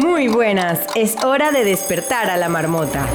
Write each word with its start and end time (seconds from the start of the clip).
Muy 0.00 0.28
buenas, 0.28 0.80
es 0.94 1.22
hora 1.24 1.52
de 1.52 1.62
despertar 1.62 2.30
a 2.30 2.38
la 2.38 2.48
marmota. 2.48 3.06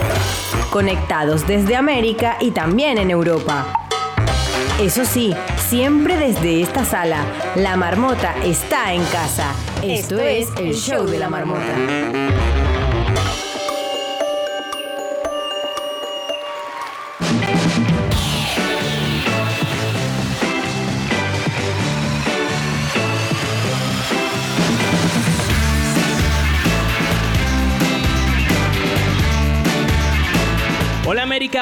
Conectados 0.69 1.47
desde 1.47 1.75
América 1.75 2.37
y 2.39 2.51
también 2.51 2.99
en 2.99 3.09
Europa. 3.09 3.65
Eso 4.79 5.03
sí, 5.03 5.33
siempre 5.67 6.15
desde 6.15 6.61
esta 6.61 6.85
sala, 6.85 7.25
la 7.55 7.75
marmota 7.75 8.35
está 8.43 8.93
en 8.93 9.03
casa. 9.05 9.51
Esto 9.81 10.19
es 10.19 10.47
el 10.59 10.75
show 10.75 11.07
de 11.07 11.17
la 11.17 11.27
marmota. 11.27 11.75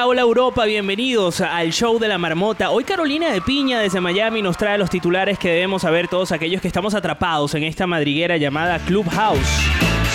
Hola 0.02 0.22
Europa, 0.22 0.64
bienvenidos 0.64 1.40
al 1.40 1.72
show 1.72 2.00
de 2.00 2.08
la 2.08 2.18
marmota. 2.18 2.70
Hoy 2.70 2.82
Carolina 2.82 3.30
de 3.30 3.40
Piña 3.40 3.78
desde 3.78 4.00
Miami 4.00 4.42
nos 4.42 4.56
trae 4.56 4.76
los 4.76 4.90
titulares 4.90 5.38
que 5.38 5.48
debemos 5.48 5.82
saber 5.82 6.08
todos 6.08 6.32
aquellos 6.32 6.60
que 6.60 6.66
estamos 6.66 6.94
atrapados 6.94 7.54
en 7.54 7.62
esta 7.62 7.86
madriguera 7.86 8.36
llamada 8.36 8.80
Clubhouse. 8.80 9.38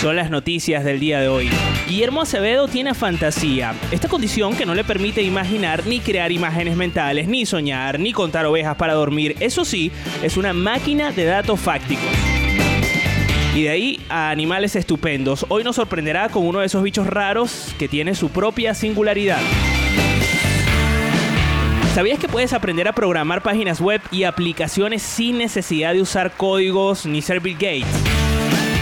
Son 0.00 0.16
las 0.16 0.30
noticias 0.30 0.84
del 0.84 1.00
día 1.00 1.20
de 1.20 1.28
hoy. 1.28 1.50
Guillermo 1.88 2.20
Acevedo 2.20 2.68
tiene 2.68 2.94
fantasía, 2.94 3.74
esta 3.90 4.08
condición 4.08 4.54
que 4.54 4.66
no 4.66 4.74
le 4.74 4.84
permite 4.84 5.22
imaginar 5.22 5.86
ni 5.86 6.00
crear 6.00 6.30
imágenes 6.30 6.76
mentales, 6.76 7.26
ni 7.26 7.46
soñar, 7.46 7.98
ni 7.98 8.12
contar 8.12 8.44
ovejas 8.44 8.76
para 8.76 8.92
dormir. 8.92 9.36
Eso 9.40 9.64
sí, 9.64 9.90
es 10.22 10.36
una 10.36 10.52
máquina 10.52 11.10
de 11.10 11.24
datos 11.24 11.58
fácticos. 11.58 12.29
Y 13.54 13.62
de 13.64 13.70
ahí 13.70 14.00
a 14.08 14.30
animales 14.30 14.76
estupendos. 14.76 15.44
Hoy 15.48 15.64
nos 15.64 15.76
sorprenderá 15.76 16.28
con 16.28 16.46
uno 16.46 16.60
de 16.60 16.66
esos 16.66 16.82
bichos 16.82 17.06
raros 17.06 17.74
que 17.78 17.88
tiene 17.88 18.14
su 18.14 18.28
propia 18.28 18.74
singularidad. 18.74 19.40
¿Sabías 21.94 22.20
que 22.20 22.28
puedes 22.28 22.52
aprender 22.52 22.86
a 22.86 22.92
programar 22.92 23.42
páginas 23.42 23.80
web 23.80 24.00
y 24.12 24.22
aplicaciones 24.22 25.02
sin 25.02 25.38
necesidad 25.38 25.92
de 25.92 26.00
usar 26.00 26.32
códigos 26.36 27.04
ni 27.06 27.20
ser 27.22 27.40
Bill 27.40 27.54
Gates? 27.54 27.86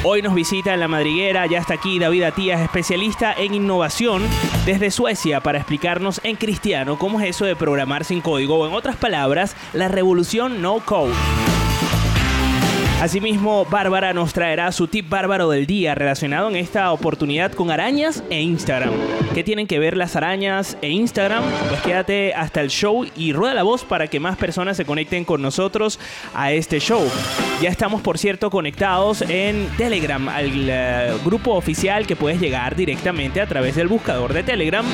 Hoy 0.04 0.20
nos 0.20 0.34
visita 0.34 0.74
en 0.74 0.80
la 0.80 0.88
madriguera, 0.88 1.46
ya 1.46 1.58
está 1.58 1.74
aquí 1.74 1.98
David 1.98 2.24
Atías, 2.24 2.60
especialista 2.60 3.32
en 3.32 3.54
innovación 3.54 4.22
desde 4.66 4.90
Suecia, 4.90 5.40
para 5.40 5.58
explicarnos 5.58 6.20
en 6.22 6.36
cristiano 6.36 6.98
cómo 6.98 7.20
es 7.20 7.30
eso 7.30 7.46
de 7.46 7.56
programar 7.56 8.04
sin 8.04 8.20
código, 8.20 8.58
o 8.58 8.68
en 8.68 8.74
otras 8.74 8.96
palabras, 8.96 9.56
la 9.72 9.88
revolución 9.88 10.60
no 10.60 10.80
code. 10.80 11.14
Asimismo, 13.00 13.64
Bárbara 13.64 14.12
nos 14.12 14.32
traerá 14.32 14.72
su 14.72 14.88
tip 14.88 15.08
bárbaro 15.08 15.48
del 15.48 15.66
día 15.66 15.94
relacionado 15.94 16.48
en 16.48 16.56
esta 16.56 16.90
oportunidad 16.90 17.52
con 17.52 17.70
arañas 17.70 18.24
e 18.28 18.40
Instagram. 18.40 18.90
¿Qué 19.34 19.44
tienen 19.44 19.68
que 19.68 19.78
ver 19.78 19.96
las 19.96 20.16
arañas 20.16 20.76
e 20.82 20.88
Instagram? 20.88 21.44
Pues 21.68 21.80
quédate 21.82 22.34
hasta 22.34 22.60
el 22.60 22.70
show 22.70 23.06
y 23.14 23.32
rueda 23.32 23.54
la 23.54 23.62
voz 23.62 23.84
para 23.84 24.08
que 24.08 24.18
más 24.18 24.36
personas 24.36 24.76
se 24.76 24.84
conecten 24.84 25.24
con 25.24 25.40
nosotros 25.40 26.00
a 26.34 26.50
este 26.50 26.80
show. 26.80 27.08
Ya 27.62 27.70
estamos, 27.70 28.02
por 28.02 28.18
cierto, 28.18 28.50
conectados 28.50 29.22
en 29.22 29.68
Telegram, 29.76 30.28
al 30.28 30.50
eh, 30.68 31.14
grupo 31.24 31.54
oficial 31.54 32.04
que 32.04 32.16
puedes 32.16 32.40
llegar 32.40 32.74
directamente 32.74 33.40
a 33.40 33.46
través 33.46 33.76
del 33.76 33.86
buscador 33.86 34.32
de 34.32 34.42
Telegram. 34.42 34.84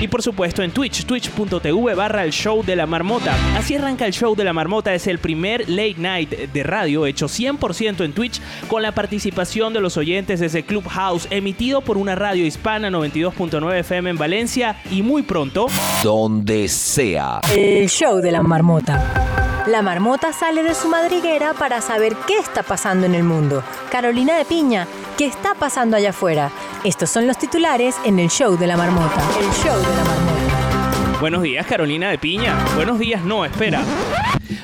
Y 0.00 0.08
por 0.08 0.22
supuesto 0.22 0.62
en 0.62 0.70
Twitch, 0.70 1.04
twitch.tv 1.04 1.94
barra 1.94 2.24
el 2.24 2.32
show 2.32 2.64
de 2.64 2.74
la 2.74 2.86
marmota. 2.86 3.36
Así 3.56 3.76
arranca 3.76 4.06
el 4.06 4.14
show 4.14 4.34
de 4.34 4.44
la 4.44 4.54
marmota, 4.54 4.94
es 4.94 5.06
el 5.06 5.18
primer 5.18 5.68
late 5.68 5.96
night 5.98 6.30
de 6.30 6.62
radio 6.62 7.04
hecho 7.04 7.26
100% 7.26 8.04
en 8.04 8.12
Twitch 8.14 8.40
con 8.68 8.80
la 8.80 8.92
participación 8.92 9.74
de 9.74 9.80
los 9.80 9.98
oyentes 9.98 10.40
desde 10.40 10.62
Clubhouse, 10.62 11.28
emitido 11.30 11.82
por 11.82 11.98
una 11.98 12.14
radio 12.14 12.46
hispana 12.46 12.88
92.9 12.88 13.80
FM 13.80 14.10
en 14.10 14.16
Valencia 14.16 14.76
y 14.90 15.02
muy 15.02 15.22
pronto... 15.22 15.66
Donde 16.02 16.68
sea. 16.68 17.40
El 17.54 17.88
show 17.90 18.20
de 18.20 18.32
la 18.32 18.42
marmota. 18.42 19.30
La 19.66 19.82
marmota 19.82 20.32
sale 20.32 20.62
de 20.62 20.74
su 20.74 20.88
madriguera 20.88 21.52
para 21.52 21.82
saber 21.82 22.16
qué 22.26 22.38
está 22.38 22.62
pasando 22.62 23.06
en 23.06 23.14
el 23.14 23.22
mundo. 23.22 23.62
Carolina 23.90 24.34
de 24.36 24.46
Piña, 24.46 24.88
¿qué 25.20 25.26
está 25.26 25.54
pasando 25.54 25.98
allá 25.98 26.10
afuera? 26.10 26.50
Estos 26.82 27.10
son 27.10 27.26
los 27.26 27.36
titulares 27.36 27.94
en 28.06 28.18
el 28.18 28.30
show 28.30 28.56
de 28.56 28.66
la 28.66 28.74
marmota. 28.74 29.22
El 29.38 29.50
show 29.52 29.78
de 29.78 29.94
la 29.94 30.02
marmota. 30.02 31.18
Buenos 31.20 31.42
días, 31.42 31.66
Carolina 31.66 32.08
de 32.08 32.16
Piña. 32.16 32.56
Buenos 32.74 32.98
días, 32.98 33.22
no, 33.22 33.44
espera. 33.44 33.82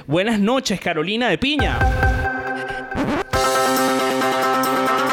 Buenas 0.07 0.41
noches, 0.41 0.81
Carolina 0.81 1.29
de 1.29 1.37
Piña. 1.37 1.79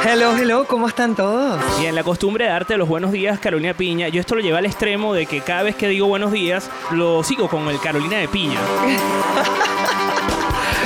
Hello, 0.06 0.34
hello, 0.34 0.66
¿cómo 0.66 0.88
están 0.88 1.14
todos? 1.14 1.62
Y 1.82 1.88
en 1.88 1.96
la 1.96 2.06
costumbre 2.06 2.46
de 2.46 2.52
darte 2.52 2.78
los 2.78 2.88
buenos 2.88 3.12
días, 3.12 3.38
Carolina 3.38 3.74
Piña, 3.74 4.08
yo 4.08 4.22
esto 4.22 4.36
lo 4.36 4.42
llevo 4.42 4.56
al 4.56 4.66
extremo 4.66 5.14
de 5.14 5.26
que 5.26 5.42
cada 5.42 5.64
vez 5.64 5.76
que 5.76 5.90
digo 5.90 6.08
buenos 6.08 6.32
días, 6.32 6.70
lo 6.92 7.22
sigo 7.22 7.50
con 7.50 7.68
el 7.68 7.82
Carolina 7.82 8.16
de 8.16 8.30
Piña. 8.30 8.62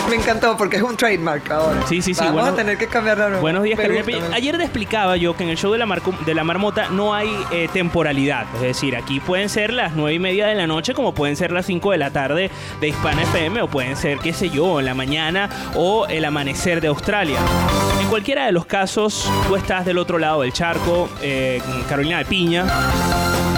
Me 0.10 0.16
encantó 0.16 0.56
porque 0.56 0.78
es 0.78 0.84
un 0.84 0.96
trademark 0.96 1.52
ahora. 1.52 1.86
Sí, 1.88 2.02
sí, 2.02 2.14
sí. 2.14 2.20
Vamos 2.24 2.34
bueno- 2.42 2.54
a 2.54 2.56
tener 2.56 2.78
que 2.78 2.88
cambiar 2.88 3.18
la 3.18 3.40
Buenos 3.40 3.64
días, 3.64 3.78
Carolina 3.80 4.04
gusta, 4.06 4.36
Ayer 4.36 4.58
te 4.58 4.64
explicaba 4.64 5.18
yo 5.18 5.36
que 5.36 5.44
en 5.44 5.50
el 5.50 5.58
show 5.58 5.72
de 5.74 5.78
la, 5.78 5.86
marco- 5.86 6.14
de 6.26 6.34
la 6.34 6.44
marmota 6.44 6.88
no 6.90 7.14
hay 7.14 7.30
eh, 7.52 7.68
temporalidad. 7.74 8.46
Es 8.56 8.62
decir, 8.62 8.96
aquí 8.96 9.20
pueden 9.20 9.50
ser 9.50 9.74
las 9.74 9.94
nueve 9.94 10.14
y 10.14 10.20
media 10.20 10.48
de 10.48 10.56
la 10.56 10.66
noche, 10.68 10.94
como 10.94 11.14
pueden 11.14 11.36
ser 11.36 11.52
las 11.52 11.66
5 11.66 11.92
de 11.92 11.98
la 11.98 12.12
tarde 12.12 12.50
de 12.80 12.88
Hispana 12.88 13.24
FM, 13.24 13.62
o 13.64 13.68
pueden 13.68 13.98
ser, 13.98 14.20
qué 14.20 14.32
sé 14.34 14.50
yo, 14.50 14.80
en 14.80 14.86
la 14.86 14.94
mañana 14.94 15.50
o 15.76 16.08
el 16.08 16.24
amanecer 16.26 16.80
de 16.82 16.88
Australia. 16.88 17.38
En 18.02 18.08
cualquiera 18.08 18.46
de 18.46 18.52
los 18.54 18.66
casos, 18.66 19.30
tú 19.48 19.56
estás 19.56 19.86
del 19.86 19.98
otro 19.98 20.18
lado 20.20 20.42
del 20.42 20.54
charco, 20.54 21.10
eh, 21.22 21.62
Carolina 21.90 22.20
de 22.20 22.26
Piña. 22.26 22.66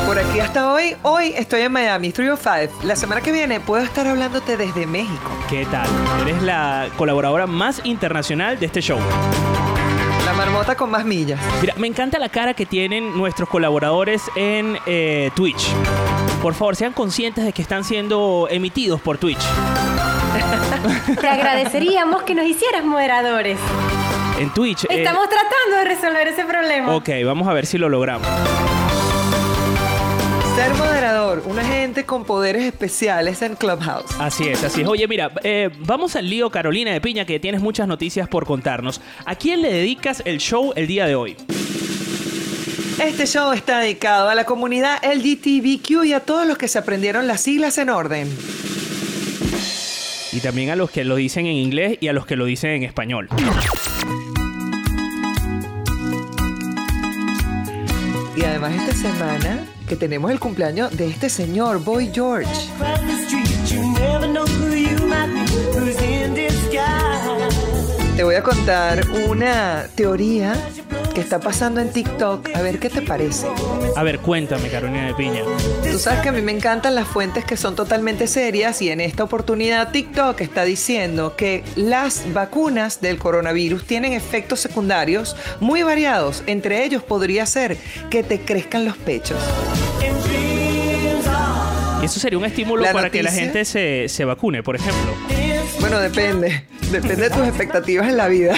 Por 0.09 0.17
aquí 0.17 0.39
hasta 0.39 0.73
hoy. 0.73 0.95
Hoy 1.03 1.35
estoy 1.37 1.61
en 1.61 1.71
Miami, 1.71 2.11
305. 2.11 2.79
La 2.83 2.95
semana 2.95 3.21
que 3.21 3.31
viene 3.31 3.59
puedo 3.59 3.83
estar 3.83 4.07
hablándote 4.07 4.57
desde 4.57 4.87
México. 4.87 5.29
¿Qué 5.47 5.67
tal? 5.67 5.87
Eres 6.23 6.41
la 6.41 6.87
colaboradora 6.97 7.45
más 7.45 7.79
internacional 7.83 8.57
de 8.59 8.65
este 8.65 8.81
show. 8.81 8.97
La 10.25 10.33
marmota 10.33 10.73
con 10.73 10.89
más 10.89 11.05
millas. 11.05 11.39
Mira, 11.61 11.75
me 11.77 11.85
encanta 11.85 12.17
la 12.17 12.29
cara 12.29 12.55
que 12.55 12.65
tienen 12.65 13.15
nuestros 13.15 13.47
colaboradores 13.49 14.23
en 14.35 14.79
eh, 14.87 15.29
Twitch. 15.35 15.67
Por 16.41 16.55
favor, 16.55 16.75
sean 16.75 16.93
conscientes 16.93 17.45
de 17.45 17.53
que 17.53 17.61
están 17.61 17.83
siendo 17.83 18.47
emitidos 18.49 18.99
por 19.01 19.19
Twitch. 19.19 19.45
Te 21.21 21.27
agradeceríamos 21.29 22.23
que 22.23 22.33
nos 22.33 22.47
hicieras 22.47 22.83
moderadores. 22.83 23.59
En 24.39 24.51
Twitch. 24.55 24.85
eh, 24.85 24.87
Estamos 24.89 25.29
tratando 25.29 25.77
de 25.77 25.83
resolver 25.83 26.27
ese 26.29 26.45
problema. 26.45 26.95
ok, 26.95 27.09
vamos 27.23 27.47
a 27.47 27.53
ver 27.53 27.67
si 27.67 27.77
lo 27.77 27.89
logramos. 27.89 28.27
Ser 30.59 30.73
moderador, 30.73 31.41
un 31.45 31.57
agente 31.57 32.05
con 32.05 32.25
poderes 32.25 32.65
especiales 32.65 33.41
en 33.43 33.55
Clubhouse. 33.55 34.11
Así 34.19 34.49
es, 34.49 34.61
así 34.61 34.81
es. 34.81 34.87
Oye, 34.89 35.07
mira, 35.07 35.31
eh, 35.41 35.69
vamos 35.85 36.17
al 36.17 36.29
lío, 36.29 36.49
Carolina 36.49 36.91
de 36.91 36.99
Piña, 36.99 37.23
que 37.23 37.39
tienes 37.39 37.61
muchas 37.61 37.87
noticias 37.87 38.27
por 38.27 38.45
contarnos. 38.45 38.99
¿A 39.23 39.35
quién 39.35 39.61
le 39.61 39.71
dedicas 39.71 40.21
el 40.25 40.39
show 40.39 40.73
el 40.75 40.85
día 40.85 41.07
de 41.07 41.15
hoy? 41.15 41.37
Este 43.01 43.25
show 43.25 43.53
está 43.53 43.79
dedicado 43.79 44.27
a 44.27 44.35
la 44.35 44.43
comunidad 44.43 44.99
LGTBQ 45.01 46.03
y 46.03 46.11
a 46.11 46.19
todos 46.19 46.45
los 46.45 46.57
que 46.57 46.67
se 46.67 46.77
aprendieron 46.77 47.25
las 47.25 47.39
siglas 47.39 47.77
en 47.77 47.89
orden. 47.89 48.27
Y 50.33 50.41
también 50.41 50.71
a 50.71 50.75
los 50.75 50.91
que 50.91 51.05
lo 51.05 51.15
dicen 51.15 51.45
en 51.45 51.55
inglés 51.55 51.99
y 52.01 52.09
a 52.09 52.13
los 52.13 52.25
que 52.25 52.35
lo 52.35 52.43
dicen 52.43 52.71
en 52.71 52.83
español. 52.83 53.29
Y 58.35 58.43
además 58.43 58.73
esta 58.75 58.93
semana 58.93 59.63
que 59.89 59.95
tenemos 59.95 60.31
el 60.31 60.39
cumpleaños 60.39 60.95
de 60.95 61.07
este 61.07 61.29
señor, 61.29 61.83
Boy 61.83 62.11
George. 62.13 62.47
Te 68.19 68.25
voy 68.25 68.35
a 68.35 68.43
contar 68.43 69.09
una 69.29 69.87
teoría 69.95 70.53
que 71.15 71.21
está 71.21 71.39
pasando 71.39 71.79
en 71.79 71.89
TikTok. 71.89 72.49
A 72.53 72.61
ver 72.61 72.77
qué 72.77 72.89
te 72.89 73.01
parece. 73.01 73.47
A 73.95 74.03
ver, 74.03 74.19
cuéntame, 74.19 74.67
Carolina 74.67 75.07
de 75.07 75.13
Piña. 75.13 75.43
Tú 75.89 75.97
sabes 75.97 76.19
que 76.19 76.27
a 76.27 76.31
mí 76.33 76.41
me 76.41 76.51
encantan 76.51 76.95
las 76.95 77.07
fuentes 77.07 77.45
que 77.45 77.55
son 77.55 77.77
totalmente 77.77 78.27
serias 78.27 78.81
y 78.81 78.89
en 78.89 78.99
esta 78.99 79.23
oportunidad 79.23 79.93
TikTok 79.93 80.41
está 80.41 80.65
diciendo 80.65 81.37
que 81.37 81.63
las 81.77 82.33
vacunas 82.33 82.99
del 82.99 83.17
coronavirus 83.19 83.85
tienen 83.85 84.11
efectos 84.11 84.59
secundarios 84.59 85.37
muy 85.61 85.83
variados. 85.83 86.43
Entre 86.45 86.83
ellos 86.83 87.01
podría 87.01 87.45
ser 87.45 87.77
que 88.09 88.21
te 88.23 88.41
crezcan 88.41 88.83
los 88.83 88.97
pechos. 88.97 89.39
Y 92.01 92.05
eso 92.05 92.19
sería 92.19 92.37
un 92.37 92.43
estímulo 92.43 92.83
La 92.83 92.91
para 92.91 93.09
que 93.09 93.23
la 93.23 93.31
gente 93.31 93.63
se, 93.63 94.09
se 94.09 94.25
vacune, 94.25 94.61
por 94.61 94.75
ejemplo. 94.75 95.15
Bueno, 95.79 95.99
depende. 95.99 96.65
Depende 96.91 97.29
de 97.29 97.29
tus 97.29 97.47
expectativas 97.47 98.07
en 98.07 98.17
la 98.17 98.27
vida. 98.27 98.55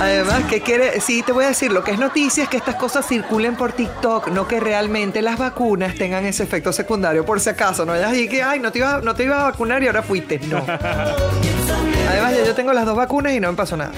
Además, 0.00 0.44
¿qué 0.48 0.62
quiere? 0.62 0.98
Sí, 1.00 1.22
te 1.22 1.32
voy 1.32 1.44
a 1.44 1.48
decir, 1.48 1.70
lo 1.70 1.84
que 1.84 1.90
es 1.90 1.98
noticia 1.98 2.44
es 2.44 2.48
que 2.48 2.56
estas 2.56 2.76
cosas 2.76 3.06
circulen 3.06 3.54
por 3.54 3.72
TikTok, 3.72 4.28
no 4.28 4.48
que 4.48 4.58
realmente 4.58 5.20
las 5.20 5.38
vacunas 5.38 5.94
tengan 5.94 6.24
ese 6.24 6.42
efecto 6.42 6.72
secundario, 6.72 7.26
por 7.26 7.38
si 7.38 7.50
acaso. 7.50 7.84
No 7.84 7.92
vayas 7.92 8.12
que, 8.28 8.42
ay, 8.42 8.60
no 8.60 8.72
te, 8.72 8.78
iba, 8.78 9.00
no 9.02 9.14
te 9.14 9.24
iba 9.24 9.40
a 9.40 9.50
vacunar 9.50 9.82
y 9.82 9.86
ahora 9.88 10.02
fuiste. 10.02 10.40
No. 10.48 10.64
Además, 10.66 12.34
ya 12.34 12.44
yo 12.46 12.54
tengo 12.54 12.72
las 12.72 12.86
dos 12.86 12.96
vacunas 12.96 13.34
y 13.34 13.40
no 13.40 13.50
me 13.50 13.56
pasó 13.56 13.76
nada. 13.76 13.92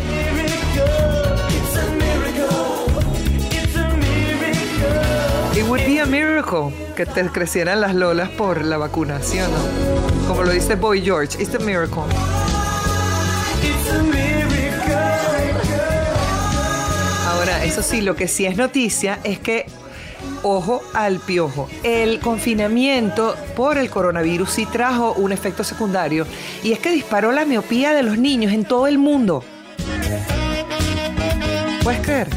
It 5.62 5.68
would 5.68 5.86
be 5.86 6.00
a 6.00 6.06
miracle 6.06 6.74
que 6.96 7.06
te 7.06 7.24
crecieran 7.28 7.80
las 7.80 7.94
lolas 7.94 8.28
por 8.30 8.64
la 8.64 8.78
vacunación, 8.78 9.48
¿no? 9.52 10.26
Como 10.26 10.42
lo 10.42 10.50
dice 10.50 10.74
Boy 10.74 11.00
George, 11.00 11.40
it's 11.40 11.54
a 11.54 11.60
miracle. 11.60 12.02
Ahora, 17.28 17.64
eso 17.64 17.80
sí, 17.80 18.00
lo 18.00 18.16
que 18.16 18.26
sí 18.26 18.44
es 18.44 18.56
noticia 18.56 19.20
es 19.22 19.38
que, 19.38 19.66
ojo 20.42 20.82
al 20.94 21.20
piojo, 21.20 21.68
el 21.84 22.18
confinamiento 22.18 23.36
por 23.54 23.78
el 23.78 23.88
coronavirus 23.88 24.50
sí 24.50 24.66
trajo 24.66 25.12
un 25.12 25.30
efecto 25.30 25.62
secundario 25.62 26.26
y 26.64 26.72
es 26.72 26.80
que 26.80 26.90
disparó 26.90 27.30
la 27.30 27.44
miopía 27.44 27.94
de 27.94 28.02
los 28.02 28.18
niños 28.18 28.52
en 28.52 28.64
todo 28.64 28.88
el 28.88 28.98
mundo. 28.98 29.44
¿Puedes 31.84 32.00
creer? 32.00 32.28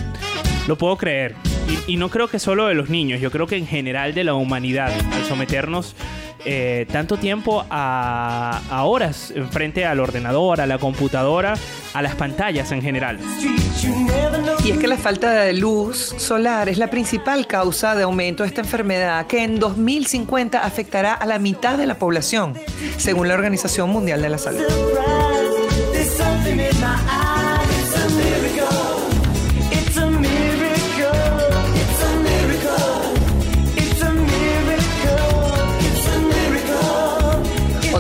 Lo 0.68 0.78
puedo 0.78 0.96
creer. 0.96 1.55
Y, 1.88 1.98
no 1.98 2.10
creo 2.10 2.28
que 2.28 2.40
solo 2.40 2.68
de 2.68 2.76
los 2.76 2.90
niños, 2.90 3.22
yo 3.22 3.32
creo 3.32 3.48
que 3.48 3.58
en 3.58 3.68
general 3.68 4.14
de 4.14 4.24
la 4.24 4.34
humanidad, 4.34 4.92
al 5.14 5.24
someternos 5.26 5.96
eh, 6.44 6.86
tanto 6.92 7.18
tiempo 7.18 7.66
a, 7.70 8.62
a 8.70 8.84
horas 8.84 9.34
frente 9.50 9.86
al 9.86 10.00
ordenador, 10.00 10.62
a 10.62 10.68
la 10.68 10.78
computadora, 10.78 11.56
a 11.94 12.02
las 12.02 12.16
pantallas 12.16 12.72
en 12.72 12.82
general. 12.82 13.20
Y 14.64 14.72
es 14.72 14.78
que 14.78 14.88
la 14.88 14.98
falta 14.98 15.32
de 15.32 15.54
luz 15.54 16.14
solar 16.18 16.70
es 16.70 16.78
la 16.78 16.90
principal 16.90 17.48
causa 17.48 17.96
de 17.96 18.04
aumento 18.04 18.44
de 18.44 18.50
esta 18.50 18.62
enfermedad 18.62 19.26
que 19.28 19.44
en 19.44 19.60
2050 19.60 20.60
afectará 20.64 21.14
a 21.14 21.26
la 21.26 21.40
mitad 21.40 21.78
de 21.78 21.86
la 21.86 21.98
población, 21.98 22.54
según 22.98 23.28
la 23.28 23.34
Organización 23.34 23.90
Mundial 23.90 24.22
de 24.22 24.30
la 24.30 24.38
Salud. 24.38 24.66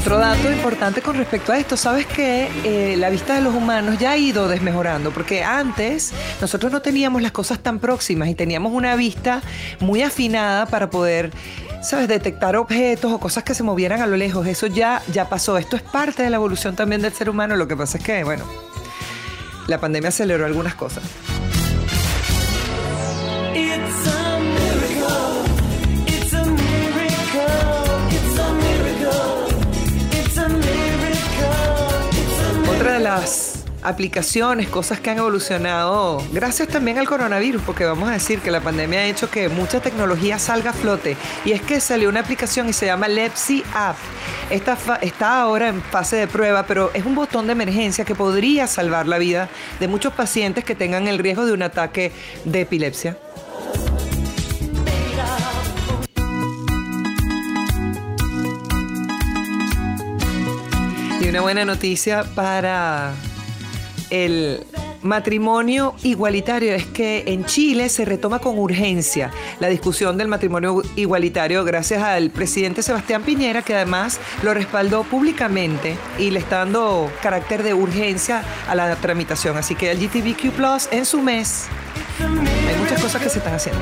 Otro 0.06 0.20
dato 0.20 0.52
importante 0.52 1.02
con 1.02 1.16
respecto 1.16 1.52
a 1.52 1.58
esto, 1.58 1.76
sabes 1.76 2.06
que 2.06 2.48
eh, 2.64 2.96
la 2.96 3.10
vista 3.10 3.34
de 3.34 3.42
los 3.42 3.56
humanos 3.56 3.98
ya 3.98 4.12
ha 4.12 4.18
ido 4.18 4.48
desmejorando, 4.48 5.10
porque 5.10 5.44
antes 5.44 6.14
nosotros 6.40 6.72
no 6.72 6.84
teníamos 6.84 7.24
las 7.24 7.32
cosas 7.32 7.58
tan 7.58 7.80
próximas 7.80 8.30
y 8.30 8.36
teníamos 8.36 8.72
una 8.72 8.96
vista 8.96 9.42
muy 9.80 10.04
afinada 10.04 10.68
para 10.68 10.92
poder, 10.92 11.32
sabes, 11.82 12.08
detectar 12.08 12.56
objetos 12.56 13.12
o 13.12 13.20
cosas 13.20 13.44
que 13.44 13.56
se 13.56 13.64
movieran 13.64 14.00
a 14.00 14.06
lo 14.06 14.16
lejos. 14.16 14.46
Eso 14.46 14.68
ya, 14.68 15.02
ya 15.12 15.28
pasó. 15.28 15.58
Esto 15.58 15.76
es 15.76 15.82
parte 15.82 16.22
de 16.22 16.30
la 16.30 16.36
evolución 16.36 16.76
también 16.76 17.02
del 17.02 17.12
ser 17.12 17.28
humano. 17.28 17.56
Lo 17.56 17.68
que 17.68 17.76
pasa 17.76 17.98
es 17.98 18.04
que, 18.04 18.24
bueno, 18.24 18.46
la 19.66 19.80
pandemia 19.80 20.10
aceleró 20.10 20.46
algunas 20.46 20.76
cosas. 20.76 21.02
Las 33.06 33.64
aplicaciones, 33.84 34.68
cosas 34.68 35.00
que 35.00 35.12
han 35.12 35.20
evolucionado 35.20 36.24
gracias 36.32 36.70
también 36.70 36.98
al 36.98 37.06
coronavirus, 37.06 37.62
porque 37.62 37.86
vamos 37.86 38.10
a 38.10 38.14
decir 38.14 38.40
que 38.40 38.50
la 38.50 38.62
pandemia 38.62 39.02
ha 39.02 39.06
hecho 39.06 39.30
que 39.30 39.48
mucha 39.48 39.80
tecnología 39.80 40.40
salga 40.40 40.72
a 40.72 40.74
flote. 40.74 41.16
Y 41.46 41.52
es 41.52 41.62
que 41.62 41.80
salió 41.80 42.10
una 42.10 42.22
aplicación 42.22 42.68
y 42.68 42.74
se 42.74 42.88
llama 42.88 43.08
Lepsi 43.08 43.64
App. 43.76 43.96
Esta 44.50 44.76
está 45.04 45.40
ahora 45.40 45.68
en 45.68 45.84
fase 45.84 46.16
de 46.16 46.28
prueba, 46.28 46.66
pero 46.66 46.90
es 46.96 47.06
un 47.06 47.14
botón 47.14 47.46
de 47.46 47.52
emergencia 47.52 48.06
que 48.06 48.16
podría 48.16 48.66
salvar 48.66 49.08
la 49.08 49.20
vida 49.20 49.50
de 49.80 49.88
muchos 49.88 50.12
pacientes 50.12 50.64
que 50.64 50.74
tengan 50.74 51.08
el 51.08 51.20
riesgo 51.20 51.46
de 51.46 51.54
un 51.54 51.62
ataque 51.62 52.12
de 52.44 52.62
epilepsia. 52.62 53.18
Una 61.36 61.42
buena 61.42 61.66
noticia 61.66 62.24
para 62.24 63.12
el 64.10 64.66
matrimonio 65.02 65.94
igualitario 66.02 66.74
es 66.74 66.86
que 66.86 67.26
en 67.28 67.44
Chile 67.44 67.90
se 67.90 68.06
retoma 68.06 68.40
con 68.40 68.58
urgencia 68.58 69.32
la 69.60 69.68
discusión 69.68 70.18
del 70.18 70.30
matrimonio 70.30 70.82
igualitario 70.96 71.66
gracias 71.66 72.02
al 72.02 72.30
presidente 72.30 72.82
Sebastián 72.84 73.24
Piñera 73.24 73.64
que 73.64 73.76
además 73.76 74.18
lo 74.44 74.54
respaldó 74.54 75.04
públicamente 75.04 75.98
y 76.18 76.32
le 76.32 76.40
está 76.40 76.60
dando 76.60 77.12
carácter 77.22 77.64
de 77.64 77.74
urgencia 77.74 78.42
a 78.70 78.74
la 78.74 78.96
tramitación. 78.96 79.58
Así 79.58 79.76
que 79.76 79.92
el 79.92 79.98
GTBQ 80.00 80.52
Plus 80.56 80.88
en 80.90 81.06
su 81.06 81.22
mes 81.22 81.66
hay 82.66 82.80
muchas 82.80 83.02
cosas 83.02 83.22
que 83.22 83.30
se 83.30 83.40
están 83.40 83.56
haciendo. 83.56 83.82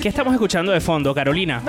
¿Qué 0.00 0.08
estamos 0.08 0.32
escuchando 0.32 0.72
de 0.72 0.80
fondo, 0.80 1.14
Carolina? 1.14 1.62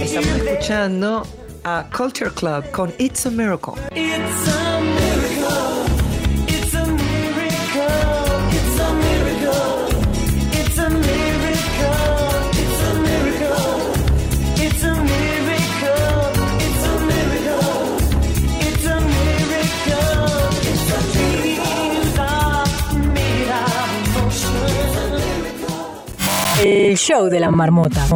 Estamos 0.00 0.26
escuchando 0.26 1.26
a 1.64 1.84
Culture 1.94 2.30
Club 2.30 2.70
con 2.70 2.94
It's 2.96 3.26
a 3.26 3.30
Miracle. 3.30 3.74
It's 3.94 4.48
a 4.48 4.80
miracle. 4.80 5.19
El 26.62 26.98
show 26.98 27.30
de 27.30 27.40
la 27.40 27.50
marmota. 27.50 28.06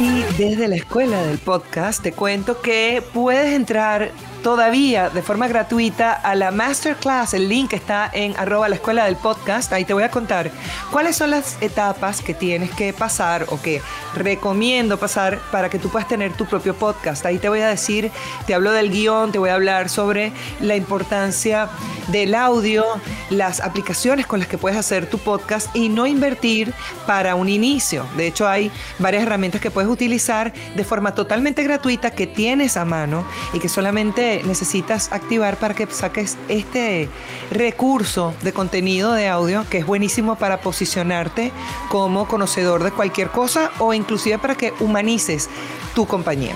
Y 0.00 0.22
desde 0.36 0.66
la 0.66 0.74
escuela 0.74 1.22
del 1.22 1.38
podcast 1.38 2.02
te 2.02 2.12
cuento 2.12 2.60
que 2.60 3.02
puedes 3.12 3.54
entrar 3.54 4.10
todavía 4.42 5.10
de 5.10 5.22
forma 5.22 5.48
gratuita 5.48 6.12
a 6.12 6.34
la 6.34 6.50
masterclass. 6.50 7.34
El 7.34 7.48
link 7.48 7.72
está 7.72 8.10
en 8.12 8.34
arroba 8.36 8.68
la 8.68 8.76
escuela 8.76 9.04
del 9.04 9.16
podcast. 9.16 9.72
Ahí 9.72 9.84
te 9.84 9.94
voy 9.94 10.02
a 10.02 10.10
contar 10.10 10.50
cuáles 10.90 11.16
son 11.16 11.30
las 11.30 11.56
etapas 11.60 12.22
que 12.22 12.34
tienes 12.34 12.70
que 12.70 12.92
pasar 12.92 13.46
o 13.48 13.60
que 13.60 13.82
recomiendo 14.14 14.98
pasar 14.98 15.38
para 15.50 15.68
que 15.68 15.78
tú 15.78 15.90
puedas 15.90 16.08
tener 16.08 16.32
tu 16.32 16.46
propio 16.46 16.74
podcast. 16.74 17.24
Ahí 17.26 17.38
te 17.38 17.48
voy 17.48 17.60
a 17.60 17.68
decir, 17.68 18.10
te 18.46 18.54
hablo 18.54 18.72
del 18.72 18.90
guion, 18.90 19.32
te 19.32 19.38
voy 19.38 19.50
a 19.50 19.54
hablar 19.54 19.88
sobre 19.88 20.32
la 20.60 20.76
importancia 20.76 21.68
del 22.08 22.34
audio, 22.34 22.84
las 23.30 23.60
aplicaciones 23.60 24.26
con 24.26 24.40
las 24.40 24.48
que 24.48 24.58
puedes 24.58 24.78
hacer 24.78 25.08
tu 25.08 25.18
podcast 25.18 25.74
y 25.74 25.88
no 25.88 26.06
invertir 26.06 26.72
para 27.06 27.34
un 27.34 27.48
inicio. 27.48 28.06
De 28.16 28.26
hecho, 28.26 28.48
hay 28.48 28.70
varias 28.98 29.22
herramientas 29.22 29.60
que 29.60 29.70
puedes 29.70 29.90
utilizar 29.90 30.52
de 30.74 30.84
forma 30.84 31.14
totalmente 31.14 31.62
gratuita 31.62 32.10
que 32.10 32.26
tienes 32.26 32.76
a 32.76 32.84
mano 32.84 33.24
y 33.52 33.58
que 33.58 33.68
solamente 33.68 34.29
necesitas 34.44 35.12
activar 35.12 35.58
para 35.58 35.74
que 35.74 35.86
saques 35.86 36.36
este 36.48 37.08
recurso 37.50 38.34
de 38.42 38.52
contenido 38.52 39.12
de 39.12 39.28
audio 39.28 39.64
que 39.68 39.78
es 39.78 39.86
buenísimo 39.86 40.36
para 40.36 40.60
posicionarte 40.60 41.52
como 41.88 42.26
conocedor 42.28 42.84
de 42.84 42.92
cualquier 42.92 43.28
cosa 43.28 43.70
o 43.78 43.92
inclusive 43.92 44.38
para 44.38 44.54
que 44.54 44.72
humanices 44.80 45.48
tu 45.94 46.06
compañía. 46.06 46.54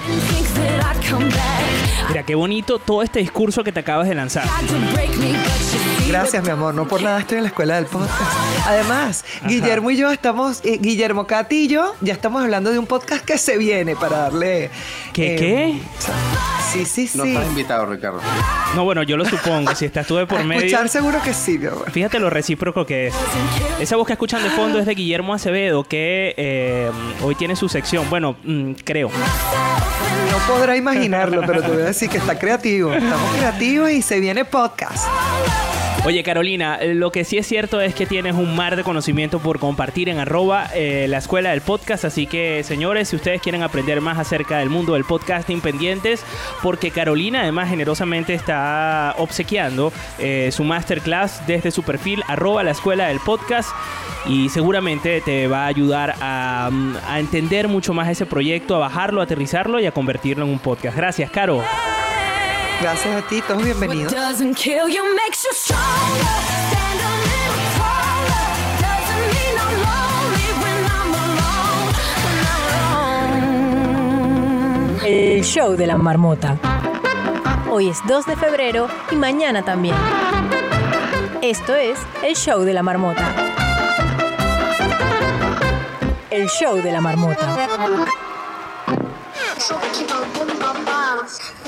Mira, 2.08 2.22
qué 2.24 2.34
bonito 2.34 2.78
todo 2.78 3.02
este 3.02 3.18
discurso 3.18 3.64
que 3.64 3.72
te 3.72 3.80
acabas 3.80 4.08
de 4.08 4.14
lanzar. 4.14 4.44
Gracias, 6.14 6.44
mi 6.44 6.50
amor. 6.50 6.74
No 6.74 6.86
por 6.86 7.02
nada 7.02 7.18
estoy 7.18 7.38
en 7.38 7.42
la 7.42 7.48
escuela 7.48 7.74
del 7.74 7.86
podcast. 7.86 8.12
Además, 8.68 9.24
Guillermo 9.46 9.90
y 9.90 9.96
yo 9.96 10.12
estamos, 10.12 10.60
eh, 10.64 10.78
Guillermo 10.80 11.26
Cati 11.26 11.64
y 11.64 11.66
yo, 11.68 11.92
ya 12.02 12.12
estamos 12.12 12.40
hablando 12.40 12.70
de 12.70 12.78
un 12.78 12.86
podcast 12.86 13.24
que 13.24 13.36
se 13.36 13.58
viene 13.58 13.96
para 13.96 14.18
darle. 14.18 14.70
¿Qué, 15.12 15.34
eh, 15.34 15.36
qué? 15.36 15.80
Sí, 16.72 16.84
sí, 16.84 17.10
No 17.16 17.24
sí. 17.24 17.30
estás 17.34 17.48
invitado, 17.48 17.86
Ricardo. 17.86 18.20
No, 18.76 18.84
bueno, 18.84 19.02
yo 19.02 19.16
lo 19.16 19.24
supongo. 19.24 19.74
Si 19.74 19.86
estás 19.86 20.06
tú 20.06 20.14
de 20.14 20.26
por 20.26 20.38
A 20.40 20.44
medio. 20.44 20.62
escuchar 20.64 20.88
seguro 20.88 21.20
que 21.20 21.34
sí, 21.34 21.58
mi 21.58 21.66
amor. 21.66 21.90
Fíjate 21.90 22.20
lo 22.20 22.30
recíproco 22.30 22.86
que 22.86 23.08
es. 23.08 23.14
Esa 23.80 23.96
voz 23.96 24.06
que 24.06 24.12
escuchan 24.12 24.40
de 24.42 24.50
fondo 24.50 24.78
es 24.78 24.86
de 24.86 24.94
Guillermo 24.94 25.34
Acevedo, 25.34 25.82
que 25.82 26.32
eh, 26.36 26.90
hoy 27.22 27.34
tiene 27.34 27.56
su 27.56 27.68
sección. 27.68 28.08
Bueno, 28.08 28.36
mm, 28.44 28.72
creo. 28.84 29.08
No 29.10 30.38
podrá 30.54 30.76
imaginarlo, 30.76 31.42
pero 31.44 31.60
te 31.60 31.68
voy 31.72 31.82
a 31.82 31.86
decir 31.86 32.08
que 32.08 32.18
está 32.18 32.38
creativo. 32.38 32.92
Estamos 32.92 33.30
creativos 33.36 33.90
y 33.90 34.00
se 34.00 34.20
viene 34.20 34.44
podcast. 34.44 35.06
Oye, 36.06 36.22
Carolina, 36.22 36.78
lo 36.82 37.10
que 37.10 37.24
sí 37.24 37.38
es 37.38 37.46
cierto 37.46 37.80
es 37.80 37.94
que 37.94 38.04
tienes 38.04 38.34
un 38.34 38.54
mar 38.54 38.76
de 38.76 38.84
conocimiento 38.84 39.38
por 39.38 39.58
compartir 39.58 40.10
en 40.10 40.18
arroba 40.18 40.68
eh, 40.74 41.06
la 41.08 41.16
escuela 41.16 41.48
del 41.48 41.62
podcast. 41.62 42.04
Así 42.04 42.26
que, 42.26 42.62
señores, 42.62 43.08
si 43.08 43.16
ustedes 43.16 43.40
quieren 43.40 43.62
aprender 43.62 44.02
más 44.02 44.18
acerca 44.18 44.58
del 44.58 44.68
mundo 44.68 44.92
del 44.92 45.04
podcasting, 45.04 45.62
pendientes, 45.62 46.22
porque 46.62 46.90
Carolina 46.90 47.40
además 47.40 47.70
generosamente 47.70 48.34
está 48.34 49.14
obsequiando 49.16 49.94
eh, 50.18 50.50
su 50.52 50.62
masterclass 50.62 51.46
desde 51.46 51.70
su 51.70 51.82
perfil 51.82 52.22
arroba 52.28 52.62
la 52.62 52.72
escuela 52.72 53.08
del 53.08 53.20
podcast. 53.20 53.70
Y 54.26 54.50
seguramente 54.50 55.22
te 55.22 55.46
va 55.46 55.64
a 55.64 55.68
ayudar 55.68 56.16
a, 56.20 56.68
mm, 56.70 56.96
a 57.08 57.18
entender 57.18 57.66
mucho 57.66 57.94
más 57.94 58.10
ese 58.10 58.26
proyecto, 58.26 58.76
a 58.76 58.78
bajarlo, 58.78 59.22
a 59.22 59.24
aterrizarlo 59.24 59.80
y 59.80 59.86
a 59.86 59.92
convertirlo 59.92 60.44
en 60.44 60.50
un 60.50 60.58
podcast. 60.58 60.98
Gracias, 60.98 61.30
Caro. 61.30 61.62
Gracias 62.80 63.24
a 63.24 63.26
ti, 63.28 63.40
todos 63.42 63.62
bienvenidos. 63.64 64.12
doesn't 64.12 64.54
kill 64.56 64.88
you 64.88 65.02
makes 65.14 65.44
you 65.44 65.52
stronger. 65.52 65.82
Stand 66.70 67.00
a 67.00 67.12
little 67.24 67.64
taller. 67.78 68.48
Doesn't 68.80 69.24
mean 69.34 69.54
I'm 69.64 69.76
lonely 69.88 70.48
when 70.62 70.78
I'm 70.84 71.10
alone. 71.24 71.88
When 72.24 72.38
I'm 72.46 72.64
alone. 75.00 75.06
El 75.06 75.42
show 75.44 75.76
de 75.76 75.86
la 75.86 75.96
marmota. 75.96 76.56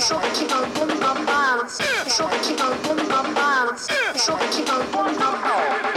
Hoy 0.09 0.23
es 0.23 0.49
2 0.49 0.61
de 0.61 0.69
febrero 0.69 0.93
y 0.93 0.99
mañana 0.99 1.17
también. 1.17 2.07
Esto 2.07 2.29
es 2.31 2.49
el 2.49 2.57
show 2.57 2.95
de 2.95 3.03
la 3.09 3.23
marmota. 3.23 3.75
El 4.15 4.21
show 4.21 4.39
de 4.39 4.65
la 4.65 4.79
marmota. 4.93 5.96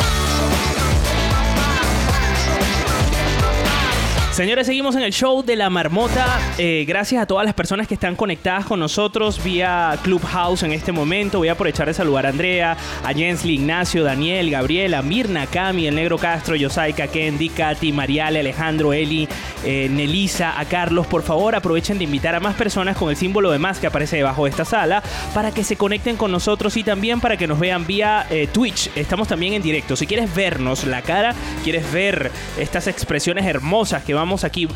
Señores, 4.39 4.67
seguimos 4.67 4.96
en 4.96 5.01
el 5.01 5.12
show 5.12 5.43
de 5.43 5.58
la 5.58 5.69
marmota. 5.69 6.25
Eh, 6.58 6.86
gracias 6.88 7.22
a 7.22 7.25
todas 7.25 7.43
las 7.43 7.53
personas 7.53 7.89
que 7.89 7.93
están 7.93 8.15
conectadas 8.15 8.65
con 8.65 8.79
nosotros 8.79 9.43
vía 9.43 10.00
Clubhouse 10.01 10.63
en 10.63 10.72
este 10.72 10.93
momento. 10.93 11.39
Voy 11.39 11.50
a 11.50 11.51
aprovechar 11.51 11.88
de 11.88 11.93
saludar 11.93 12.25
a 12.25 12.29
Andrea, 12.29 12.77
a 13.03 13.13
Jensly, 13.13 13.55
Ignacio, 13.55 14.01
Daniel, 14.05 14.50
Gabriela, 14.50 15.01
Mirna, 15.01 15.46
Cami, 15.46 15.88
el 15.88 15.96
Negro 15.96 16.17
Castro, 16.17 16.55
Yosaika, 16.55 17.08
Kendi, 17.08 17.50
Katy, 17.50 17.91
Mariale, 17.91 18.39
Alejandro, 18.39 18.93
Eli, 18.93 19.27
eh, 19.65 19.89
Nelisa, 19.91 20.58
a 20.58 20.63
Carlos. 20.63 21.05
Por 21.05 21.24
favor, 21.24 21.53
aprovechen 21.53 21.98
de 21.98 22.05
invitar 22.05 22.34
a 22.34 22.39
más 22.39 22.55
personas 22.55 22.96
con 22.96 23.10
el 23.10 23.17
símbolo 23.17 23.51
de 23.51 23.60
más 23.60 23.79
que 23.79 23.88
aparece 23.88 24.15
debajo 24.15 24.46
de 24.46 24.51
esta 24.51 24.63
sala 24.63 25.03
para 25.34 25.51
que 25.51 25.65
se 25.65 25.75
conecten 25.75 26.15
con 26.15 26.31
nosotros 26.31 26.77
y 26.77 26.86
también 26.86 27.19
para 27.19 27.36
que 27.36 27.46
nos 27.46 27.60
vean 27.60 27.86
vía 27.86 28.25
eh, 28.29 28.48
Twitch. 28.48 28.89
Estamos 28.96 29.27
también 29.27 29.51
en 29.51 29.62
directo. 29.62 29.98
Si 29.98 30.08
quieres 30.08 30.34
vernos 30.34 30.86
la 30.86 31.01
cara, 31.01 31.36
quieres 31.65 31.91
ver 31.91 32.31
estas 32.58 32.88
expresiones 32.88 33.46
hermosas 33.46 34.01
que 34.01 34.13
vamos 34.13 34.28
aquí, 34.43 34.67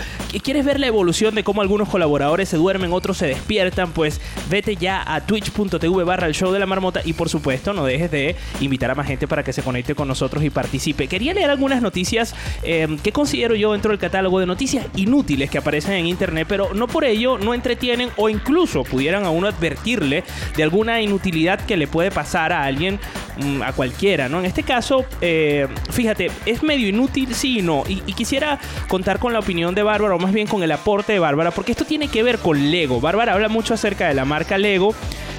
quieres 0.44 0.66
ver 0.66 0.80
la 0.80 0.88
evolución 0.88 1.36
de 1.36 1.44
cómo 1.44 1.62
algunos 1.62 1.90
colaboradores 1.90 2.50
se 2.50 2.58
duermen, 2.58 2.92
otros 2.92 3.18
se 3.18 3.28
despiertan, 3.28 3.92
pues 3.92 4.20
vete 4.50 4.76
ya 4.76 5.04
a 5.06 5.22
twitch.tv 5.22 6.04
barra 6.04 6.28
el 6.28 6.34
show 6.34 6.52
de 6.52 6.60
la 6.60 6.66
marmota 6.66 7.02
y 7.06 7.14
por 7.14 7.30
supuesto 7.30 7.74
no 7.74 7.86
dejes 7.86 8.12
de 8.12 8.36
invitar 8.60 8.92
a 8.92 8.96
más 8.96 9.08
gente 9.08 9.28
para 9.28 9.44
que 9.44 9.54
se 9.54 9.62
conecte 9.62 9.96
con 9.96 10.08
nosotros 10.08 10.44
y 10.44 10.50
participe. 10.50 11.08
Quería 11.08 11.34
leer 11.34 11.50
algunas 11.50 11.82
noticias 11.82 12.36
eh, 12.64 12.98
que 13.04 13.12
considero 13.12 13.56
yo 13.56 13.72
dentro 13.72 13.92
del 13.92 14.00
catálogo 14.00 14.40
de 14.40 14.46
noticias 14.46 14.86
inútiles 14.96 15.50
que 15.50 15.58
aparecen 15.60 15.94
en 15.94 16.08
internet, 16.08 16.46
pero 16.50 16.74
no 16.74 16.88
por 16.88 17.06
ello 17.06 17.38
no 17.38 17.54
entretienen 17.54 18.10
o 18.18 18.30
incluso 18.30 18.84
pudieran 18.84 19.24
a 19.24 19.30
uno 19.30 19.48
advertirle 19.48 20.24
de 20.56 20.64
alguna 20.64 21.02
inutilidad 21.02 21.62
que 21.62 21.78
le 21.78 21.88
puede 21.88 22.12
pasar 22.12 22.52
a 22.52 22.64
alguien, 22.64 23.00
mm, 23.38 23.62
a 23.62 23.74
cualquiera, 23.74 24.30
¿no? 24.30 24.40
En 24.40 24.46
este 24.46 24.64
caso, 24.64 25.06
eh, 25.22 25.68
fíjate, 25.92 26.32
es 26.46 26.64
medio 26.64 26.88
inútil, 26.88 27.34
sí 27.36 27.60
y 27.60 27.62
no, 27.62 27.84
y, 27.88 28.02
y 28.06 28.14
quisiera 28.14 28.60
contar 28.88 29.20
con 29.20 29.34
la 29.34 29.40
opinión 29.44 29.76
de 29.76 29.84
Bárbara, 29.84 30.16
o 30.16 30.20
más 30.20 30.34
bien 30.34 30.48
con 30.48 30.64
el 30.64 30.72
aporte 30.72 31.14
de 31.14 31.20
Bárbara, 31.20 31.52
porque 31.52 31.72
esto 31.72 31.86
tiene 31.86 32.08
que 32.08 32.24
ver 32.24 32.40
con 32.40 32.72
Lego. 32.72 33.00
Bárbara 33.00 33.34
habla 33.34 33.50
mucho 33.50 33.74
acerca 33.74 34.08
de 34.08 34.14
la 34.14 34.26
marca 34.26 34.58
Lego. 34.58 34.96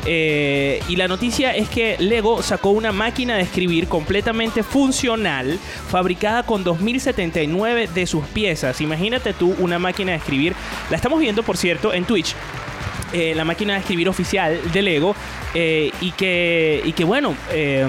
eh, 0.07 0.83
y 0.87 0.97
la 0.97 1.09
noticia 1.09 1.57
es 1.57 1.69
que 1.71 1.97
Lego 1.99 2.43
sacó 2.43 2.71
una 2.71 2.93
máquina 2.93 3.37
de 3.37 3.43
escribir 3.43 3.89
completamente 3.89 4.63
funcional, 4.63 5.59
fabricada 5.89 6.45
con 6.45 6.63
2079 6.63 7.89
de 7.95 8.07
sus 8.07 8.25
piezas. 8.27 8.83
Imagínate 8.83 9.33
tú 9.33 9.55
una 9.59 9.79
máquina 9.79 10.13
de 10.13 10.19
escribir. 10.19 10.55
La 10.91 10.97
estamos 10.97 11.19
viendo, 11.21 11.43
por 11.43 11.57
cierto, 11.57 11.95
en 11.95 12.05
Twitch. 12.05 12.35
Eh, 13.15 13.33
la 13.35 13.45
máquina 13.45 13.75
de 13.75 13.81
escribir 13.81 14.09
oficial 14.09 14.61
de 14.73 14.83
Lego 14.83 15.15
eh, 15.55 15.93
y, 16.01 16.11
que, 16.11 16.83
y 16.85 16.93
que 16.93 17.05
bueno, 17.05 17.37
eh, 17.53 17.87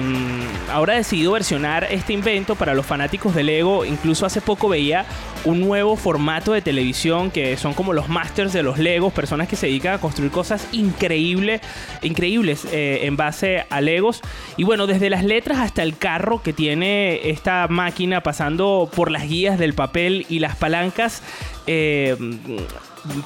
ahora 0.72 0.92
ha 0.92 0.96
decidido 0.96 1.32
versionar 1.32 1.88
este 1.90 2.12
invento 2.12 2.54
para 2.54 2.74
los 2.74 2.86
fanáticos 2.86 3.34
de 3.34 3.42
Lego. 3.42 3.84
Incluso 3.84 4.24
hace 4.24 4.40
poco 4.40 4.68
veía 4.68 5.04
un 5.44 5.60
nuevo 5.60 5.96
formato 5.96 6.52
de 6.52 6.62
televisión 6.62 7.32
que 7.32 7.56
son 7.56 7.74
como 7.74 7.92
los 7.92 8.08
masters 8.08 8.52
de 8.52 8.62
los 8.62 8.78
Legos, 8.78 9.12
personas 9.12 9.48
que 9.48 9.56
se 9.56 9.66
dedican 9.66 9.94
a 9.94 9.98
construir 9.98 10.30
cosas 10.30 10.68
increíble, 10.70 11.60
increíbles 12.02 12.64
eh, 12.70 13.00
en 13.02 13.16
base 13.16 13.64
a 13.68 13.80
Legos. 13.80 14.22
Y 14.56 14.62
bueno, 14.62 14.86
desde 14.86 15.10
las 15.10 15.24
letras 15.24 15.58
hasta 15.58 15.82
el 15.82 15.96
carro 15.96 16.42
que 16.42 16.52
tiene 16.52 17.30
esta 17.30 17.66
máquina, 17.68 18.22
pasando 18.22 18.88
por 18.94 19.10
las 19.10 19.28
guías 19.28 19.58
del 19.58 19.74
papel 19.74 20.24
y 20.28 20.38
las 20.38 20.54
palancas. 20.54 21.20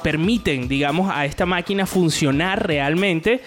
Permiten, 0.03 0.69
digamos, 0.69 1.11
a 1.13 1.25
esta 1.25 1.47
máquina 1.47 1.87
funcionar 1.87 2.67
realmente 2.67 3.43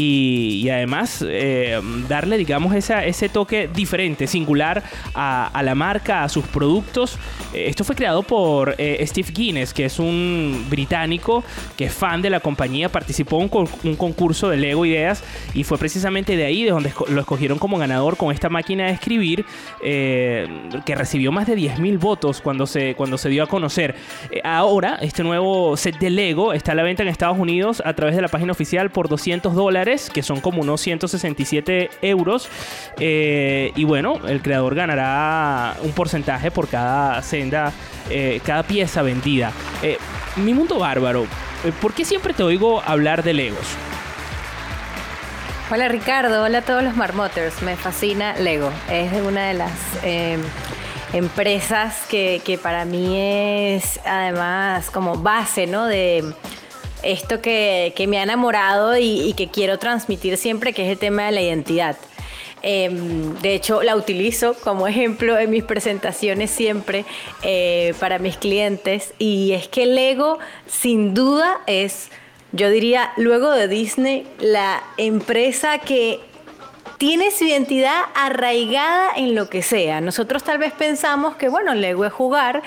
y, 0.00 0.68
además 0.70 1.24
eh, 1.26 1.80
darle, 2.08 2.38
digamos, 2.38 2.72
ese 2.74 3.28
toque 3.28 3.68
diferente, 3.72 4.26
singular 4.26 4.82
a, 5.14 5.60
la 5.64 5.74
marca, 5.74 6.22
a 6.22 6.28
sus 6.28 6.46
productos. 6.46 7.18
Eh, 7.52 7.64
esto 7.68 7.82
fue 7.82 7.96
creado 7.96 8.22
por 8.22 8.76
eh, 8.78 9.04
Steve 9.06 9.28
Guinness, 9.32 9.74
que 9.74 9.86
es 9.86 9.98
un 9.98 10.66
británico 10.70 11.42
que 11.76 11.86
es 11.86 11.92
fan 11.92 12.22
de 12.22 12.30
la 12.30 12.38
compañía, 12.40 12.88
participó 12.90 13.36
en 13.38 13.42
un, 13.42 13.48
con- 13.48 13.68
un 13.84 13.96
concurso 13.96 14.48
de 14.48 14.56
Lego 14.56 14.86
Ideas 14.86 15.24
y 15.54 15.64
fue 15.64 15.78
precisamente 15.78 16.36
de 16.36 16.44
ahí 16.44 16.62
de 16.62 16.70
donde 16.70 16.92
lo 17.08 17.20
escogieron 17.20 17.58
como 17.58 17.76
ganador 17.78 18.16
con 18.16 18.32
esta 18.32 18.48
máquina 18.48 18.86
de 18.86 18.92
escribir 18.92 19.44
que 19.80 20.94
recibió 20.94 21.32
más 21.32 21.46
de 21.46 21.56
10.000 21.56 21.98
votos 21.98 22.40
cuando 22.40 22.66
se, 22.66 22.94
cuando 22.94 23.18
se 23.18 23.28
dio 23.30 23.42
a 23.42 23.46
conocer. 23.46 23.94
Ahora, 24.44 24.98
este 25.00 25.22
nuevo 25.24 25.76
set 25.76 25.98
de 25.98 26.10
Lego 26.10 26.52
está 26.52 26.72
a 26.72 26.74
la 26.74 26.82
venta 26.82 27.02
en 27.02 27.08
Estados 27.08 27.38
Unidos 27.38 27.82
a 27.84 27.94
través 27.94 28.14
de 28.14 28.22
la 28.22 28.28
página 28.28 28.52
oficial 28.52 28.90
por 28.90 29.08
200 29.08 29.54
dólares, 29.54 29.87
que 30.12 30.22
son 30.22 30.40
como 30.40 30.60
unos 30.62 30.80
167 30.80 31.90
euros. 32.02 32.48
Eh, 32.98 33.72
y 33.74 33.84
bueno, 33.84 34.20
el 34.26 34.42
creador 34.42 34.74
ganará 34.74 35.76
un 35.82 35.92
porcentaje 35.92 36.50
por 36.50 36.68
cada 36.68 37.22
senda, 37.22 37.72
eh, 38.10 38.40
cada 38.44 38.62
pieza 38.62 39.02
vendida. 39.02 39.52
Eh, 39.82 39.98
mi 40.36 40.54
mundo 40.54 40.78
bárbaro, 40.78 41.26
¿por 41.80 41.94
qué 41.94 42.04
siempre 42.04 42.34
te 42.34 42.42
oigo 42.42 42.82
hablar 42.84 43.22
de 43.22 43.32
Legos? 43.32 43.66
Hola 45.70 45.88
Ricardo, 45.88 46.44
hola 46.44 46.58
a 46.58 46.62
todos 46.62 46.82
los 46.82 46.96
marmoters. 46.96 47.60
Me 47.60 47.76
fascina 47.76 48.34
Lego. 48.38 48.70
Es 48.90 49.12
una 49.20 49.48
de 49.48 49.54
las 49.54 49.72
eh, 50.02 50.38
empresas 51.12 52.06
que, 52.08 52.40
que 52.42 52.56
para 52.56 52.86
mí 52.86 53.20
es 53.20 54.00
además 54.06 54.90
como 54.90 55.16
base, 55.16 55.66
¿no? 55.66 55.84
De 55.84 56.24
esto 57.02 57.40
que, 57.40 57.92
que 57.96 58.06
me 58.06 58.18
ha 58.18 58.22
enamorado 58.22 58.96
y, 58.96 59.34
que 59.36 59.48
quiero 59.48 59.78
transmitir 59.78 60.36
siempre, 60.36 60.72
que 60.72 60.86
es 60.86 60.92
el 60.92 60.98
tema 60.98 61.26
de 61.26 61.32
la 61.32 61.42
identidad. 61.42 61.96
Em, 62.62 63.34
de 63.40 63.54
hecho, 63.54 63.82
la 63.82 63.94
utilizo 63.94 64.54
como 64.54 64.88
ejemplo 64.88 65.38
en 65.38 65.50
mis 65.50 65.62
presentaciones 65.62 66.50
siempre 66.50 67.04
eh, 67.42 67.94
para 68.00 68.18
mis 68.18 68.36
clientes. 68.36 69.14
Y 69.18 69.52
es 69.52 69.68
que 69.68 69.86
Lego, 69.86 70.38
sin 70.66 71.14
duda, 71.14 71.60
es, 71.66 72.10
yo 72.52 72.68
diría, 72.70 73.12
luego 73.16 73.52
de 73.52 73.68
Disney, 73.68 74.26
la 74.40 74.82
empresa 74.96 75.78
que 75.78 76.20
tiene 76.98 77.30
su 77.30 77.44
identidad 77.44 78.06
arraigada 78.14 79.10
en 79.16 79.36
lo 79.36 79.48
que 79.48 79.62
sea. 79.62 80.00
Nosotros 80.00 80.42
tal 80.42 80.58
vez 80.58 80.72
pensamos 80.72 81.36
que, 81.36 81.48
bueno, 81.48 81.74
Lego 81.74 82.04
es 82.04 82.12
jugar, 82.12 82.62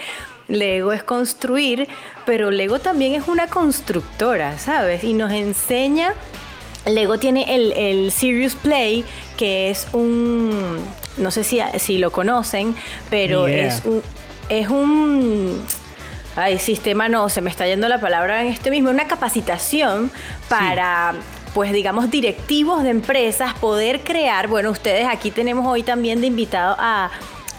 Lego 0.51 0.91
es 0.91 1.03
construir, 1.03 1.87
pero 2.25 2.51
Lego 2.51 2.79
también 2.79 3.13
es 3.13 3.27
una 3.27 3.47
constructora, 3.47 4.57
¿sabes? 4.59 5.03
Y 5.03 5.13
nos 5.13 5.31
enseña 5.31 6.13
Lego 6.85 7.19
tiene 7.19 7.55
el, 7.55 7.71
el 7.73 8.11
Serious 8.11 8.55
Play, 8.55 9.05
que 9.37 9.69
es 9.69 9.87
un, 9.93 10.79
no 11.17 11.31
sé 11.31 11.43
si, 11.43 11.59
si 11.77 11.97
lo 11.97 12.11
conocen, 12.11 12.75
pero 13.09 13.47
es 13.47 13.83
un, 13.85 14.01
es 14.49 14.67
un, 14.69 15.63
ay, 16.35 16.57
sistema 16.57 17.07
no, 17.07 17.29
se 17.29 17.41
me 17.41 17.49
está 17.49 17.67
yendo 17.67 17.87
la 17.87 17.99
palabra 17.99 18.41
en 18.41 18.47
este 18.47 18.71
mismo, 18.71 18.89
una 18.89 19.07
capacitación 19.07 20.11
para, 20.49 21.13
pues 21.53 21.71
digamos, 21.71 22.09
directivos 22.09 22.83
de 22.83 22.89
empresas 22.89 23.53
poder 23.55 24.01
crear, 24.01 24.47
bueno, 24.47 24.71
ustedes 24.71 25.07
aquí 25.07 25.29
tenemos 25.29 25.67
hoy 25.67 25.83
también 25.83 26.19
de 26.19 26.27
invitado 26.27 26.75
a 26.79 27.11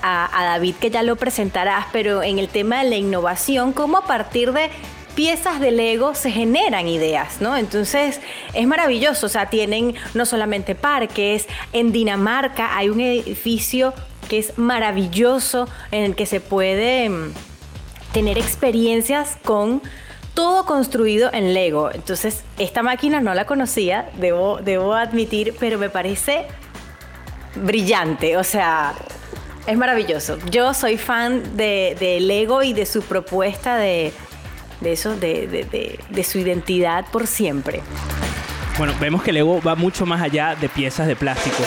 a, 0.02 0.44
David, 0.44 0.76
que 0.76 0.90
ya 0.90 1.02
lo 1.02 1.16
presentarás, 1.16 1.86
pero 1.92 2.22
en 2.22 2.38
el 2.38 2.48
tema 2.48 2.82
de 2.82 2.90
la 2.90 2.96
innovación, 2.96 3.72
cómo 3.72 3.98
a 3.98 4.06
partir 4.06 4.52
de 4.52 4.70
piezas 5.14 5.60
de 5.60 5.70
Lego 5.70 6.14
se 6.14 6.30
generan 6.30 6.88
ideas, 6.88 7.40
¿no? 7.40 7.56
Entonces 7.56 8.20
es 8.54 8.66
maravilloso, 8.66 9.26
o 9.26 9.28
sea, 9.28 9.50
tienen 9.50 9.94
no 10.14 10.26
solamente 10.26 10.74
parques, 10.74 11.46
en 11.72 11.92
Dinamarca 11.92 12.76
hay 12.76 12.88
un 12.88 13.00
edificio 13.00 13.92
que 14.28 14.38
es 14.38 14.56
maravilloso 14.56 15.68
en 15.90 16.04
el 16.04 16.14
que 16.14 16.26
se 16.26 16.40
puede 16.40 17.08
mm, 17.08 17.32
tener 18.12 18.38
experiencias 18.38 19.36
con 19.44 19.82
todo 20.34 20.64
construido 20.64 21.30
en 21.32 21.52
Lego. 21.52 21.90
Entonces, 21.92 22.42
esta 22.58 22.82
máquina 22.82 23.20
no 23.20 23.34
la 23.34 23.44
conocía, 23.44 24.10
debo, 24.16 24.58
debo 24.62 24.94
admitir, 24.94 25.54
pero 25.60 25.78
me 25.78 25.90
parece 25.90 26.46
brillante. 27.54 28.36
O 28.36 28.44
sea, 28.44 28.94
es 29.66 29.76
maravilloso. 29.78 30.38
Yo 30.50 30.74
soy 30.74 30.98
fan 30.98 31.56
de, 31.56 31.96
de 31.98 32.20
Lego 32.20 32.62
y 32.62 32.72
de 32.72 32.86
su 32.86 33.02
propuesta 33.02 33.76
de, 33.76 34.12
de 34.80 34.92
eso, 34.92 35.16
de, 35.16 35.46
de- 35.46 35.98
de- 36.08 36.24
su 36.24 36.38
identidad 36.38 37.04
por 37.12 37.26
siempre. 37.26 37.80
Bueno, 38.78 38.94
vemos 39.00 39.22
que 39.22 39.32
Lego 39.32 39.60
va 39.60 39.74
mucho 39.74 40.06
más 40.06 40.20
allá 40.22 40.54
de 40.60 40.68
piezas 40.68 41.06
de 41.06 41.14
plástico. 41.16 41.62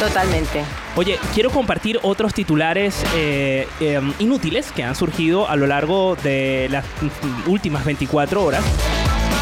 Totalmente. 0.00 0.62
Oye, 0.96 1.18
quiero 1.34 1.50
compartir 1.50 1.98
otros 2.02 2.34
titulares 2.34 3.04
eh, 3.14 3.68
eh, 3.80 4.00
inútiles 4.18 4.72
que 4.72 4.82
han 4.82 4.94
surgido 4.96 5.48
a 5.48 5.56
lo 5.56 5.66
largo 5.66 6.16
de 6.16 6.68
las 6.70 6.84
últimas 7.46 7.84
24 7.84 8.42
horas. 8.42 8.64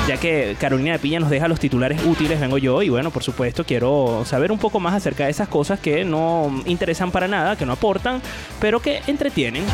Ya 0.08 0.16
que 0.16 0.56
Carolina 0.58 0.92
de 0.92 0.98
Piña 0.98 1.20
nos 1.20 1.30
deja 1.30 1.46
los 1.46 1.60
titulares 1.60 2.02
útiles, 2.04 2.40
vengo 2.40 2.58
yo 2.58 2.82
y 2.82 2.88
bueno, 2.88 3.12
por 3.12 3.22
supuesto 3.22 3.64
quiero 3.64 4.24
saber 4.26 4.50
un 4.50 4.58
poco 4.58 4.80
más 4.80 4.94
acerca 4.94 5.24
de 5.24 5.30
esas 5.30 5.46
cosas 5.46 5.78
que 5.78 6.04
no 6.04 6.62
interesan 6.66 7.12
para 7.12 7.28
nada, 7.28 7.56
que 7.56 7.64
no 7.64 7.72
aportan, 7.72 8.20
pero 8.60 8.80
que 8.80 9.00
entretienen. 9.06 9.64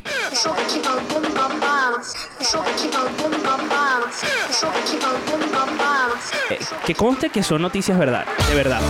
Eh, 6.51 6.59
que 6.85 6.95
conste 6.95 7.31
que 7.31 7.43
son 7.43 7.63
noticias 7.63 7.99
verdad, 7.99 8.27
de 8.49 8.55
verdad. 8.55 8.83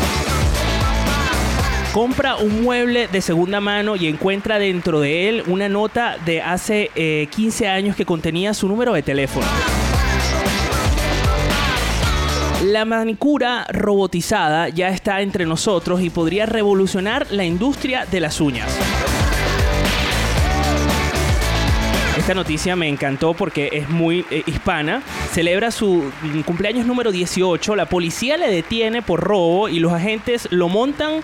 Compra 1.92 2.36
un 2.36 2.62
mueble 2.62 3.06
de 3.06 3.20
segunda 3.22 3.60
mano 3.60 3.94
y 3.94 4.08
encuentra 4.08 4.58
dentro 4.58 5.00
de 5.00 5.28
él 5.28 5.44
una 5.46 5.68
nota 5.68 6.18
de 6.18 6.42
hace 6.42 6.90
eh, 6.96 7.28
15 7.30 7.68
años 7.68 7.96
que 7.96 8.04
contenía 8.04 8.54
su 8.54 8.68
número 8.68 8.92
de 8.92 9.02
teléfono. 9.02 9.46
La 12.64 12.84
manicura 12.84 13.66
robotizada 13.72 14.68
ya 14.68 14.88
está 14.88 15.20
entre 15.20 15.46
nosotros 15.46 16.00
y 16.00 16.10
podría 16.10 16.44
revolucionar 16.44 17.28
la 17.30 17.44
industria 17.44 18.04
de 18.04 18.18
las 18.18 18.40
uñas. 18.40 18.68
Esta 22.16 22.34
noticia 22.34 22.74
me 22.74 22.88
encantó 22.88 23.32
porque 23.34 23.70
es 23.72 23.88
muy 23.88 24.26
eh, 24.32 24.42
hispana. 24.46 25.02
Celebra 25.30 25.70
su 25.70 26.10
cumpleaños 26.44 26.84
número 26.84 27.12
18. 27.12 27.76
La 27.76 27.86
policía 27.86 28.36
le 28.36 28.50
detiene 28.50 29.02
por 29.02 29.20
robo 29.20 29.68
y 29.68 29.78
los 29.78 29.92
agentes 29.92 30.48
lo 30.50 30.68
montan, 30.68 31.20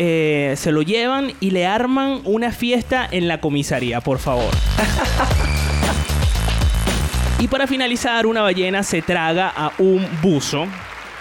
eh, 0.00 0.54
se 0.56 0.72
lo 0.72 0.82
llevan 0.82 1.32
y 1.38 1.50
le 1.50 1.64
arman 1.64 2.22
una 2.24 2.50
fiesta 2.50 3.06
en 3.08 3.28
la 3.28 3.40
comisaría, 3.40 4.00
por 4.00 4.18
favor. 4.18 4.50
y 7.42 7.48
para 7.48 7.66
finalizar, 7.66 8.24
una 8.24 8.40
ballena 8.40 8.84
se 8.84 9.02
traga 9.02 9.48
a 9.48 9.72
un 9.78 10.06
buzo. 10.22 10.66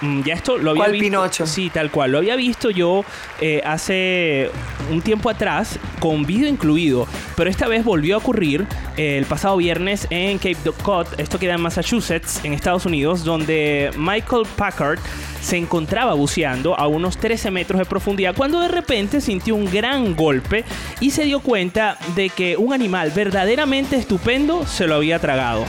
Mm, 0.02 0.22
Ya 0.22 0.36
esto 0.36 0.58
lo 0.60 0.72
había 0.72 0.84
¿Cuál 0.84 0.92
visto. 0.92 1.06
Pinocho? 1.06 1.48
Sí, 1.48 1.72
tal 1.72 1.90
cual. 1.90 2.12
Lo 2.12 2.20
había 2.20 2.36
visto 2.36 2.70
yo 2.70 3.04
eh, 3.40 3.62
hace 3.66 4.52
un 4.92 5.02
tiempo 5.02 5.32
atrás 5.32 5.80
con 6.00 6.24
vídeo 6.26 6.48
incluido, 6.48 7.08
pero 7.36 7.50
esta 7.50 7.68
vez 7.68 7.84
volvió 7.84 8.16
a 8.16 8.18
ocurrir 8.20 8.68
eh, 8.98 9.18
el 9.18 9.26
pasado 9.26 9.58
viernes 9.58 10.06
en 10.12 10.38
Cape 10.38 10.58
Cod. 10.84 11.08
Esto 11.18 11.40
queda 11.40 11.56
en 11.56 11.62
Massachusetts, 11.62 12.40
en 12.44 12.54
Estados 12.54 12.86
Unidos, 12.86 13.24
donde 13.24 13.90
Michael 13.98 14.44
Packard 14.56 15.00
se 15.42 15.58
encontraba 15.58 16.14
buceando 16.14 16.78
a 16.80 16.86
unos 16.86 17.18
13 17.18 17.50
metros 17.50 17.80
de 17.80 17.86
profundidad 17.86 18.36
cuando 18.36 18.60
de 18.60 18.68
repente 18.68 19.22
sintió 19.22 19.56
un 19.56 19.66
gran 19.72 20.16
golpe 20.16 20.66
y 21.00 21.10
se 21.10 21.24
dio 21.26 21.40
cuenta 21.40 21.98
de 22.16 22.30
que 22.30 22.58
un 22.58 22.74
animal 22.74 23.12
verdaderamente 23.16 23.96
estupendo 23.96 24.68
se 24.68 24.86
lo 24.86 24.96
había 24.96 25.18
tragado. 25.18 25.66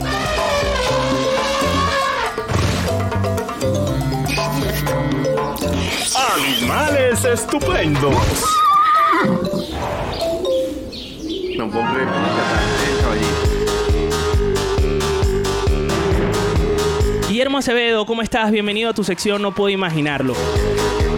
Animales 6.35 7.25
estupendos. 7.27 8.15
No 11.59 11.71
puedo 11.71 11.85
creer. 11.93 12.09
Guillermo 17.29 17.59
Acevedo, 17.59 18.07
¿cómo 18.07 18.23
estás? 18.23 18.51
Bienvenido 18.51 18.91
a 18.91 18.95
tu 18.95 19.05
sección 19.05 19.43
No 19.43 19.53
Puedo 19.55 19.69
Imaginarlo. 19.69 20.35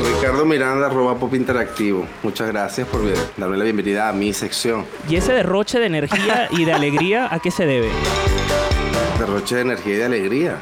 Ricardo 0.04 0.44
Miranda, 0.44 0.86
arroba 0.86 1.16
Pop 1.16 1.34
Interactivo. 1.34 2.06
Muchas 2.24 2.48
gracias 2.48 2.88
por 2.88 3.02
darme 3.36 3.56
la 3.56 3.64
bienvenida 3.64 4.08
a 4.08 4.12
mi 4.12 4.32
sección. 4.32 4.84
¿Y 5.08 5.16
ese 5.16 5.32
derroche 5.32 5.78
de 5.78 5.86
energía 5.86 6.48
y 6.50 6.64
de 6.64 6.72
alegría 6.72 7.32
a 7.32 7.38
qué 7.38 7.52
se 7.52 7.66
debe? 7.66 7.88
Derroche 9.20 9.56
de 9.56 9.60
energía 9.60 9.94
y 9.94 9.96
de 9.98 10.04
alegría. 10.04 10.58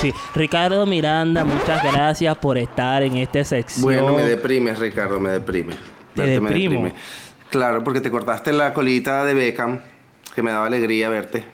Sí, 0.00 0.12
Ricardo 0.34 0.84
Miranda, 0.86 1.44
muchas 1.44 1.82
gracias 1.82 2.36
por 2.36 2.58
estar 2.58 3.02
en 3.02 3.16
esta 3.16 3.42
sección. 3.44 3.82
Bueno, 3.82 4.12
me 4.12 4.22
deprimes, 4.24 4.78
Ricardo, 4.78 5.18
me 5.18 5.30
deprime. 5.30 5.74
Te 6.14 6.22
Verte 6.22 6.40
me 6.40 6.48
deprimo. 6.50 6.82
deprime. 6.84 7.00
Claro, 7.50 7.82
porque 7.82 8.00
te 8.00 8.10
cortaste 8.10 8.52
la 8.52 8.74
colita 8.74 9.24
de 9.24 9.34
Beckham, 9.34 9.80
que 10.34 10.42
me 10.42 10.50
daba 10.50 10.66
alegría 10.66 11.08
verte. 11.08 11.44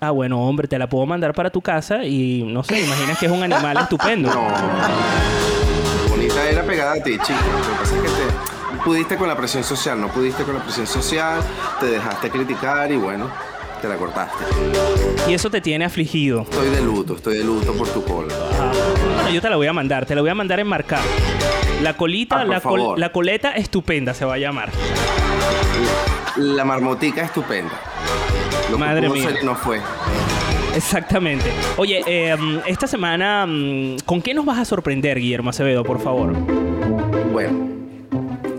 Ah, 0.00 0.10
bueno, 0.10 0.40
hombre, 0.40 0.66
te 0.66 0.78
la 0.78 0.88
puedo 0.88 1.06
mandar 1.06 1.32
para 1.32 1.50
tu 1.50 1.60
casa 1.62 2.04
y 2.04 2.42
no 2.42 2.64
sé, 2.64 2.80
imaginas 2.82 3.18
que 3.18 3.26
es 3.26 3.32
un 3.32 3.42
animal 3.42 3.76
estupendo. 3.78 4.30
No. 4.34 4.48
Bonita 6.08 6.48
era 6.50 6.62
pegada 6.62 6.92
a 6.94 7.02
ti, 7.02 7.12
chico. 7.18 7.38
Lo 7.52 7.62
que 7.62 7.78
pasa 7.78 7.96
es 7.96 8.02
que 8.02 8.08
te 8.08 8.82
pudiste 8.84 9.16
con 9.16 9.28
la 9.28 9.36
presión 9.36 9.62
social, 9.64 10.00
no 10.00 10.08
pudiste 10.08 10.42
con 10.42 10.54
la 10.54 10.62
presión 10.62 10.86
social, 10.86 11.40
te 11.80 11.86
dejaste 11.86 12.30
criticar 12.30 12.90
y 12.90 12.96
bueno, 12.96 13.30
te 13.82 13.88
la 13.88 13.96
cortaste. 13.96 14.44
Y 15.28 15.34
eso 15.34 15.50
te 15.50 15.60
tiene 15.60 15.84
afligido. 15.84 16.42
Estoy 16.42 16.70
de 16.70 16.80
luto, 16.82 17.16
estoy 17.16 17.38
de 17.38 17.44
luto 17.44 17.72
por 17.74 17.88
tu 17.88 18.02
cola. 18.04 18.32
Ah, 18.60 18.72
bueno, 19.16 19.30
yo 19.30 19.42
te 19.42 19.50
la 19.50 19.56
voy 19.56 19.66
a 19.66 19.72
mandar, 19.72 20.06
te 20.06 20.14
la 20.14 20.20
voy 20.22 20.30
a 20.30 20.34
mandar 20.34 20.60
enmarcada. 20.60 21.02
La 21.82 21.94
colita, 21.96 22.40
Ah, 22.40 22.44
la, 22.44 22.60
col- 22.60 22.78
favor. 22.80 22.98
la 22.98 23.10
coleta 23.12 23.52
estupenda 23.52 24.14
se 24.14 24.24
va 24.24 24.34
a 24.34 24.38
llamar. 24.38 24.70
La 26.36 26.64
marmotica 26.64 27.22
estupenda. 27.24 27.72
Lo 28.70 28.78
Madre 28.78 29.08
mía. 29.08 29.28
no 29.42 29.54
fue. 29.54 29.80
Exactamente. 30.74 31.52
Oye, 31.76 32.02
eh, 32.06 32.34
mm, 32.36 32.60
esta 32.66 32.86
semana, 32.86 33.44
mm, 33.46 33.96
¿con 34.06 34.22
qué 34.22 34.32
nos 34.32 34.46
vas 34.46 34.58
a 34.58 34.64
sorprender, 34.64 35.18
Guillermo 35.18 35.50
Acevedo, 35.50 35.82
por 35.84 36.00
favor? 36.00 36.32
Bueno, 37.32 37.71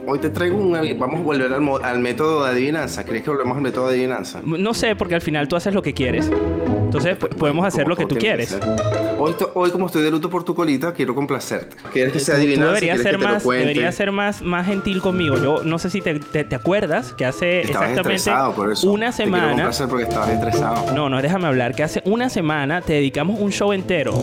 hoy 0.07 0.19
te 0.19 0.29
traigo 0.29 0.57
un... 0.57 0.71
Vamos 0.99 1.19
a 1.19 1.23
volver 1.23 1.53
al, 1.53 1.67
al 1.83 1.99
método 1.99 2.43
de 2.43 2.51
adivinanza. 2.51 3.03
¿Crees 3.03 3.23
que 3.23 3.29
volvemos 3.29 3.55
al 3.57 3.63
método 3.63 3.87
de 3.87 3.93
adivinanza? 3.95 4.41
No 4.43 4.73
sé, 4.73 4.95
porque 4.95 5.15
al 5.15 5.21
final 5.21 5.47
tú 5.47 5.55
haces 5.55 5.73
lo 5.73 5.81
que 5.81 5.93
quieres. 5.93 6.29
Entonces, 6.83 7.17
podemos 7.17 7.65
hacer 7.65 7.87
lo 7.87 7.95
que 7.95 8.05
tú 8.05 8.15
quieres. 8.15 8.49
ser. 8.49 8.61
Hoy, 9.53 9.71
como 9.71 9.85
estoy 9.87 10.03
de 10.03 10.11
luto 10.11 10.29
por 10.29 10.43
tu 10.43 10.53
colita, 10.53 10.93
quiero 10.93 11.15
complacerte. 11.15 11.75
¿Quieres 11.91 12.11
que 12.13 12.19
sea 12.19 12.35
Tú 12.35 12.41
adivinanza? 12.41 12.73
deberías 12.73 12.95
¿Quieres 12.97 13.11
ser 13.11 13.19
que 13.19 13.25
más, 13.33 13.43
deberías 13.43 13.95
ser 13.95 14.11
más, 14.11 14.41
más 14.41 14.65
gentil 14.67 15.01
conmigo. 15.01 15.37
Yo 15.37 15.63
no 15.63 15.79
sé 15.79 15.89
si 15.89 16.01
te, 16.01 16.19
te- 16.19 16.43
te 16.43 16.55
acuerdas 16.55 17.13
que 17.13 17.25
hace 17.25 17.61
Estabas 17.61 17.89
exactamente 17.91 18.31
por 18.55 18.71
eso. 18.71 18.91
una 18.91 19.11
semana. 19.11 19.47
complacer 19.53 19.87
porque 19.87 20.03
estabas 20.03 20.29
estresado. 20.29 20.93
No, 20.93 21.09
no, 21.09 21.21
déjame 21.21 21.47
hablar. 21.47 21.73
Que 21.75 21.83
hace 21.83 22.01
una 22.05 22.29
semana 22.29 22.81
te 22.81 22.93
dedicamos 22.93 23.39
un 23.39 23.51
show 23.51 23.71
entero. 23.73 24.13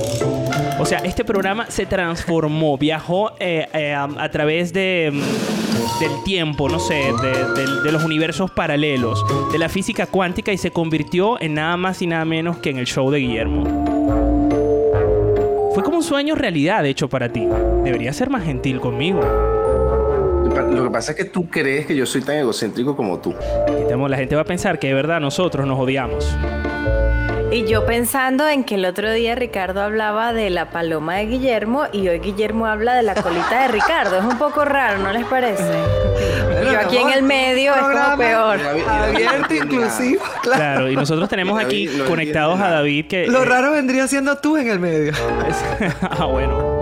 O 0.79 0.87
sea, 0.87 0.99
este 0.99 1.25
programa 1.25 1.67
se 1.71 1.87
transformó, 1.87 2.77
viajó 2.79 3.33
eh, 3.41 3.67
eh, 3.73 3.93
a, 3.95 4.05
a 4.19 4.31
través 4.31 4.73
de, 4.73 5.11
mm, 5.13 6.01
del 6.01 6.25
tiempo, 6.25 6.69
no 6.69 6.79
sé, 6.79 7.13
de, 7.23 7.31
de- 7.55 7.81
de 7.83 7.93
los 7.93 8.05
universos 8.05 8.51
paralelos, 8.51 9.25
de 9.53 9.59
la 9.59 9.69
física 9.69 10.07
cuántica 10.07 10.53
y 10.53 10.59
se 10.59 10.71
convirtió 10.71 11.41
en 11.41 11.55
nada 11.55 11.77
más 11.77 12.03
y 12.03 12.07
nada 12.07 12.25
menos 12.25 12.59
que 12.59 12.71
en 12.71 12.79
el 12.79 12.87
show 12.87 13.11
de 13.11 13.19
Guillermo. 13.21 14.00
Un 16.01 16.05
sueño 16.05 16.35
realidad 16.35 16.87
hecho 16.87 17.11
para 17.11 17.29
ti. 17.29 17.47
Deberías 17.85 18.17
ser 18.17 18.31
más 18.31 18.43
gentil 18.43 18.81
conmigo. 18.81 19.21
Lo 19.21 20.85
que 20.85 20.91
pasa 20.91 21.13
es 21.13 21.19
que 21.19 21.27
tú 21.27 21.47
crees 21.51 21.85
que 21.85 21.95
yo 21.95 22.07
soy 22.07 22.23
tan 22.23 22.37
egocéntrico 22.37 22.97
como 22.97 23.19
tú. 23.19 23.35
La 24.09 24.17
gente 24.17 24.35
va 24.35 24.41
a 24.41 24.47
pensar 24.47 24.79
que 24.79 24.87
de 24.87 24.95
verdad 24.95 25.21
nosotros 25.21 25.67
nos 25.67 25.79
odiamos. 25.79 26.35
Y 27.53 27.67
yo 27.67 27.85
pensando 27.85 28.49
en 28.49 28.65
que 28.65 28.77
el 28.77 28.87
otro 28.87 29.13
día 29.13 29.35
Ricardo 29.35 29.83
hablaba 29.83 30.33
de 30.33 30.49
la 30.49 30.71
paloma 30.71 31.17
de 31.17 31.27
Guillermo 31.27 31.83
y 31.93 32.09
hoy 32.09 32.21
Guillermo 32.21 32.65
habla 32.65 32.95
de 32.95 33.03
la 33.03 33.15
colita 33.15 33.61
de 33.61 33.69
Ricardo. 33.69 34.17
Es 34.17 34.25
un 34.25 34.39
poco 34.39 34.65
raro, 34.65 35.03
¿no 35.03 35.13
les 35.13 35.27
parece? 35.27 35.63
Yo 36.73 36.81
aquí 36.81 36.97
en 36.97 37.11
el 37.11 37.23
medio 37.23 37.75
es 37.75 37.81
como 37.81 38.17
peor. 38.17 38.61
Abierto, 38.89 39.55
inclusivo. 39.55 40.25
Claro. 40.43 40.61
Claro, 40.61 40.91
y 40.91 40.97
nosotros 40.97 41.29
tenemos 41.29 41.63
aquí 41.63 41.89
conectados 42.07 42.61
a. 42.61 42.71
David 42.71 43.07
que... 43.09 43.27
Lo 43.27 43.43
eh, 43.43 43.47
raro 43.47 43.73
vendría 43.73 44.07
siendo 44.07 44.37
tú 44.39 44.57
en 44.57 44.69
el 44.69 44.79
medio. 44.79 45.13
ah, 46.03 46.25
bueno. 46.27 46.81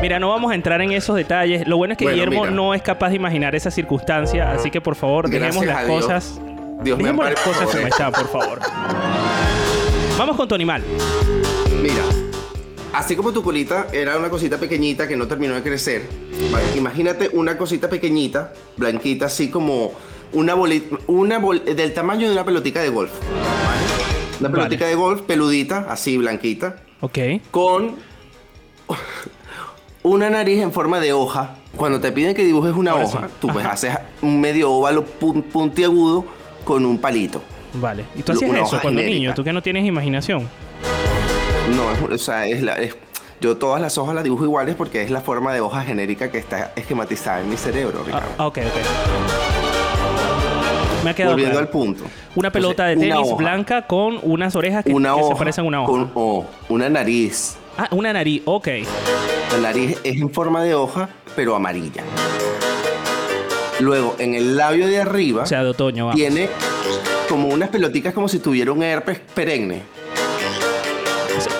Mira, 0.00 0.18
no 0.18 0.30
vamos 0.30 0.50
a 0.50 0.54
entrar 0.54 0.80
en 0.80 0.92
esos 0.92 1.14
detalles. 1.14 1.68
Lo 1.68 1.76
bueno 1.76 1.92
es 1.92 1.98
que 1.98 2.04
Bueno, 2.04 2.16
Guillermo 2.16 2.42
mira. 2.42 2.54
no 2.54 2.74
es 2.74 2.80
capaz 2.80 3.10
de 3.10 3.16
imaginar 3.16 3.54
esa 3.54 3.70
circunstancia, 3.70 4.52
así 4.52 4.70
que 4.70 4.80
por 4.80 4.96
favor, 4.96 5.28
dejemos 5.28 5.66
las 5.66 5.86
Dios. 5.86 6.00
cosas. 6.00 6.40
Dios 6.82 6.96
me 6.96 7.04
dejemos 7.04 7.26
las 7.26 7.40
cosas 7.40 7.68
como 7.68 7.86
están, 7.86 8.12
por 8.12 8.28
favor. 8.28 8.58
Vamos 10.16 10.36
con 10.36 10.48
tu 10.48 10.54
animal. 10.54 10.82
Así 12.92 13.16
como 13.16 13.32
tu 13.32 13.42
colita 13.42 13.86
era 13.92 14.16
una 14.18 14.28
cosita 14.30 14.58
pequeñita 14.58 15.06
que 15.08 15.16
no 15.16 15.26
terminó 15.28 15.54
de 15.54 15.62
crecer, 15.62 16.08
¿vale? 16.52 16.64
imagínate 16.76 17.30
una 17.32 17.56
cosita 17.58 17.88
pequeñita, 17.88 18.52
blanquita, 18.76 19.26
así 19.26 19.48
como 19.50 19.92
una 20.32 20.54
bolita, 20.54 20.96
una 21.06 21.38
bol- 21.38 21.64
del 21.64 21.92
tamaño 21.94 22.26
de 22.28 22.32
una 22.34 22.44
pelotica 22.44 22.80
de 22.80 22.88
golf. 22.88 23.10
¿vale? 23.20 23.40
Una 24.40 24.48
Vale. 24.48 24.54
pelotica 24.62 24.86
de 24.86 24.94
golf 24.94 25.22
peludita, 25.22 25.86
así 25.90 26.16
blanquita, 26.16 26.76
Ok. 27.00 27.18
con 27.50 27.96
una 30.02 30.30
nariz 30.30 30.60
en 30.62 30.72
forma 30.72 30.98
de 31.00 31.12
hoja. 31.12 31.56
Cuando 31.76 32.00
te 32.00 32.10
piden 32.10 32.34
que 32.34 32.44
dibujes 32.44 32.72
una 32.74 32.92
Ahora 32.92 33.04
hoja, 33.04 33.28
sí. 33.28 33.34
tú 33.40 33.48
pues 33.48 33.64
haces 33.66 33.94
un 34.22 34.40
medio 34.40 34.70
óvalo 34.72 35.04
pun- 35.20 35.42
puntiagudo 35.42 36.24
con 36.64 36.84
un 36.86 36.98
palito. 36.98 37.42
Vale. 37.74 38.04
¿Y 38.16 38.22
tú 38.22 38.32
Una 38.32 38.38
hacías 38.62 38.68
eso 38.68 38.80
cuando 38.82 39.00
genérica. 39.00 39.14
niño? 39.20 39.34
¿Tú 39.34 39.44
que 39.44 39.52
no 39.52 39.62
tienes 39.62 39.84
imaginación? 39.86 40.48
No, 41.76 41.90
es- 41.92 42.20
o 42.20 42.24
sea, 42.24 42.46
es 42.46 42.62
la, 42.62 42.74
es- 42.74 42.96
yo 43.40 43.56
todas 43.56 43.80
las 43.80 43.96
hojas 43.98 44.14
las 44.14 44.24
dibujo 44.24 44.44
iguales 44.44 44.74
porque 44.74 45.02
es 45.02 45.10
la 45.10 45.20
forma 45.20 45.52
de 45.54 45.60
hoja 45.60 45.82
genérica 45.82 46.30
que 46.30 46.38
está 46.38 46.72
esquematizada 46.76 47.40
en 47.40 47.48
mi 47.48 47.56
cerebro, 47.56 48.02
Ricardo. 48.04 48.28
Ah, 48.38 48.46
ok, 48.46 48.58
ok. 48.58 48.64
Me 51.04 51.10
ha 51.10 51.14
quedado 51.14 51.32
Volviendo 51.32 51.54
claro. 51.54 51.66
al 51.66 51.70
punto. 51.72 52.04
Una 52.36 52.50
pelota 52.52 52.84
de 52.84 52.92
Entonces, 52.92 53.16
tenis 53.22 53.36
blanca 53.38 53.86
con 53.86 54.18
unas 54.22 54.54
orejas 54.54 54.84
que, 54.84 54.92
Una 54.92 55.14
que 55.14 55.22
se 55.24 55.34
parecen 55.34 55.64
a 55.64 55.68
una 55.68 55.82
hoja. 55.82 56.12
con 56.12 56.46
una 56.68 56.88
nariz. 56.90 57.56
Ah, 57.78 57.88
una 57.92 58.12
nariz. 58.12 58.42
Ok. 58.44 58.68
La 59.52 59.58
nariz 59.58 59.98
es 60.04 60.20
en 60.20 60.30
forma 60.30 60.62
de 60.62 60.74
hoja, 60.74 61.08
pero 61.34 61.56
amarilla. 61.56 62.02
Luego, 63.80 64.14
en 64.18 64.34
el 64.34 64.56
labio 64.58 64.86
de 64.86 65.00
arriba, 65.00 65.44
O 65.44 65.46
sea, 65.46 65.62
de 65.64 65.70
otoño, 65.70 66.04
vamos. 66.06 66.16
tiene 66.16 66.50
como 67.30 67.48
unas 67.48 67.70
peloticas 67.70 68.12
como 68.12 68.28
si 68.28 68.38
tuviera 68.38 68.70
un 68.70 68.82
herpes 68.82 69.20
perenne. 69.34 69.82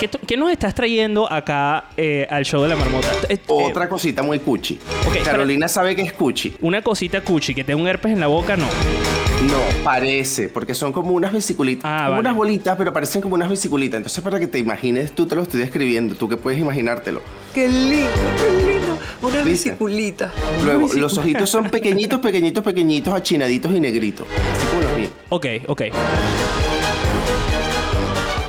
¿Qué, 0.09 0.35
nos 0.37 0.51
estás 0.51 0.73
trayendo 0.73 1.31
acá 1.31 1.85
eh, 1.95 2.25
al 2.29 2.43
show 2.43 2.63
de 2.63 2.69
la 2.69 2.75
marmota? 2.75 3.07
Eh, 3.29 3.33
eh, 3.35 3.39
Otra 3.47 3.87
cosita 3.87 4.23
muy 4.23 4.39
cuchi. 4.39 4.79
Carolina 5.23 5.67
sabe 5.67 5.95
que 5.95 6.01
es 6.01 6.13
cuchi. 6.13 6.55
una 6.61 6.81
cosita 6.81 7.21
cuchi 7.21 7.53
que 7.53 7.63
tenga 7.63 7.79
un 7.81 7.87
herpes 7.87 8.11
en 8.11 8.19
la 8.19 8.25
boca, 8.27 8.57
no. 8.57 8.65
No, 8.65 9.83
parece, 9.83 10.49
porque 10.49 10.73
son 10.75 10.91
como 10.91 11.11
unas 11.11 11.31
vesiculitas, 11.33 11.83
Ah, 11.85 11.97
como 12.05 12.11
vale. 12.11 12.19
unas 12.21 12.35
bolitas, 12.35 12.75
pero 12.77 12.91
parecen 12.93 13.21
como 13.21 13.35
unas 13.35 13.49
vesiculitas. 13.49 13.97
Entonces, 13.97 14.23
para 14.23 14.39
que 14.39 14.47
te 14.47 14.57
imagines, 14.59 15.11
tú 15.13 15.27
te 15.27 15.35
lo 15.35 15.43
estoy 15.43 15.59
describiendo, 15.59 16.15
tú 16.15 16.27
que 16.29 16.37
puedes 16.37 16.59
imaginártelo. 16.59 17.21
Qué 17.53 17.67
lindo, 17.67 18.09
qué 18.37 18.71
lindo. 18.73 18.97
Una 19.21 19.41
¿Viste? 19.43 19.69
vesiculita. 19.71 20.31
Luego, 20.63 20.91
los 20.93 21.17
ojitos 21.17 21.49
son 21.49 21.65
pequeñitos, 21.71 22.19
pequeñitos, 22.19 22.63
pequeñitos, 22.63 23.13
achinaditos 23.13 23.71
y 23.75 23.79
negritos. 23.79 24.27
Así 24.55 24.67
como 24.67 24.81
los 24.81 24.97
míos. 24.97 25.11
Ok, 25.29 25.45
ok. 25.67 25.81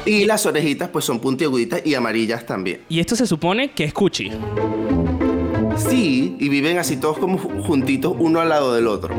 Y 0.04 0.24
las 0.24 0.44
orejitas, 0.46 0.88
pues 0.88 1.04
son 1.04 1.20
puntiaguditas 1.20 1.82
y 1.86 1.94
amarillas 1.94 2.44
también. 2.46 2.80
Y 2.88 3.00
esto 3.00 3.14
se 3.16 3.26
supone 3.26 3.70
que 3.70 3.84
es 3.84 3.92
cuchi. 3.94 4.30
Sí, 5.76 6.36
y 6.38 6.48
viven 6.48 6.78
así 6.78 6.96
todos 6.98 7.18
como 7.18 7.38
ju- 7.38 7.62
juntitos, 7.62 8.14
uno 8.18 8.40
al 8.40 8.48
lado 8.50 8.74
del 8.74 8.86
otro. 8.86 9.14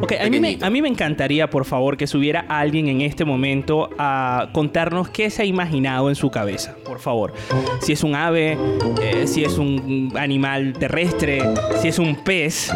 Ok, 0.00 0.12
a 0.20 0.28
mí, 0.30 0.40
me, 0.40 0.58
a 0.60 0.70
mí 0.70 0.80
me 0.80 0.88
encantaría, 0.88 1.50
por 1.50 1.64
favor, 1.66 1.96
que 1.96 2.06
subiera 2.06 2.40
alguien 2.48 2.88
en 2.88 3.02
este 3.02 3.24
momento 3.24 3.90
a 3.98 4.48
contarnos 4.52 5.10
qué 5.10 5.28
se 5.30 5.42
ha 5.42 5.44
imaginado 5.44 6.08
en 6.08 6.14
su 6.14 6.30
cabeza. 6.30 6.74
Por 6.84 7.00
favor. 7.00 7.34
Si 7.80 7.92
es 7.92 8.02
un 8.02 8.14
ave, 8.14 8.56
eh, 9.02 9.26
si 9.26 9.44
es 9.44 9.58
un 9.58 10.12
animal 10.16 10.72
terrestre, 10.72 11.42
si 11.82 11.88
es 11.88 11.98
un 11.98 12.16
pez. 12.24 12.72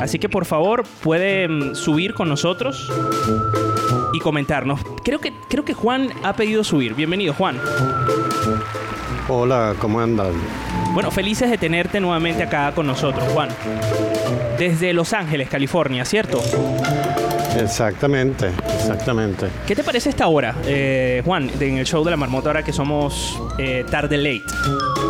Así 0.00 0.18
que, 0.18 0.28
por 0.28 0.46
favor, 0.46 0.84
pueden 1.02 1.74
subir 1.76 2.14
con 2.14 2.28
nosotros 2.28 2.90
y 4.12 4.18
comentarnos. 4.18 4.80
Creo 5.04 5.20
que, 5.20 5.32
creo 5.48 5.64
que 5.64 5.74
Juan 5.74 6.08
ha 6.22 6.34
pedido 6.34 6.64
subir. 6.64 6.94
Bienvenido, 6.94 7.34
Juan. 7.34 7.60
Hola, 9.28 9.74
¿cómo 9.78 10.00
andan? 10.00 10.32
Bueno, 10.92 11.10
felices 11.10 11.50
de 11.50 11.58
tenerte 11.58 12.00
nuevamente 12.00 12.42
acá 12.42 12.72
con 12.74 12.86
nosotros, 12.86 13.24
Juan. 13.32 13.50
Desde 14.58 14.92
Los 14.92 15.12
Ángeles, 15.12 15.48
California, 15.48 16.04
¿cierto? 16.04 16.42
Exactamente, 17.56 18.50
exactamente. 18.74 19.48
¿Qué 19.66 19.76
te 19.76 19.84
parece 19.84 20.08
esta 20.08 20.26
hora, 20.26 20.54
eh, 20.64 21.22
Juan, 21.24 21.50
en 21.60 21.78
el 21.78 21.86
show 21.86 22.02
de 22.04 22.10
la 22.10 22.16
marmota 22.16 22.48
ahora 22.48 22.62
que 22.62 22.72
somos 22.72 23.40
eh, 23.58 23.84
tarde 23.88 24.16
late? 24.16 25.09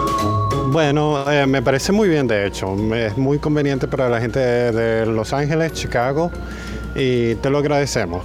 Bueno, 0.72 1.28
eh, 1.28 1.46
me 1.46 1.62
parece 1.62 1.90
muy 1.90 2.08
bien, 2.08 2.28
de 2.28 2.46
hecho. 2.46 2.76
Es 2.94 3.18
muy 3.18 3.40
conveniente 3.40 3.88
para 3.88 4.08
la 4.08 4.20
gente 4.20 4.38
de, 4.38 4.70
de 4.70 5.06
Los 5.06 5.32
Ángeles, 5.32 5.72
Chicago, 5.72 6.30
y 6.94 7.34
te 7.36 7.50
lo 7.50 7.58
agradecemos. 7.58 8.24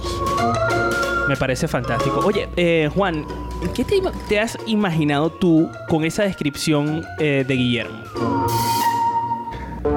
Me 1.28 1.36
parece 1.36 1.66
fantástico. 1.66 2.20
Oye, 2.24 2.48
eh, 2.56 2.88
Juan, 2.94 3.26
¿qué 3.74 3.84
te 4.28 4.38
has 4.38 4.56
imaginado 4.66 5.30
tú 5.30 5.68
con 5.88 6.04
esa 6.04 6.22
descripción 6.22 7.04
eh, 7.18 7.44
de 7.46 7.54
Guillermo? 7.54 7.98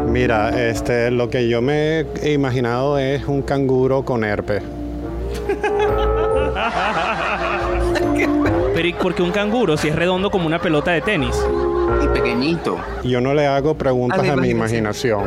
Mira, 0.07 0.69
este, 0.69 1.11
lo 1.11 1.29
que 1.29 1.47
yo 1.47 1.61
me 1.61 1.99
he 2.23 2.33
imaginado 2.33 2.97
es 2.97 3.25
un 3.25 3.43
canguro 3.43 4.03
con 4.03 4.23
herpes. 4.23 4.63
Pero 8.73 8.87
¿y 8.87 8.93
por 8.93 9.13
qué 9.13 9.21
un 9.21 9.31
canguro 9.31 9.77
si 9.77 9.89
es 9.89 9.95
redondo 9.95 10.31
como 10.31 10.47
una 10.47 10.59
pelota 10.59 10.91
de 10.91 11.01
tenis? 11.01 11.35
Y 12.03 12.07
pequeñito. 12.07 12.77
Yo 13.03 13.21
no 13.21 13.33
le 13.33 13.47
hago 13.47 13.75
preguntas 13.75 14.19
A 14.19 14.23
la 14.23 14.33
a, 14.33 14.35
mi 14.35 14.49
imaginación. 14.49 15.23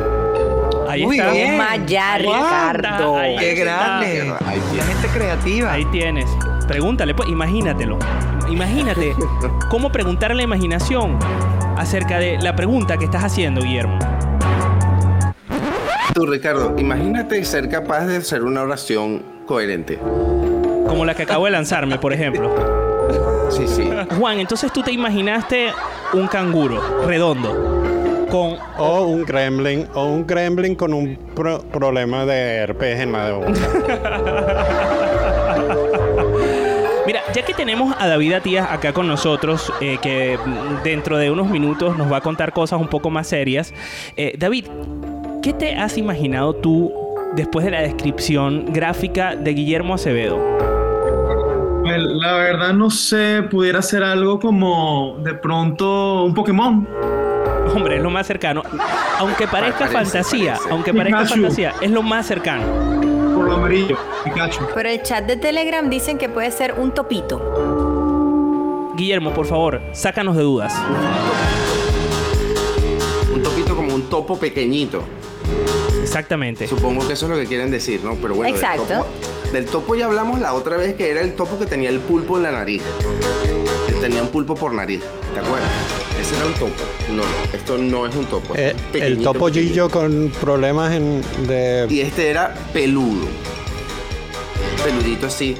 Ahí 0.87 1.05
Muy 1.05 1.17
está. 1.19 1.31
bien. 1.31 1.51
Toma 1.57 1.75
ya, 1.85 2.13
Ahí 2.13 2.21
Ricardo. 2.23 3.17
ahí 3.17 3.35
Qué 3.37 3.51
está. 3.53 3.63
grande. 3.63 4.21
Ahí 4.45 4.59
La 4.59 4.71
tienes. 4.71 4.85
gente 4.87 5.07
creativa. 5.13 5.71
Ahí 5.73 5.85
tienes. 5.85 6.29
Pregúntale, 6.67 7.13
pues, 7.15 7.29
imagínatelo. 7.29 7.97
Imagínate 8.49 9.15
cómo 9.69 9.91
preguntar 9.91 10.31
a 10.31 10.35
la 10.35 10.43
imaginación 10.43 11.17
acerca 11.77 12.19
de 12.19 12.37
la 12.39 12.55
pregunta 12.55 12.97
que 12.97 13.05
estás 13.05 13.23
haciendo, 13.23 13.61
Guillermo. 13.61 13.97
Tú, 16.13 16.25
Ricardo, 16.27 16.75
imagínate 16.77 17.43
ser 17.43 17.69
capaz 17.69 18.05
de 18.05 18.17
hacer 18.17 18.43
una 18.43 18.61
oración 18.61 19.23
coherente. 19.47 19.97
Como 20.87 21.05
la 21.05 21.15
que 21.15 21.23
acabo 21.23 21.45
de 21.45 21.51
lanzarme, 21.51 21.97
por 21.97 22.13
ejemplo. 22.13 22.53
Sí, 23.49 23.65
sí. 23.67 23.89
Juan, 24.19 24.39
entonces 24.39 24.71
tú 24.71 24.83
te 24.83 24.91
imaginaste 24.91 25.71
un 26.13 26.27
canguro 26.27 26.79
redondo 27.07 28.27
con 28.29 28.55
O 28.77 29.01
un 29.05 29.23
gremlin, 29.25 29.87
o 29.93 30.05
un 30.05 30.25
gremlin 30.25 30.73
con 30.75 30.93
un 30.93 31.15
pro- 31.35 31.61
problema 31.61 32.25
de 32.25 32.55
herpes 32.55 32.99
en 32.99 33.11
la. 33.11 33.39
Mira, 37.05 37.21
ya 37.33 37.43
que 37.43 37.53
tenemos 37.53 37.93
a 37.99 38.07
David 38.07 38.33
Atías 38.33 38.67
acá 38.71 38.93
con 38.93 39.07
nosotros, 39.07 39.71
eh, 39.81 39.97
que 40.01 40.39
dentro 40.83 41.17
de 41.17 41.29
unos 41.29 41.49
minutos 41.49 41.97
nos 41.97 42.11
va 42.11 42.17
a 42.17 42.21
contar 42.21 42.53
cosas 42.53 42.79
un 42.79 42.87
poco 42.87 43.09
más 43.09 43.27
serias. 43.27 43.73
eh, 44.15 44.33
David, 44.37 44.65
¿qué 45.43 45.53
te 45.53 45.75
has 45.75 45.97
imaginado 45.97 46.55
tú 46.55 46.91
después 47.35 47.65
de 47.65 47.71
la 47.71 47.81
descripción 47.81 48.65
gráfica 48.71 49.35
de 49.35 49.53
Guillermo 49.53 49.93
Acevedo? 49.95 50.39
Pues, 51.83 51.97
la 52.01 52.33
verdad 52.33 52.73
no 52.73 52.89
sé, 52.89 53.43
pudiera 53.49 53.81
ser 53.81 54.03
algo 54.03 54.39
como 54.39 55.17
de 55.19 55.33
pronto 55.33 56.23
un 56.23 56.33
Pokémon. 56.33 56.87
Hombre, 57.75 57.97
es 57.97 58.01
lo 58.03 58.09
más 58.09 58.25
cercano. 58.27 58.63
Aunque 59.19 59.47
parezca 59.47 59.79
Parece, 59.87 59.93
fantasía, 59.97 60.53
parece. 60.53 60.69
aunque 60.71 60.93
parezca 60.93 61.19
Pikachu. 61.19 61.41
fantasía, 61.41 61.73
es 61.81 61.91
lo 61.91 62.01
más 62.03 62.25
cercano. 62.25 62.63
Por 63.35 63.45
lo 63.45 63.53
amarillo, 63.55 63.97
Pikachu. 64.23 64.65
Pero 64.73 64.89
el 64.89 65.01
chat 65.01 65.25
de 65.25 65.35
Telegram 65.37 65.89
dicen 65.89 66.17
que 66.17 66.29
puede 66.29 66.51
ser 66.51 66.75
un 66.77 66.93
topito. 66.93 68.91
Guillermo, 68.95 69.33
por 69.33 69.45
favor, 69.45 69.81
sácanos 69.91 70.35
de 70.37 70.43
dudas. 70.43 70.73
Un 73.33 73.41
topito 73.43 73.75
como 73.75 73.93
un 73.95 74.03
topo 74.03 74.37
pequeñito. 74.37 75.03
Exactamente. 76.01 76.67
Supongo 76.67 77.05
que 77.07 77.13
eso 77.13 77.25
es 77.25 77.31
lo 77.31 77.37
que 77.37 77.45
quieren 77.47 77.71
decir, 77.71 78.01
¿no? 78.03 78.15
Pero 78.21 78.35
bueno, 78.35 78.53
Exacto. 78.55 78.83
topo- 78.83 79.07
Del 79.53 79.65
topo, 79.67 79.93
ya 79.93 80.07
hablamos 80.07 80.39
la 80.39 80.55
otra 80.55 80.77
vez 80.77 80.95
que 80.95 81.11
era 81.11 81.21
el 81.21 81.35
topo 81.35 81.59
que 81.59 81.67
tenía 81.67 81.91
el 81.91 81.99
pulpo 81.99 82.37
en 82.37 82.43
la 82.43 82.51
nariz. 82.51 82.81
Que 83.85 83.93
tenía 83.93 84.23
un 84.23 84.29
pulpo 84.29 84.55
por 84.55 84.73
nariz, 84.73 85.01
¿te 85.31 85.39
acuerdas? 85.39 85.69
Ese 86.19 86.35
era 86.37 86.47
un 86.47 86.53
topo. 86.53 86.83
No, 87.09 87.17
no, 87.17 87.23
esto 87.53 87.77
no 87.77 88.07
es 88.07 88.15
un 88.15 88.25
topo. 88.25 88.55
Eh, 88.55 88.75
es 88.91 89.01
el 89.03 89.21
topo 89.21 89.49
Gillo 89.49 89.91
con 89.91 90.33
problemas 90.41 90.93
en, 90.93 91.21
de... 91.45 91.85
Y 91.87 92.01
este 92.01 92.31
era 92.31 92.55
peludo. 92.73 93.27
Peludito 94.83 95.27
así, 95.27 95.55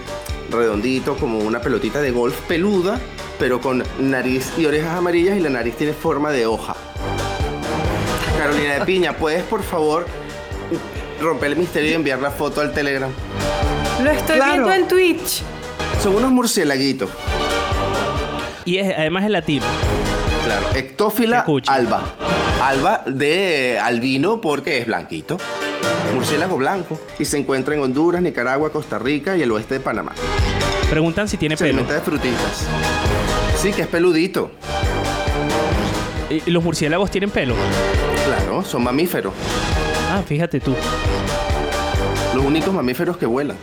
redondito, 0.49 1.15
como 1.15 1.37
una 1.37 1.61
pelotita 1.61 2.01
de 2.01 2.09
golf 2.09 2.35
peluda, 2.47 2.99
pero 3.37 3.61
con 3.61 3.83
nariz 3.99 4.53
y 4.57 4.65
orejas 4.65 4.97
amarillas 4.97 5.37
y 5.37 5.39
la 5.39 5.51
nariz 5.51 5.75
tiene 5.75 5.93
forma 5.93 6.31
de 6.31 6.47
hoja. 6.47 6.75
Carolina 8.39 8.79
de 8.79 8.85
Piña, 8.85 9.15
¿puedes 9.15 9.43
por 9.43 9.61
favor 9.61 10.07
romper 11.21 11.51
el 11.51 11.57
misterio 11.57 11.91
y 11.91 11.93
enviar 11.93 12.19
la 12.19 12.31
foto 12.31 12.59
al 12.59 12.73
Telegram? 12.73 13.11
Lo 14.03 14.11
estoy 14.11 14.35
Claro. 14.35 14.51
viendo 14.53 14.73
en 14.73 14.87
Twitch. 14.87 15.41
Son 16.01 16.15
unos 16.15 16.31
murciélaguitos. 16.31 17.09
Y 18.65 18.77
es, 18.77 18.93
además 18.97 19.23
es 19.25 19.29
latino. 19.31 19.65
Claro, 20.45 20.65
Ectófila 20.75 21.45
alba. 21.67 22.03
Alba 22.61 23.01
de 23.05 23.79
albino 23.81 24.41
porque 24.41 24.79
es 24.79 24.85
blanquito. 24.87 25.37
Murciélago 26.13 26.57
blanco. 26.57 26.99
Y 27.19 27.25
se 27.25 27.37
encuentra 27.37 27.75
en 27.75 27.81
Honduras, 27.81 28.21
Nicaragua, 28.21 28.71
Costa 28.71 28.99
Rica 28.99 29.35
y 29.37 29.41
el 29.41 29.51
oeste 29.51 29.75
de 29.75 29.79
Panamá. 29.79 30.11
Preguntan 30.89 31.27
si 31.27 31.37
tiene 31.37 31.55
Se 31.57 31.63
pelo. 31.65 31.79
alimenta 31.79 31.93
de 31.95 32.01
frutitas. 32.01 32.67
Sí, 33.57 33.71
que 33.71 33.83
es 33.83 33.87
peludito. 33.87 34.51
¿Y 36.29 36.49
los 36.51 36.63
murciélagos 36.63 37.09
tienen 37.11 37.29
pelo? 37.29 37.55
Claro, 38.25 38.63
son 38.63 38.83
mamíferos. 38.83 39.33
Ah, 40.11 40.21
fíjate 40.25 40.59
tú. 40.59 40.75
Los 42.33 42.45
únicos 42.45 42.73
mamíferos 42.73 43.17
que 43.17 43.25
vuelan. 43.25 43.57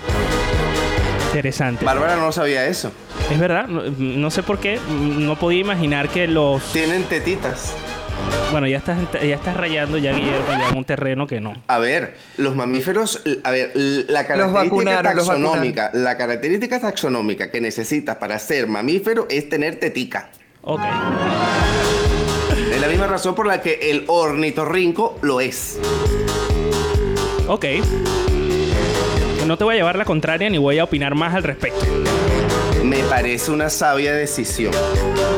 Interesante. 1.26 1.84
Bárbara 1.84 2.16
no 2.16 2.32
sabía 2.32 2.66
eso. 2.66 2.90
Es 3.30 3.38
verdad, 3.38 3.68
no, 3.68 3.82
no 3.98 4.30
sé 4.30 4.42
por 4.42 4.58
qué, 4.58 4.80
no 4.88 5.36
podía 5.38 5.60
imaginar 5.60 6.08
que 6.08 6.26
los... 6.26 6.62
Tienen 6.72 7.04
tetitas. 7.04 7.74
Bueno, 8.50 8.66
ya 8.66 8.78
estás, 8.78 8.98
ya 9.12 9.36
estás 9.36 9.56
rayando 9.56 9.96
ya, 9.96 10.12
Guillermo, 10.12 10.46
ya 10.48 10.68
en 10.70 10.76
un 10.76 10.84
terreno 10.84 11.26
que 11.26 11.40
no. 11.40 11.54
A 11.68 11.78
ver, 11.78 12.16
los 12.36 12.56
mamíferos, 12.56 13.22
a 13.44 13.50
ver, 13.50 13.72
la 13.74 14.26
característica 14.26 15.02
taxonómica, 15.02 15.90
la 15.94 16.16
característica 16.16 16.80
taxonómica 16.80 17.50
que 17.50 17.60
necesitas 17.60 18.16
para 18.16 18.38
ser 18.38 18.66
mamífero 18.66 19.26
es 19.30 19.48
tener 19.48 19.78
tetica. 19.78 20.30
Ok. 20.62 20.82
Es 22.72 22.80
la 22.80 22.88
misma 22.88 23.06
razón 23.06 23.34
por 23.34 23.46
la 23.46 23.60
que 23.60 23.78
el 23.90 24.04
ornitorrinco 24.08 25.18
lo 25.22 25.40
es. 25.40 25.78
Ok. 27.46 27.66
No 29.50 29.56
te 29.56 29.64
voy 29.64 29.74
a 29.74 29.78
llevar 29.78 29.98
la 29.98 30.04
contraria 30.04 30.48
ni 30.48 30.58
voy 30.58 30.78
a 30.78 30.84
opinar 30.84 31.16
más 31.16 31.34
al 31.34 31.42
respecto. 31.42 31.84
Me 32.84 32.98
parece 33.02 33.50
una 33.50 33.68
sabia 33.68 34.12
decisión. 34.12 34.72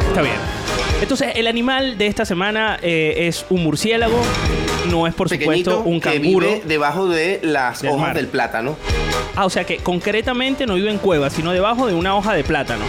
Está 0.09 0.21
bien. 0.21 0.35
Entonces, 1.01 1.33
el 1.35 1.47
animal 1.47 1.97
de 1.97 2.09
esta 2.09 2.27
semana 2.27 2.79
eh, 2.83 3.15
es 3.27 3.47
un 3.49 3.63
murciélago. 3.63 4.21
No 4.91 5.07
es, 5.07 5.15
por 5.15 5.31
Pequeñito 5.31 5.79
supuesto, 5.79 5.89
un 5.89 5.99
que 5.99 6.21
canguro. 6.21 6.47
vive 6.47 6.63
debajo 6.67 7.09
de 7.09 7.41
las 7.43 7.81
Del 7.81 7.93
hojas 7.93 8.09
mar. 8.09 8.15
del 8.15 8.27
plátano. 8.27 8.77
Ah, 9.35 9.47
o 9.47 9.51
sea 9.51 9.65
que 9.65 9.79
concretamente 9.79 10.67
no 10.67 10.75
vive 10.75 10.91
en 10.91 10.99
cuevas, 10.99 11.33
sino 11.33 11.51
debajo 11.51 11.87
de 11.87 11.95
una 11.95 12.15
hoja 12.15 12.35
de 12.35 12.45
plátano. 12.45 12.85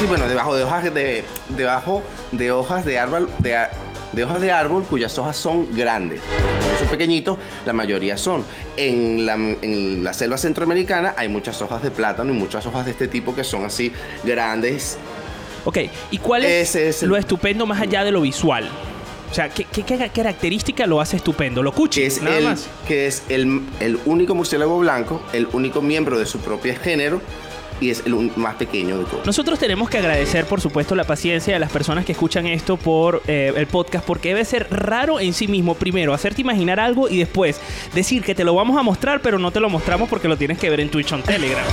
Sí, 0.00 0.06
bueno, 0.06 0.26
debajo 0.26 0.56
de 0.56 0.64
hojas 0.64 0.92
de 0.92 1.22
debajo 1.50 2.02
de 2.32 2.50
hojas 2.50 2.84
de 2.84 2.98
árbol 2.98 3.30
de, 3.38 3.56
de 4.12 4.24
hojas 4.24 4.40
de 4.40 4.50
árbol 4.52 4.84
cuyas 4.84 5.16
hojas 5.18 5.36
son 5.36 5.68
grandes. 5.76 6.20
Cuando 6.20 6.78
Son 6.78 6.88
pequeñitos, 6.88 7.38
la 7.66 7.72
mayoría 7.72 8.16
son. 8.16 8.44
En 8.76 9.24
la, 9.26 9.34
en 9.34 10.02
la 10.04 10.12
selva 10.12 10.36
centroamericana 10.38 11.14
hay 11.16 11.28
muchas 11.28 11.60
hojas 11.62 11.82
de 11.82 11.90
plátano 11.90 12.32
y 12.32 12.36
muchas 12.36 12.66
hojas 12.66 12.84
de 12.86 12.92
este 12.92 13.08
tipo 13.08 13.34
que 13.34 13.44
son 13.44 13.64
así 13.64 13.92
grandes. 14.24 14.98
Ok, 15.64 15.78
¿y 16.10 16.18
cuál 16.18 16.44
es, 16.44 16.74
es 16.74 17.02
lo 17.02 17.16
estupendo 17.16 17.66
más 17.66 17.80
allá 17.80 18.02
de 18.04 18.10
lo 18.12 18.22
visual? 18.22 18.68
O 19.30 19.34
sea, 19.34 19.48
¿qué, 19.48 19.64
qué- 19.64 19.84
qué 19.84 20.08
característica 20.08 20.86
lo 20.86 21.00
hace 21.00 21.16
estupendo? 21.16 21.62
Lo 21.62 21.72
cuchi, 21.72 22.00
Que 22.00 22.06
es, 22.06 22.20
nada 22.22 22.38
el, 22.38 22.44
más. 22.44 22.66
que 22.88 23.06
es 23.06 23.22
el, 23.28 23.60
el 23.78 24.00
único 24.06 24.34
murciélago 24.34 24.78
blanco, 24.80 25.22
el 25.32 25.46
único 25.52 25.82
miembro 25.82 26.18
de 26.18 26.26
su 26.26 26.40
propio 26.40 26.74
género 26.82 27.20
y 27.80 27.90
es 27.90 28.02
el 28.06 28.14
más 28.36 28.54
pequeño 28.56 28.98
de 28.98 29.04
todos. 29.04 29.26
Nosotros 29.26 29.58
tenemos 29.58 29.88
que 29.88 29.98
agradecer, 29.98 30.44
por 30.46 30.60
supuesto, 30.60 30.94
la 30.94 31.04
paciencia 31.04 31.54
de 31.54 31.60
las 31.60 31.70
personas 31.70 32.04
que 32.04 32.12
escuchan 32.12 32.46
esto 32.46 32.76
por 32.76 33.22
eh, 33.26 33.52
el 33.56 33.66
podcast, 33.66 34.04
porque 34.04 34.28
debe 34.28 34.44
ser 34.44 34.66
raro 34.70 35.18
en 35.20 35.32
sí 35.32 35.48
mismo, 35.48 35.74
primero, 35.74 36.12
hacerte 36.14 36.40
imaginar 36.42 36.78
algo 36.80 37.08
y 37.08 37.18
después 37.18 37.60
decir 37.94 38.22
que 38.22 38.34
te 38.34 38.44
lo 38.44 38.54
vamos 38.54 38.78
a 38.78 38.82
mostrar, 38.82 39.20
pero 39.22 39.38
no 39.38 39.50
te 39.50 39.60
lo 39.60 39.68
mostramos 39.70 40.08
porque 40.08 40.28
lo 40.28 40.36
tienes 40.36 40.58
que 40.58 40.68
ver 40.70 40.80
en 40.80 40.90
Twitch 40.90 41.12
o 41.12 41.16
en 41.16 41.22
Telegram. 41.22 41.64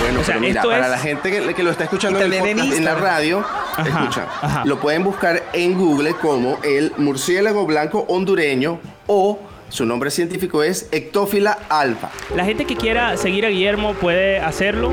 Bueno, 0.00 0.20
O 0.20 0.24
sea, 0.24 0.34
pero 0.36 0.40
mira, 0.40 0.60
esto 0.60 0.70
para 0.70 0.84
es- 0.86 0.90
la 0.90 0.98
gente 0.98 1.30
que, 1.30 1.54
que 1.54 1.62
lo 1.62 1.70
está 1.70 1.84
escuchando 1.84 2.20
en, 2.20 2.32
el 2.32 2.58
en 2.58 2.84
la 2.84 2.94
radio, 2.94 3.40
Ajá, 3.76 3.82
escucha, 4.00 4.26
ajá. 4.40 4.64
lo 4.64 4.80
pueden 4.80 5.04
buscar 5.04 5.42
en 5.52 5.74
Google 5.78 6.14
como 6.14 6.58
el 6.64 6.92
murciélago 6.96 7.66
blanco 7.66 8.04
hondureño 8.08 8.80
o 9.06 9.38
su 9.70 9.86
nombre 9.86 10.10
científico 10.10 10.62
es 10.62 10.88
Ectófila 10.92 11.58
alfa. 11.68 12.10
La 12.36 12.44
gente 12.44 12.64
que 12.66 12.76
quiera 12.76 13.16
seguir 13.16 13.46
a 13.46 13.48
Guillermo 13.48 13.94
puede 13.94 14.38
hacerlo. 14.40 14.92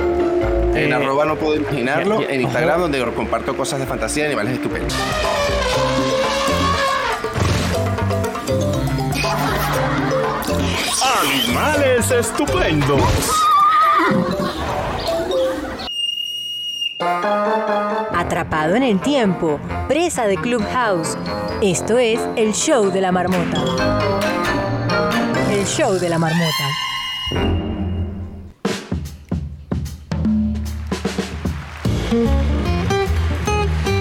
En 0.73 0.91
Eh, 0.91 0.93
arroba 0.93 1.25
no 1.25 1.35
puedo 1.35 1.55
imaginarlo, 1.55 2.21
ya- 2.21 2.27
ya- 2.27 2.33
en 2.35 2.41
Instagram 2.41 2.75
ojo. 2.75 2.81
donde 2.83 3.11
comparto 3.13 3.55
cosas 3.57 3.79
de 3.79 3.85
fantasía 3.87 4.23
y 4.23 4.27
animales 4.27 4.53
estupendos. 4.53 4.93
Animales 11.23 12.11
estupendos. 12.11 13.01
Atrapado 18.27 18.75
en 18.75 18.83
el 18.83 18.99
tiempo, 18.99 19.57
presa 19.87 20.27
de 20.27 20.35
Clubhouse. 20.35 21.17
Esto 21.61 21.97
es 21.97 22.19
el 22.35 22.53
show 22.53 22.91
de 22.91 22.99
la 22.99 23.13
marmota. 23.13 23.63
El 25.49 25.65
show 25.65 25.93
de 25.93 26.09
la 26.09 26.19
marmota. 26.19 26.43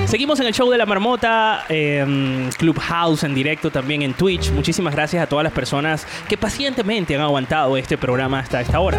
Seguimos 0.06 0.40
en 0.40 0.48
el 0.48 0.54
show 0.54 0.68
de 0.72 0.78
la 0.78 0.86
marmota, 0.86 1.64
eh, 1.68 2.50
Clubhouse 2.58 3.22
en 3.22 3.32
directo 3.32 3.70
también 3.70 4.02
en 4.02 4.12
Twitch. 4.14 4.50
Muchísimas 4.50 4.92
gracias 4.92 5.22
a 5.22 5.28
todas 5.28 5.44
las 5.44 5.52
personas 5.52 6.04
que 6.28 6.36
pacientemente 6.36 7.14
han 7.14 7.20
aguantado 7.20 7.76
este 7.76 7.96
programa 7.96 8.40
hasta 8.40 8.60
esta 8.60 8.80
hora. 8.80 8.98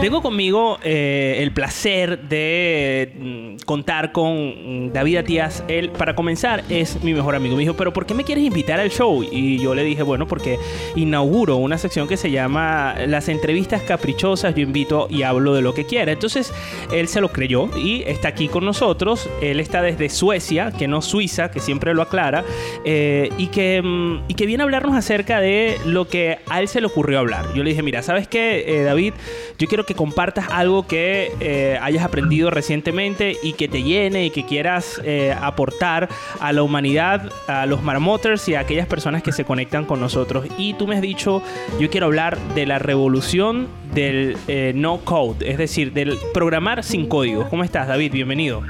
Tengo 0.00 0.22
conmigo 0.22 0.78
eh, 0.82 1.36
el 1.40 1.52
placer 1.52 2.22
de 2.22 3.12
mm, 3.18 3.64
contar 3.66 4.12
con 4.12 4.86
mm, 4.86 4.92
David 4.94 5.18
Atías. 5.18 5.62
Él, 5.68 5.90
para 5.90 6.14
comenzar, 6.14 6.64
es 6.70 7.04
mi 7.04 7.12
mejor 7.12 7.34
amigo. 7.34 7.54
Me 7.54 7.60
dijo, 7.60 7.74
¿pero 7.74 7.92
por 7.92 8.06
qué 8.06 8.14
me 8.14 8.24
quieres 8.24 8.42
invitar 8.42 8.80
al 8.80 8.90
show? 8.90 9.22
Y 9.22 9.58
yo 9.58 9.74
le 9.74 9.84
dije, 9.84 10.02
bueno, 10.02 10.26
porque 10.26 10.58
inauguro 10.96 11.56
una 11.56 11.76
sección 11.76 12.08
que 12.08 12.16
se 12.16 12.30
llama 12.30 12.94
Las 13.06 13.28
entrevistas 13.28 13.82
caprichosas. 13.82 14.54
Yo 14.54 14.62
invito 14.62 15.06
y 15.10 15.22
hablo 15.22 15.52
de 15.52 15.60
lo 15.60 15.74
que 15.74 15.84
quiera. 15.84 16.12
Entonces, 16.12 16.50
él 16.90 17.06
se 17.06 17.20
lo 17.20 17.30
creyó 17.30 17.68
y 17.76 18.02
está 18.06 18.28
aquí 18.28 18.48
con 18.48 18.64
nosotros. 18.64 19.28
Él 19.42 19.60
está 19.60 19.82
desde 19.82 20.08
Suecia, 20.08 20.72
que 20.72 20.88
no 20.88 21.02
Suiza, 21.02 21.50
que 21.50 21.60
siempre 21.60 21.92
lo 21.92 22.00
aclara, 22.00 22.42
eh, 22.86 23.30
y, 23.36 23.48
que, 23.48 23.82
mm, 23.82 24.22
y 24.28 24.34
que 24.34 24.46
viene 24.46 24.62
a 24.62 24.64
hablarnos 24.64 24.96
acerca 24.96 25.40
de 25.40 25.76
lo 25.84 26.08
que 26.08 26.38
a 26.48 26.62
él 26.62 26.68
se 26.68 26.80
le 26.80 26.86
ocurrió 26.86 27.18
hablar. 27.18 27.52
Yo 27.54 27.62
le 27.62 27.68
dije, 27.68 27.82
mira, 27.82 28.02
¿sabes 28.02 28.28
qué, 28.28 28.64
eh, 28.66 28.82
David? 28.84 29.12
Yo 29.58 29.68
quiero 29.68 29.84
que 29.84 29.89
compartas 29.94 30.46
algo 30.50 30.86
que 30.86 31.32
eh, 31.40 31.78
hayas 31.80 32.04
aprendido 32.04 32.50
recientemente 32.50 33.36
y 33.42 33.52
que 33.54 33.68
te 33.68 33.82
llene 33.82 34.26
y 34.26 34.30
que 34.30 34.44
quieras 34.46 35.00
eh, 35.04 35.34
aportar 35.40 36.08
a 36.40 36.52
la 36.52 36.62
humanidad, 36.62 37.30
a 37.48 37.66
los 37.66 37.82
marmoters 37.82 38.48
y 38.48 38.54
a 38.54 38.60
aquellas 38.60 38.86
personas 38.86 39.22
que 39.22 39.32
se 39.32 39.44
conectan 39.44 39.84
con 39.84 40.00
nosotros. 40.00 40.46
Y 40.58 40.74
tú 40.74 40.86
me 40.86 40.96
has 40.96 41.02
dicho, 41.02 41.42
yo 41.78 41.90
quiero 41.90 42.06
hablar 42.06 42.38
de 42.54 42.66
la 42.66 42.78
revolución 42.78 43.68
del 43.94 44.36
eh, 44.46 44.72
no 44.74 44.98
code, 44.98 45.50
es 45.50 45.58
decir, 45.58 45.92
del 45.92 46.16
programar 46.32 46.84
sin 46.84 47.06
código. 47.08 47.48
¿Cómo 47.48 47.64
estás, 47.64 47.88
David? 47.88 48.12
Bienvenido. 48.12 48.62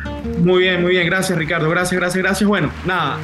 Muy 0.43 0.63
bien, 0.63 0.81
muy 0.83 0.93
bien, 0.93 1.07
gracias 1.07 1.37
Ricardo, 1.39 1.69
gracias, 1.69 2.01
gracias, 2.01 2.23
gracias. 2.23 2.49
Bueno, 2.49 2.71
nada, 2.87 3.19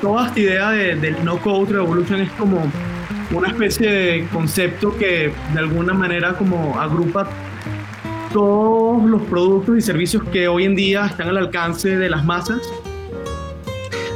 toda 0.00 0.26
esta 0.28 0.40
idea 0.40 0.70
de- 0.70 0.96
del 0.96 1.24
No 1.24 1.38
Code 1.38 1.72
Revolution 1.74 2.20
es 2.20 2.30
como 2.32 2.60
una 3.32 3.48
especie 3.48 3.90
de 3.90 4.26
concepto 4.32 4.96
que 4.96 5.32
de 5.52 5.58
alguna 5.58 5.92
manera 5.94 6.34
como 6.34 6.78
agrupa 6.80 7.28
todos 8.32 9.04
los 9.04 9.22
productos 9.22 9.78
y 9.78 9.80
servicios 9.80 10.22
que 10.32 10.48
hoy 10.48 10.64
en 10.64 10.74
día 10.74 11.06
están 11.06 11.28
al 11.28 11.36
alcance 11.38 11.96
de 11.96 12.08
las 12.10 12.24
masas 12.24 12.60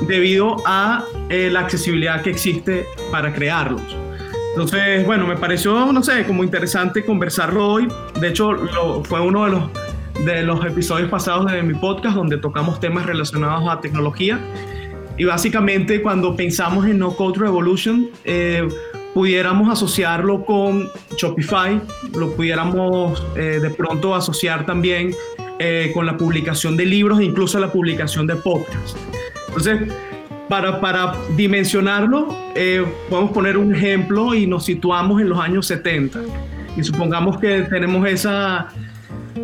debido 0.06 0.56
a 0.66 1.04
eh, 1.28 1.48
la 1.52 1.60
accesibilidad 1.60 2.22
que 2.22 2.30
existe 2.30 2.86
para 3.10 3.32
crearlos. 3.32 3.82
Entonces, 4.50 5.06
bueno, 5.06 5.26
me 5.26 5.36
pareció, 5.36 5.92
no 5.92 6.02
sé, 6.02 6.24
como 6.24 6.42
interesante 6.42 7.04
conversarlo 7.04 7.68
hoy. 7.68 7.88
De 8.20 8.28
hecho, 8.28 8.52
lo- 8.52 9.04
fue 9.04 9.20
uno 9.20 9.44
de 9.44 9.50
los, 9.52 9.62
de 10.24 10.42
los 10.42 10.64
episodios 10.64 11.08
pasados 11.08 11.50
de 11.52 11.62
mi 11.62 11.74
podcast 11.74 12.16
donde 12.16 12.36
tocamos 12.38 12.80
temas 12.80 13.06
relacionados 13.06 13.68
a 13.68 13.80
tecnología. 13.80 14.40
Y 15.16 15.24
básicamente 15.24 16.02
cuando 16.02 16.34
pensamos 16.34 16.86
en 16.86 16.98
No 16.98 17.12
Code 17.14 17.38
Revolution, 17.38 18.08
eh, 18.24 18.66
pudiéramos 19.14 19.68
asociarlo 19.70 20.44
con 20.44 20.88
Shopify, 21.16 21.80
lo 22.16 22.34
pudiéramos 22.34 23.22
eh, 23.36 23.58
de 23.60 23.70
pronto 23.70 24.14
asociar 24.14 24.66
también 24.66 25.14
eh, 25.58 25.90
con 25.92 26.06
la 26.06 26.16
publicación 26.16 26.76
de 26.76 26.86
libros 26.86 27.20
e 27.20 27.24
incluso 27.24 27.58
la 27.58 27.70
publicación 27.70 28.26
de 28.26 28.36
podcasts. 28.36 28.96
Entonces, 29.48 29.92
para, 30.48 30.80
para 30.80 31.14
dimensionarlo, 31.36 32.36
eh, 32.54 32.84
podemos 33.08 33.32
poner 33.32 33.56
un 33.56 33.74
ejemplo 33.74 34.34
y 34.34 34.46
nos 34.46 34.64
situamos 34.64 35.20
en 35.20 35.28
los 35.28 35.38
años 35.38 35.66
70. 35.66 36.20
Y 36.76 36.82
supongamos 36.82 37.38
que 37.38 37.62
tenemos 37.62 38.08
esa, 38.08 38.68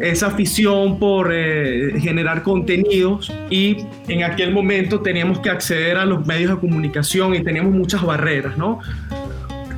esa 0.00 0.26
afición 0.26 0.98
por 0.98 1.30
eh, 1.32 1.94
generar 2.00 2.42
contenidos 2.42 3.32
y 3.50 3.76
en 4.08 4.24
aquel 4.24 4.52
momento 4.52 5.00
teníamos 5.00 5.38
que 5.40 5.50
acceder 5.50 5.96
a 5.96 6.04
los 6.04 6.26
medios 6.26 6.50
de 6.50 6.58
comunicación 6.58 7.34
y 7.34 7.42
teníamos 7.42 7.72
muchas 7.72 8.02
barreras, 8.02 8.56
¿no? 8.58 8.80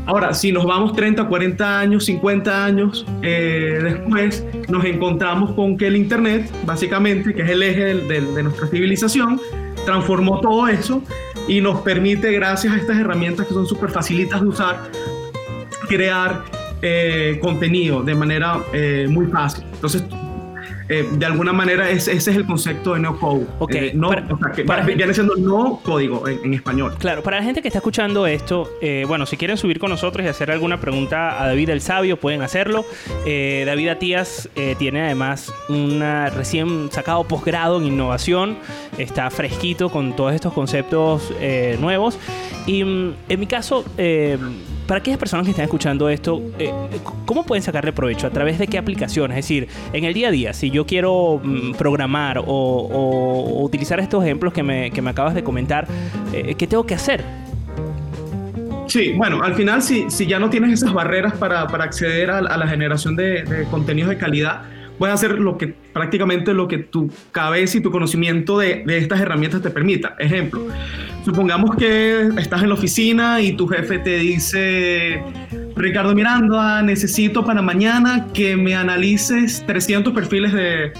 Ahora, 0.08 0.32
si 0.32 0.50
nos 0.52 0.64
vamos 0.64 0.94
30, 0.94 1.26
40 1.28 1.80
años, 1.80 2.06
50 2.06 2.64
años 2.64 3.04
eh, 3.22 3.78
después, 3.82 4.42
nos 4.68 4.82
encontramos 4.86 5.52
con 5.52 5.76
que 5.76 5.86
el 5.86 5.96
Internet, 5.96 6.50
básicamente, 6.64 7.34
que 7.34 7.42
es 7.42 7.50
el 7.50 7.62
eje 7.62 7.84
del- 7.94 8.34
de 8.34 8.42
nuestra 8.42 8.66
civilización, 8.68 9.38
transformó 9.84 10.40
todo 10.40 10.66
eso 10.66 11.02
y 11.46 11.60
nos 11.60 11.82
permite, 11.82 12.32
gracias 12.32 12.72
a 12.72 12.78
estas 12.78 12.96
herramientas 12.98 13.46
que 13.46 13.52
son 13.52 13.66
súper 13.66 13.90
facilitas 13.90 14.40
de 14.40 14.46
usar, 14.48 14.90
crear 15.88 16.42
eh, 16.80 17.38
contenido 17.42 18.02
de 18.02 18.14
manera 18.14 18.60
eh, 18.72 19.06
muy 19.10 19.26
fácil. 19.26 19.64
Entonces, 19.74 20.04
eh, 20.88 21.08
de 21.10 21.26
alguna 21.26 21.52
manera 21.52 21.88
ese, 21.90 22.12
ese 22.12 22.30
es 22.30 22.36
el 22.36 22.46
concepto 22.46 22.94
de 22.94 23.00
no 23.00 23.18
code. 23.18 23.46
Ok, 23.58 23.74
Eh, 23.74 23.92
no, 23.94 24.08
para- 24.08 24.26
o 24.32 24.38
sea, 24.38 24.52
que 24.52 24.64
para 24.64 24.82
viene 24.84 25.02
gente- 25.04 25.14
siendo 25.14 25.36
no 25.36 25.80
código 25.82 26.26
en, 26.28 26.38
en 26.44 26.54
español. 26.54 26.94
Claro, 26.98 27.22
para 27.22 27.38
la 27.38 27.42
gente 27.44 27.62
que 27.62 27.68
está 27.68 27.78
escuchando 27.78 28.26
esto, 28.26 28.70
eh, 28.80 29.04
bueno, 29.06 29.26
si 29.26 29.36
quieren 29.36 29.56
subir 29.56 29.78
con 29.78 29.90
nosotros 29.90 30.24
y 30.24 30.28
hacer 30.28 30.50
alguna 30.50 30.80
pregunta 30.80 31.42
a 31.42 31.46
David 31.46 31.70
el 31.70 31.80
Sabio, 31.80 32.16
pueden 32.18 32.42
hacerlo. 32.42 32.84
Eh, 33.26 33.64
David 33.66 33.88
Atías 33.88 34.48
tiene 34.78 35.02
además 35.02 35.52
una 35.68 36.30
recién 36.30 36.90
sacado 36.90 37.24
posgrado 37.24 37.78
en 37.80 37.86
innovación, 37.86 38.56
está 38.98 39.30
fresquito 39.30 39.90
con 39.90 40.14
todos 40.16 40.34
estos 40.34 40.52
conceptos 40.52 41.32
nuevos. 41.80 42.18
Y 42.66 42.84
mm, 42.84 43.14
en 43.28 43.40
mi 43.40 43.46
caso, 43.46 43.84
eh, 43.96 44.38
para 44.88 45.00
aquellas 45.00 45.18
personas 45.18 45.44
que 45.44 45.50
están 45.50 45.64
escuchando 45.64 46.08
esto, 46.08 46.42
eh, 46.58 46.72
¿cómo 47.26 47.44
pueden 47.44 47.62
sacarle 47.62 47.92
provecho? 47.92 48.26
¿A 48.26 48.30
través 48.30 48.58
de 48.58 48.66
qué 48.66 48.78
aplicaciones? 48.78 49.36
Es 49.36 49.44
decir, 49.44 49.68
en 49.92 50.04
el 50.04 50.14
día 50.14 50.28
a 50.28 50.30
día, 50.30 50.52
si 50.54 50.70
yo 50.70 50.86
quiero 50.86 51.40
mm, 51.44 51.72
programar 51.74 52.42
o, 52.44 53.60
utilizar 53.62 54.00
estos 54.00 54.24
ejemplos 54.24 54.54
que 54.54 54.62
me, 54.62 54.90
que 54.90 55.02
me 55.02 55.10
acabas 55.10 55.34
de 55.34 55.44
comentar, 55.44 55.86
eh, 56.32 56.54
¿qué 56.56 56.66
tengo 56.66 56.86
que 56.86 56.94
hacer? 56.94 57.22
Sí, 58.86 59.12
bueno, 59.14 59.42
al 59.42 59.54
final 59.54 59.82
si, 59.82 60.10
si 60.10 60.26
ya 60.26 60.38
no 60.38 60.48
tienes 60.48 60.72
esas 60.72 60.94
barreras 60.94 61.34
para, 61.34 61.66
para 61.66 61.84
acceder 61.84 62.30
a, 62.30 62.40
la 62.40 62.66
generación 62.66 63.14
de 63.14 63.66
contenidos 63.70 64.08
de 64.08 64.16
calidad, 64.16 64.62
puedes 64.98 65.14
hacer 65.14 65.38
lo 65.38 65.56
que 65.56 65.68
prácticamente 65.68 66.52
lo 66.54 66.68
que 66.68 66.78
tu 66.78 67.10
cabeza 67.32 67.78
y 67.78 67.80
tu 67.80 67.90
conocimiento 67.90 68.58
de, 68.58 68.82
de 68.84 68.98
estas 68.98 69.20
herramientas 69.20 69.62
te 69.62 69.70
permita. 69.70 70.16
Ejemplo, 70.18 70.66
supongamos 71.24 71.76
que 71.76 72.28
estás 72.38 72.62
en 72.62 72.68
la 72.68 72.74
oficina 72.74 73.40
y 73.40 73.52
tu 73.52 73.66
jefe 73.68 73.98
te 73.98 74.18
dice, 74.18 75.22
Ricardo 75.76 76.14
Miranda, 76.14 76.82
necesito 76.82 77.44
para 77.44 77.62
mañana 77.62 78.26
que 78.32 78.56
me 78.56 78.74
analices 78.74 79.64
300 79.66 80.12
perfiles 80.12 80.52
de, 80.52 80.92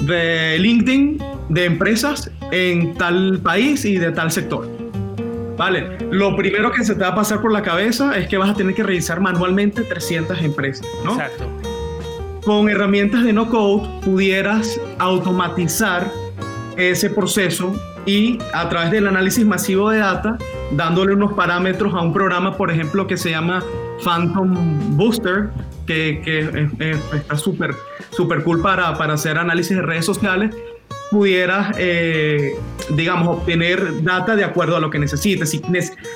de 0.00 0.58
LinkedIn 0.58 1.18
de 1.48 1.64
empresas 1.64 2.30
en 2.50 2.94
tal 2.94 3.40
país 3.42 3.84
y 3.84 3.98
de 3.98 4.10
tal 4.10 4.30
sector. 4.30 4.68
Vale, 5.56 5.98
lo 6.10 6.34
primero 6.34 6.72
que 6.72 6.82
se 6.82 6.94
te 6.94 7.02
va 7.02 7.08
a 7.08 7.14
pasar 7.14 7.40
por 7.40 7.52
la 7.52 7.62
cabeza 7.62 8.16
es 8.16 8.26
que 8.26 8.38
vas 8.38 8.50
a 8.50 8.54
tener 8.54 8.74
que 8.74 8.82
revisar 8.82 9.20
manualmente 9.20 9.82
300 9.82 10.42
empresas, 10.42 10.86
¿no? 11.04 11.12
Exacto. 11.12 11.51
Con 12.44 12.68
herramientas 12.68 13.22
de 13.24 13.32
no 13.32 13.48
code 13.48 13.88
pudieras 14.04 14.80
automatizar 14.98 16.10
ese 16.76 17.08
proceso 17.10 17.72
y 18.04 18.38
a 18.52 18.68
través 18.68 18.90
del 18.90 19.06
análisis 19.06 19.46
masivo 19.46 19.90
de 19.90 19.98
data, 19.98 20.36
dándole 20.72 21.14
unos 21.14 21.34
parámetros 21.34 21.94
a 21.94 22.00
un 22.00 22.12
programa, 22.12 22.56
por 22.56 22.70
ejemplo, 22.70 23.06
que 23.06 23.16
se 23.16 23.30
llama 23.30 23.62
Phantom 24.04 24.96
Booster, 24.96 25.50
que, 25.86 26.20
que 26.24 26.68
es- 26.80 27.14
está 27.14 27.36
súper 27.36 27.74
súper 28.10 28.42
cool 28.42 28.60
para, 28.60 28.96
para 28.98 29.14
hacer 29.14 29.38
análisis 29.38 29.76
de 29.76 29.82
redes 29.82 30.04
sociales, 30.04 30.54
pudieras, 31.12 31.76
eh, 31.78 32.54
digamos, 32.90 33.28
obtener 33.38 34.02
data 34.02 34.34
de 34.34 34.44
acuerdo 34.44 34.76
a 34.76 34.80
lo 34.80 34.90
que 34.90 34.98
necesites. 34.98 35.50
Si, 35.50 35.62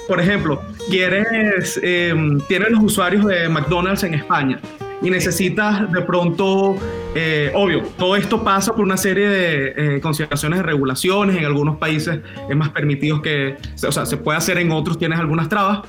por 0.09 0.21
ejemplo, 0.21 0.61
quieres, 0.91 1.79
eh, 1.83 2.15
tienes 2.49 2.71
los 2.71 2.83
usuarios 2.83 3.25
de 3.27 3.49
McDonald's 3.49 4.03
en 4.03 4.15
España 4.15 4.59
y 5.03 5.11
necesitas 5.11 5.91
de 5.93 6.03
pronto, 6.03 6.77
eh, 7.15 7.53
obvio, 7.55 7.83
todo 7.99 8.17
esto 8.17 8.43
pasa 8.43 8.75
por 8.75 8.85
una 8.85 8.97
serie 8.97 9.29
de 9.29 9.97
eh, 9.97 10.01
consideraciones 10.01 10.59
de 10.59 10.63
regulaciones. 10.63 11.37
En 11.37 11.45
algunos 11.45 11.77
países 11.77 12.21
es 12.49 12.57
más 12.57 12.71
permitido 12.71 13.21
que, 13.21 13.57
o 13.87 13.93
sea, 13.93 14.07
se 14.07 14.17
puede 14.17 14.39
hacer, 14.39 14.59
en 14.59 14.73
otros 14.73 14.99
tienes 14.99 15.19
algunas 15.19 15.49
trabas. 15.49 15.81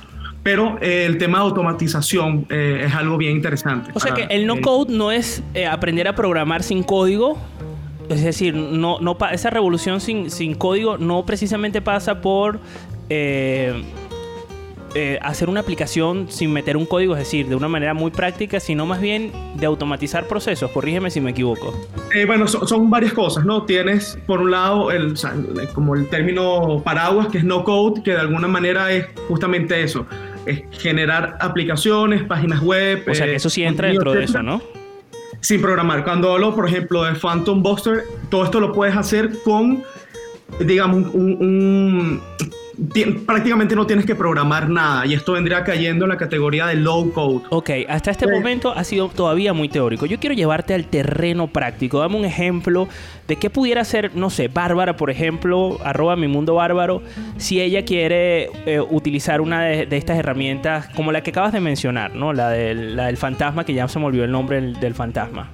Pero 0.42 0.78
eh, 0.80 1.04
el 1.04 1.18
tema 1.18 1.38
de 1.38 1.44
automatización 1.44 2.46
es 2.48 2.94
algo 2.94 3.18
bien 3.18 3.32
interesante. 3.32 3.90
O 3.92 4.00
sea 4.00 4.14
que 4.14 4.22
el 4.30 4.46
no 4.46 4.54
eh, 4.54 4.60
code 4.60 4.94
no 4.94 5.10
es 5.10 5.42
aprender 5.70 6.06
a 6.08 6.14
programar 6.14 6.62
sin 6.62 6.82
código. 6.82 7.36
Es 8.08 8.22
decir, 8.22 8.54
no, 8.54 8.98
no 9.00 9.18
esa 9.30 9.50
revolución 9.50 10.00
sin, 10.00 10.30
sin 10.30 10.54
código 10.54 10.96
no 10.96 11.26
precisamente 11.26 11.82
pasa 11.82 12.22
por 12.22 12.60
eh, 13.10 13.82
eh, 14.94 15.18
hacer 15.22 15.48
una 15.48 15.60
aplicación 15.60 16.26
sin 16.30 16.52
meter 16.52 16.76
un 16.76 16.86
código, 16.86 17.14
es 17.14 17.20
decir, 17.20 17.46
de 17.48 17.54
una 17.54 17.68
manera 17.68 17.94
muy 17.94 18.10
práctica, 18.10 18.58
sino 18.60 18.86
más 18.86 19.00
bien 19.00 19.32
de 19.56 19.66
automatizar 19.66 20.26
procesos. 20.26 20.70
Corrígeme 20.70 21.10
si 21.10 21.20
me 21.20 21.30
equivoco. 21.30 21.74
Eh, 22.14 22.24
bueno, 22.24 22.46
son, 22.48 22.66
son 22.66 22.88
varias 22.90 23.12
cosas, 23.12 23.44
¿no? 23.44 23.64
Tienes, 23.64 24.18
por 24.26 24.40
un 24.40 24.50
lado, 24.50 24.90
el, 24.90 25.12
o 25.12 25.16
sea, 25.16 25.32
el- 25.32 25.68
como 25.70 25.94
el 25.94 26.08
término 26.08 26.82
paraguas, 26.84 27.28
que 27.28 27.38
es 27.38 27.44
no 27.44 27.64
code, 27.64 28.02
que 28.02 28.12
de 28.12 28.18
alguna 28.18 28.48
manera 28.48 28.90
es 28.92 29.06
justamente 29.28 29.82
eso, 29.82 30.06
es 30.46 30.62
generar 30.70 31.36
aplicaciones, 31.40 32.22
páginas 32.24 32.62
web. 32.62 33.04
O 33.08 33.14
sea 33.14 33.26
que 33.26 33.32
eh, 33.32 33.36
eso 33.36 33.50
sí 33.50 33.62
entra 33.62 33.88
dentro 33.88 34.12
de 34.12 34.24
eso, 34.24 34.42
¿no? 34.42 34.62
Sin 35.40 35.60
programar. 35.60 36.02
Cuando 36.02 36.32
hablo, 36.32 36.54
por 36.54 36.66
ejemplo, 36.66 37.04
de 37.04 37.14
Phantom 37.14 37.62
Buster, 37.62 38.02
todo 38.30 38.44
esto 38.44 38.58
lo 38.58 38.72
puedes 38.72 38.96
hacer 38.96 39.30
con, 39.44 39.84
digamos, 40.60 41.14
un... 41.14 42.20
prácticamente 43.26 43.74
no 43.74 43.86
tienes 43.86 44.06
que 44.06 44.14
programar 44.14 44.68
nada 44.68 45.04
y 45.06 45.14
esto 45.14 45.32
vendría 45.32 45.64
cayendo 45.64 46.04
en 46.04 46.10
la 46.10 46.16
categoría 46.16 46.66
de 46.66 46.76
low 46.76 47.12
code. 47.12 47.40
Ok, 47.50 47.70
hasta 47.88 48.10
este 48.10 48.26
Sí. 48.26 48.30
momento 48.30 48.72
ha 48.72 48.84
sido 48.84 49.08
todavía 49.08 49.52
muy 49.52 49.68
teórico. 49.68 50.06
Yo 50.06 50.18
quiero 50.20 50.34
llevarte 50.34 50.74
al 50.74 50.84
terreno 50.86 51.48
práctico. 51.48 51.98
Dame 51.98 52.16
un 52.16 52.24
ejemplo 52.24 52.88
de 53.26 53.36
qué 53.36 53.50
pudiera 53.50 53.84
ser, 53.84 54.14
no 54.14 54.30
sé, 54.30 54.48
Bárbara, 54.48 54.96
por 54.96 55.10
ejemplo, 55.10 55.78
arroba 55.84 56.16
mi 56.16 56.28
mundo 56.28 56.54
bárbaro, 56.54 57.02
si 57.36 57.60
ella 57.60 57.84
quiere 57.84 58.50
eh, 58.66 58.80
utilizar 58.80 59.40
una 59.40 59.62
de, 59.64 59.86
de 59.86 59.96
estas 59.96 60.18
herramientas 60.18 60.88
como 60.94 61.12
la 61.12 61.22
que 61.22 61.30
acabas 61.30 61.52
de 61.52 61.60
mencionar, 61.60 62.14
¿no? 62.14 62.32
La 62.32 62.48
del, 62.50 62.96
la 62.96 63.06
del 63.06 63.16
fantasma, 63.16 63.64
que 63.64 63.74
ya 63.74 63.86
se 63.88 63.98
me 63.98 64.06
olvidó 64.06 64.24
el 64.24 64.30
nombre 64.32 64.60
del, 64.60 64.80
del 64.80 64.94
fantasma. 64.94 65.50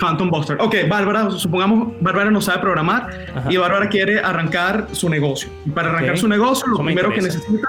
Phantom 0.00 0.30
Buster. 0.30 0.56
Ok, 0.60 0.74
Bárbara, 0.88 1.30
supongamos 1.30 1.92
Bárbara 2.00 2.30
no 2.30 2.40
sabe 2.40 2.58
programar 2.60 3.10
Ajá. 3.34 3.52
y 3.52 3.56
Bárbara 3.56 3.88
quiere 3.88 4.18
arrancar 4.20 4.86
su 4.92 5.08
negocio. 5.08 5.50
Y 5.66 5.70
para 5.70 5.90
arrancar 5.90 6.18
su 6.18 6.26
negocio, 6.26 6.66
lo 6.66 6.74
Eso 6.74 6.84
primero 6.84 7.10
que 7.12 7.20
necesita 7.20 7.68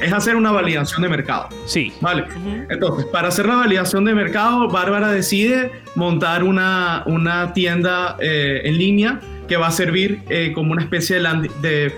es 0.00 0.12
hacer 0.12 0.34
una 0.36 0.50
validación 0.50 1.02
de 1.02 1.08
mercado. 1.08 1.48
Sí. 1.66 1.92
Vale. 2.00 2.24
Entonces, 2.70 3.04
para 3.06 3.28
hacer 3.28 3.46
la 3.46 3.56
validación 3.56 4.04
de 4.04 4.14
mercado, 4.14 4.68
Bárbara 4.68 5.08
decide 5.12 5.72
montar 5.94 6.42
una, 6.42 7.02
una 7.06 7.52
tienda 7.52 8.16
eh, 8.20 8.62
en 8.64 8.78
línea 8.78 9.20
que 9.46 9.56
va 9.58 9.66
a 9.66 9.70
servir 9.70 10.22
eh, 10.30 10.52
como 10.54 10.72
una 10.72 10.82
especie 10.82 11.16
de, 11.16 11.22
landi- 11.22 11.50
de 11.60 11.92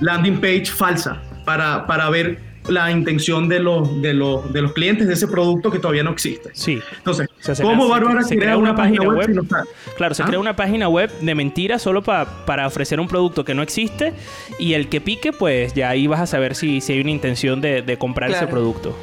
landing 0.00 0.36
page 0.40 0.66
falsa 0.66 1.20
para, 1.44 1.86
para 1.86 2.08
ver 2.08 2.38
la 2.68 2.90
intención 2.90 3.48
de 3.48 3.60
los, 3.60 4.00
de, 4.00 4.14
los, 4.14 4.52
de 4.52 4.62
los 4.62 4.72
clientes 4.72 5.06
de 5.06 5.14
ese 5.14 5.28
producto 5.28 5.70
que 5.70 5.78
todavía 5.78 6.02
no 6.02 6.10
existe. 6.10 6.50
Sí. 6.54 6.80
Entonces, 6.98 7.28
O 7.28 7.42
sea, 7.44 7.54
se 7.54 7.62
¿cómo 7.62 7.88
Bárbara 7.88 8.22
se 8.22 8.36
crea 8.36 8.56
una, 8.56 8.74
página 8.74 9.06
web, 9.08 9.26
si 9.26 9.32
no 9.34 9.44
sabe? 9.44 9.68
Claro, 9.96 10.14
se 10.14 10.22
¿Ah? 10.22 10.26
crea 10.26 10.38
una 10.38 10.56
página 10.56 10.88
web 10.88 11.10
de 11.20 11.34
mentira 11.34 11.78
solo 11.78 12.02
pa- 12.02 12.44
para 12.46 12.66
ofrecer 12.66 13.00
un 13.00 13.08
producto 13.08 13.44
que 13.44 13.54
no 13.54 13.62
existe 13.62 14.14
y 14.58 14.72
el 14.74 14.88
que 14.88 15.00
pique, 15.00 15.32
pues 15.32 15.74
ya 15.74 15.90
ahí 15.90 16.06
vas 16.06 16.20
a 16.20 16.26
saber 16.26 16.54
si, 16.54 16.80
si 16.80 16.94
hay 16.94 17.00
una 17.00 17.10
intención 17.10 17.60
de, 17.60 17.82
de 17.82 17.98
comprar 17.98 18.30
ese 18.30 18.46
producto. 18.46 18.96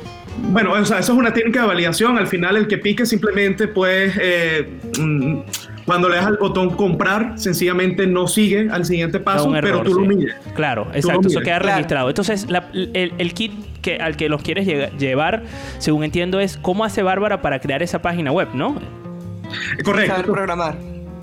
Bueno, 0.43 0.71
o 0.71 0.85
sea, 0.85 0.99
eso 0.99 1.11
es 1.11 1.19
una 1.19 1.33
técnica 1.33 1.61
de 1.61 1.67
validación. 1.67 2.17
Al 2.17 2.25
final, 2.25 2.55
el 2.55 2.67
que 2.67 2.77
pique 2.77 3.05
simplemente, 3.05 3.67
pues, 3.67 4.13
eh, 4.19 4.67
mm, 4.97 5.39
cuando 5.85 6.09
le 6.09 6.15
das 6.17 6.25
al 6.27 6.37
botón 6.37 6.71
comprar, 6.71 7.33
sencillamente 7.37 8.05
no 8.07 8.27
sigue 8.27 8.69
al 8.71 8.85
siguiente 8.85 9.19
paso, 9.19 9.55
error, 9.55 9.61
pero 9.81 9.83
tú 9.83 9.99
lo 9.99 10.01
sí. 10.09 10.15
mides. 10.15 10.35
Claro, 10.53 10.85
lo 10.89 10.95
exacto, 10.95 11.27
eso 11.27 11.39
queda 11.41 11.59
Claro. 11.59 11.75
registrado. 11.75 12.09
Entonces, 12.09 12.49
la- 12.49 12.67
el, 12.73 13.13
el 13.17 13.33
kit 13.33 13.51
que, 13.81 13.95
al 13.97 14.15
que 14.15 14.29
los 14.29 14.41
quieres 14.43 14.67
llevar, 14.97 15.43
según 15.79 16.03
entiendo, 16.03 16.39
es 16.39 16.57
cómo 16.57 16.85
hace 16.85 17.01
Bárbara 17.03 17.41
para 17.41 17.59
crear 17.59 17.81
esa 17.81 18.01
página 18.01 18.31
web, 18.31 18.49
¿no? 18.53 18.75
Eh, 19.77 19.83
Correcto. 19.83 20.11
Saber 20.15 20.25
programar. 20.31 20.75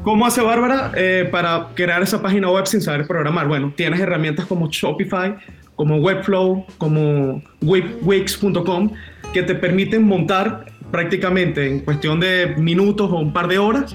¿Cómo 0.02 0.26
hace 0.26 0.40
Bárbara 0.42 0.92
eh, 0.96 1.28
para 1.30 1.68
crear 1.74 2.02
esa 2.02 2.22
página 2.22 2.50
web 2.50 2.66
sin 2.66 2.80
saber 2.80 3.06
programar? 3.06 3.46
Bueno, 3.48 3.72
tienes 3.76 4.00
herramientas 4.00 4.46
como 4.46 4.68
Shopify, 4.70 5.34
como 5.76 5.96
Webflow, 5.96 6.64
como 6.78 7.42
Wix- 7.62 7.96
Wix.com, 8.02 8.90
que 9.32 9.42
te 9.42 9.54
permiten 9.54 10.02
montar 10.04 10.66
prácticamente 10.90 11.66
en 11.68 11.80
cuestión 11.80 12.18
de 12.20 12.54
minutos 12.56 13.10
o 13.10 13.16
un 13.16 13.32
par 13.32 13.46
de 13.48 13.58
horas 13.58 13.94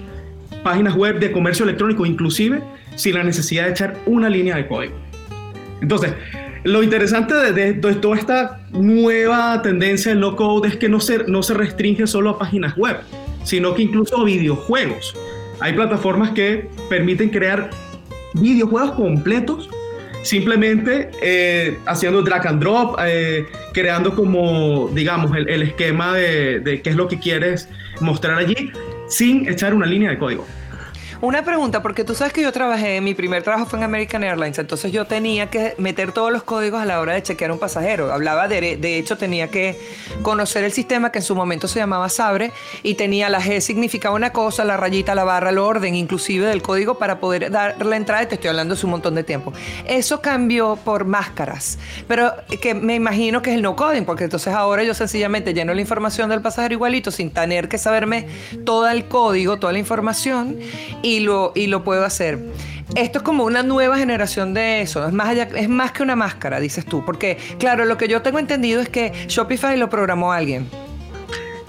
páginas 0.63 0.95
web 0.95 1.19
de 1.19 1.31
comercio 1.31 1.63
electrónico, 1.65 2.05
inclusive 2.05 2.61
sin 2.95 3.15
la 3.15 3.23
necesidad 3.23 3.65
de 3.65 3.71
echar 3.71 3.97
una 4.05 4.29
línea 4.29 4.55
de 4.55 4.67
código. 4.67 4.95
Entonces, 5.81 6.13
lo 6.63 6.81
interesante 6.81 7.33
de, 7.33 7.73
toda 7.73 8.17
esta 8.17 8.61
nueva 8.71 9.61
tendencia 9.61 10.11
del 10.11 10.21
no 10.21 10.35
code 10.35 10.69
es 10.69 10.77
que 10.77 10.87
no 10.87 10.99
se, 10.99 11.25
no 11.27 11.43
se 11.43 11.53
restringe 11.53 12.07
solo 12.07 12.29
a 12.31 12.39
páginas 12.39 12.77
web, 12.77 12.97
sino 13.43 13.73
que 13.73 13.83
incluso 13.83 14.17
a 14.17 14.23
videojuegos. 14.23 15.13
Hay 15.59 15.73
plataformas 15.73 16.31
que 16.31 16.69
permiten 16.89 17.29
crear 17.29 17.69
videojuegos 18.35 18.91
completos 18.93 19.69
simplemente 20.23 21.11
eh, 21.21 21.77
haciendo 21.85 22.21
drag 22.21 22.47
and 22.47 22.61
drop, 22.61 22.97
eh, 23.05 23.45
creando 23.73 24.15
como, 24.15 24.89
digamos, 24.93 25.35
el, 25.35 25.49
el 25.49 25.63
esquema 25.63 26.13
de, 26.15 26.61
de 26.61 26.81
qué 26.81 26.91
es 26.91 26.95
lo 26.95 27.09
que 27.09 27.19
quieres 27.19 27.67
mostrar 27.99 28.37
allí, 28.37 28.71
sin 29.07 29.47
echar 29.49 29.73
una 29.73 29.85
línea 29.85 30.11
de 30.11 30.17
código. 30.17 30.47
Una 31.23 31.41
pregunta, 31.41 31.81
porque 31.81 32.03
tú 32.03 32.15
sabes 32.15 32.33
que 32.33 32.41
yo 32.41 32.51
trabajé, 32.51 32.99
mi 32.99 33.13
primer 33.13 33.43
trabajo 33.43 33.65
fue 33.65 33.79
en 33.79 33.85
American 33.85 34.25
Airlines, 34.25 34.59
entonces 34.59 34.91
yo 34.91 35.05
tenía 35.05 35.49
que 35.49 35.73
meter 35.77 36.11
todos 36.11 36.33
los 36.33 36.43
códigos 36.43 36.81
a 36.81 36.85
la 36.85 36.99
hora 36.99 37.13
de 37.13 37.23
chequear 37.23 37.49
un 37.49 37.59
pasajero. 37.59 38.11
Hablaba 38.11 38.49
de, 38.49 38.75
de 38.75 38.97
hecho, 38.97 39.17
tenía 39.17 39.49
que 39.49 39.79
conocer 40.21 40.65
el 40.65 40.73
sistema 40.73 41.13
que 41.13 41.19
en 41.19 41.23
su 41.23 41.33
momento 41.33 41.69
se 41.69 41.79
llamaba 41.79 42.09
Sabre 42.09 42.51
y 42.83 42.95
tenía 42.95 43.29
la 43.29 43.39
G 43.39 43.61
significaba 43.61 44.13
una 44.15 44.33
cosa, 44.33 44.65
la 44.65 44.75
rayita, 44.75 45.15
la 45.15 45.23
barra, 45.23 45.51
el 45.51 45.59
orden, 45.59 45.95
inclusive 45.95 46.45
del 46.45 46.61
código 46.61 46.97
para 46.97 47.21
poder 47.21 47.49
dar 47.51 47.85
la 47.85 47.95
entrada. 47.95 48.23
y 48.23 48.25
Te 48.25 48.35
estoy 48.35 48.49
hablando 48.49 48.73
hace 48.73 48.85
un 48.85 48.91
montón 48.91 49.15
de 49.15 49.23
tiempo. 49.23 49.53
Eso 49.87 50.19
cambió 50.19 50.75
por 50.75 51.05
máscaras, 51.05 51.79
pero 52.05 52.33
que 52.61 52.73
me 52.73 52.95
imagino 52.95 53.41
que 53.41 53.51
es 53.51 53.55
el 53.55 53.61
no 53.61 53.77
coding, 53.77 54.03
porque 54.03 54.25
entonces 54.25 54.53
ahora 54.53 54.83
yo 54.83 54.93
sencillamente 54.93 55.53
lleno 55.53 55.73
la 55.73 55.79
información 55.79 56.29
del 56.29 56.41
pasajero 56.41 56.73
igualito 56.73 57.11
sin 57.11 57.31
tener 57.31 57.69
que 57.69 57.77
saberme 57.77 58.27
todo 58.65 58.89
el 58.89 59.05
código, 59.05 59.55
toda 59.55 59.71
la 59.71 59.79
información 59.79 60.59
y 61.01 61.12
lo, 61.21 61.51
y 61.55 61.67
lo 61.67 61.83
puedo 61.83 62.03
hacer. 62.05 62.39
Esto 62.95 63.19
es 63.19 63.23
como 63.23 63.43
una 63.45 63.63
nueva 63.63 63.97
generación 63.97 64.53
de 64.53 64.81
eso, 64.81 65.07
es 65.07 65.13
más, 65.13 65.29
allá- 65.29 65.49
es 65.55 65.69
más 65.69 65.91
que 65.91 66.03
una 66.03 66.15
máscara, 66.15 66.59
dices 66.59 66.85
tú, 66.85 67.03
porque 67.05 67.37
claro, 67.57 67.85
lo 67.85 67.97
que 67.97 68.07
yo 68.07 68.21
tengo 68.21 68.39
entendido 68.39 68.81
es 68.81 68.89
que 68.89 69.11
Shopify 69.27 69.77
lo 69.77 69.89
programó 69.89 70.31
alguien. 70.31 70.67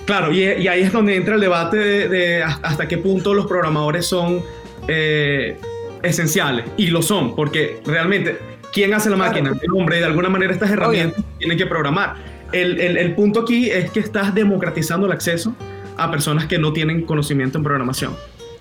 Claro, 0.07 0.33
y, 0.33 0.43
y 0.43 0.69
ahí 0.69 0.83
es 0.83 0.93
donde 0.93 1.17
entra 1.17 1.35
el 1.37 1.41
debate 1.41 1.79
de, 1.79 2.09
de 2.09 2.43
hasta 2.43 2.87
qué 2.89 2.99
punto 2.99 3.33
los 3.33 3.47
programadores 3.47 4.07
son 4.07 4.43
eh, 4.87 5.57
esenciales. 6.03 6.67
Y 6.77 6.89
lo 6.89 7.01
son, 7.01 7.35
porque 7.35 7.81
realmente, 7.87 8.39
¿quién 8.73 8.93
hace 8.93 9.09
la 9.09 9.17
máquina? 9.17 9.53
El 9.63 9.71
hombre, 9.73 9.97
y 9.97 10.01
de 10.01 10.07
alguna 10.07 10.29
manera 10.29 10.53
estas 10.53 10.71
herramientas 10.71 11.25
tienen 11.39 11.57
que 11.57 11.65
programar. 11.67 12.17
El, 12.53 12.79
el- 12.81 12.99
el 12.99 13.15
punto 13.15 13.41
aquí 13.41 13.71
es 13.71 13.91
que 13.91 14.01
estás 14.01 14.35
democratizando 14.35 15.07
el 15.07 15.13
acceso 15.13 15.55
a 15.97 16.11
personas 16.11 16.47
que 16.47 16.59
no 16.59 16.73
tienen 16.75 17.07
conocimiento 17.07 17.57
en 17.57 17.65
programación. 17.65 18.15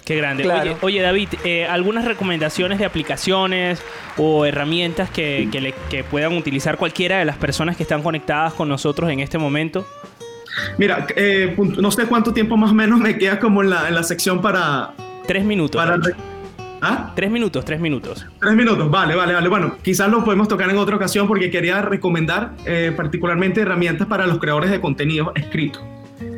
Qué 0.06 0.16
grande. 0.18 0.44
Claro. 0.44 0.62
Oye, 0.62 0.78
oye, 0.82 1.02
David, 1.02 1.30
eh, 1.46 1.66
¿algunas 1.66 2.04
recomendaciones 2.06 2.78
de 2.80 2.86
aplicaciones 2.86 3.82
o 4.18 4.46
herramientas 4.46 5.10
que, 5.10 5.48
que 5.52 5.62
le- 5.62 5.74
que 5.90 6.04
puedan 6.04 6.36
utilizar 6.36 6.78
cualquiera 6.78 7.20
de 7.20 7.26
las 7.26 7.38
personas 7.38 7.78
que 7.78 7.84
están 7.84 8.04
conectadas 8.04 8.54
con 8.54 8.68
nosotros 8.68 9.10
en 9.10 9.22
este 9.22 9.38
momento? 9.38 9.88
Mira, 10.78 11.08
eh, 11.16 11.54
punto- 11.56 11.82
no 11.82 11.90
sé 11.90 12.06
cuánto 12.06 12.34
tiempo 12.34 12.58
más 12.58 12.72
o 12.72 12.74
menos 12.74 13.00
me 13.00 13.18
queda 13.18 13.40
como 13.40 13.64
en 13.64 13.70
la, 13.70 13.88
en 13.88 13.96
la 13.96 14.04
sección 14.04 14.42
para... 14.42 14.92
Tres 15.26 15.46
minutos. 15.46 15.82
para 15.82 15.98
¿Ah? 16.86 17.14
Tres 17.16 17.32
minutos, 17.32 17.64
tres 17.64 17.80
minutos. 17.80 18.26
Tres 18.42 18.54
minutos, 18.56 18.92
vale, 18.92 19.16
vale, 19.16 19.34
vale. 19.34 19.48
Bueno, 19.48 19.78
quizás 19.82 20.10
lo 20.10 20.22
podemos 20.26 20.50
tocar 20.50 20.70
en 20.70 20.78
otra 20.78 20.98
ocasión 20.98 21.30
porque 21.30 21.50
quería 21.50 21.82
recomendar 21.82 22.52
eh, 22.66 22.92
particularmente 22.96 23.62
herramientas 23.62 24.06
para 24.06 24.28
los 24.28 24.38
creadores 24.38 24.70
de 24.70 24.82
contenido 24.82 25.32
escrito, 25.36 25.80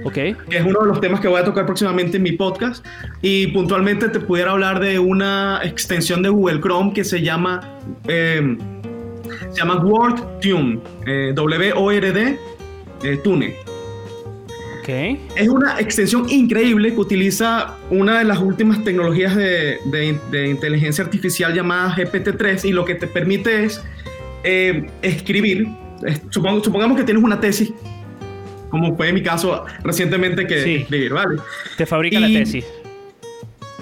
¿Ok? 0.05 0.13
que 0.13 0.35
es 0.57 0.63
uno 0.63 0.79
de 0.81 0.87
los 0.87 1.01
temas 1.01 1.19
que 1.19 1.27
voy 1.27 1.41
a 1.41 1.43
tocar 1.43 1.65
próximamente 1.65 2.17
en 2.17 2.23
mi 2.23 2.31
podcast. 2.33 2.85
Y 3.21 3.47
puntualmente 3.47 4.07
te 4.09 4.19
pudiera 4.19 4.51
hablar 4.51 4.79
de 4.79 4.99
una 4.99 5.59
extensión 5.63 6.21
de 6.21 6.29
Google 6.29 6.61
Chrome 6.61 6.93
que 6.93 7.03
se 7.03 7.21
llama, 7.21 7.79
eh, 8.07 8.57
se 9.51 9.57
llama 9.59 9.77
WordTune, 9.83 10.79
eh, 11.07 11.31
W-O-R-D, 11.35 12.37
eh, 13.03 13.17
Tune. 13.23 13.55
Ok. 14.79 14.89
Es 15.35 15.47
una 15.49 15.79
extensión 15.79 16.29
increíble 16.29 16.93
que 16.93 16.99
utiliza 16.99 17.73
una 17.89 18.19
de 18.19 18.25
las 18.25 18.37
últimas 18.37 18.83
tecnologías 18.83 19.35
de, 19.35 19.79
de- 19.85 20.19
de 20.29 20.47
inteligencia 20.49 21.03
artificial 21.03 21.51
llamada 21.55 21.95
GPT-3 21.95 22.65
y 22.65 22.71
lo 22.71 22.85
que 22.85 22.93
te 22.93 23.07
permite 23.07 23.63
es 23.65 23.83
eh, 24.43 24.85
escribir. 25.01 25.67
Supongamos 26.29 26.95
que 26.97 27.03
tienes 27.03 27.23
una 27.23 27.39
tesis, 27.39 27.73
como 28.75 28.97
fue 28.97 29.13
mi 29.13 29.23
caso 29.23 29.63
recientemente 29.83 30.45
que 30.45 30.61
Sí. 30.63 30.75
escribir, 30.75 31.13
¿vale? 31.13 31.39
Te 31.77 31.85
fabrica 31.85 32.17
Y- 32.19 32.21
la 32.33 32.39
tesis. 32.39 32.65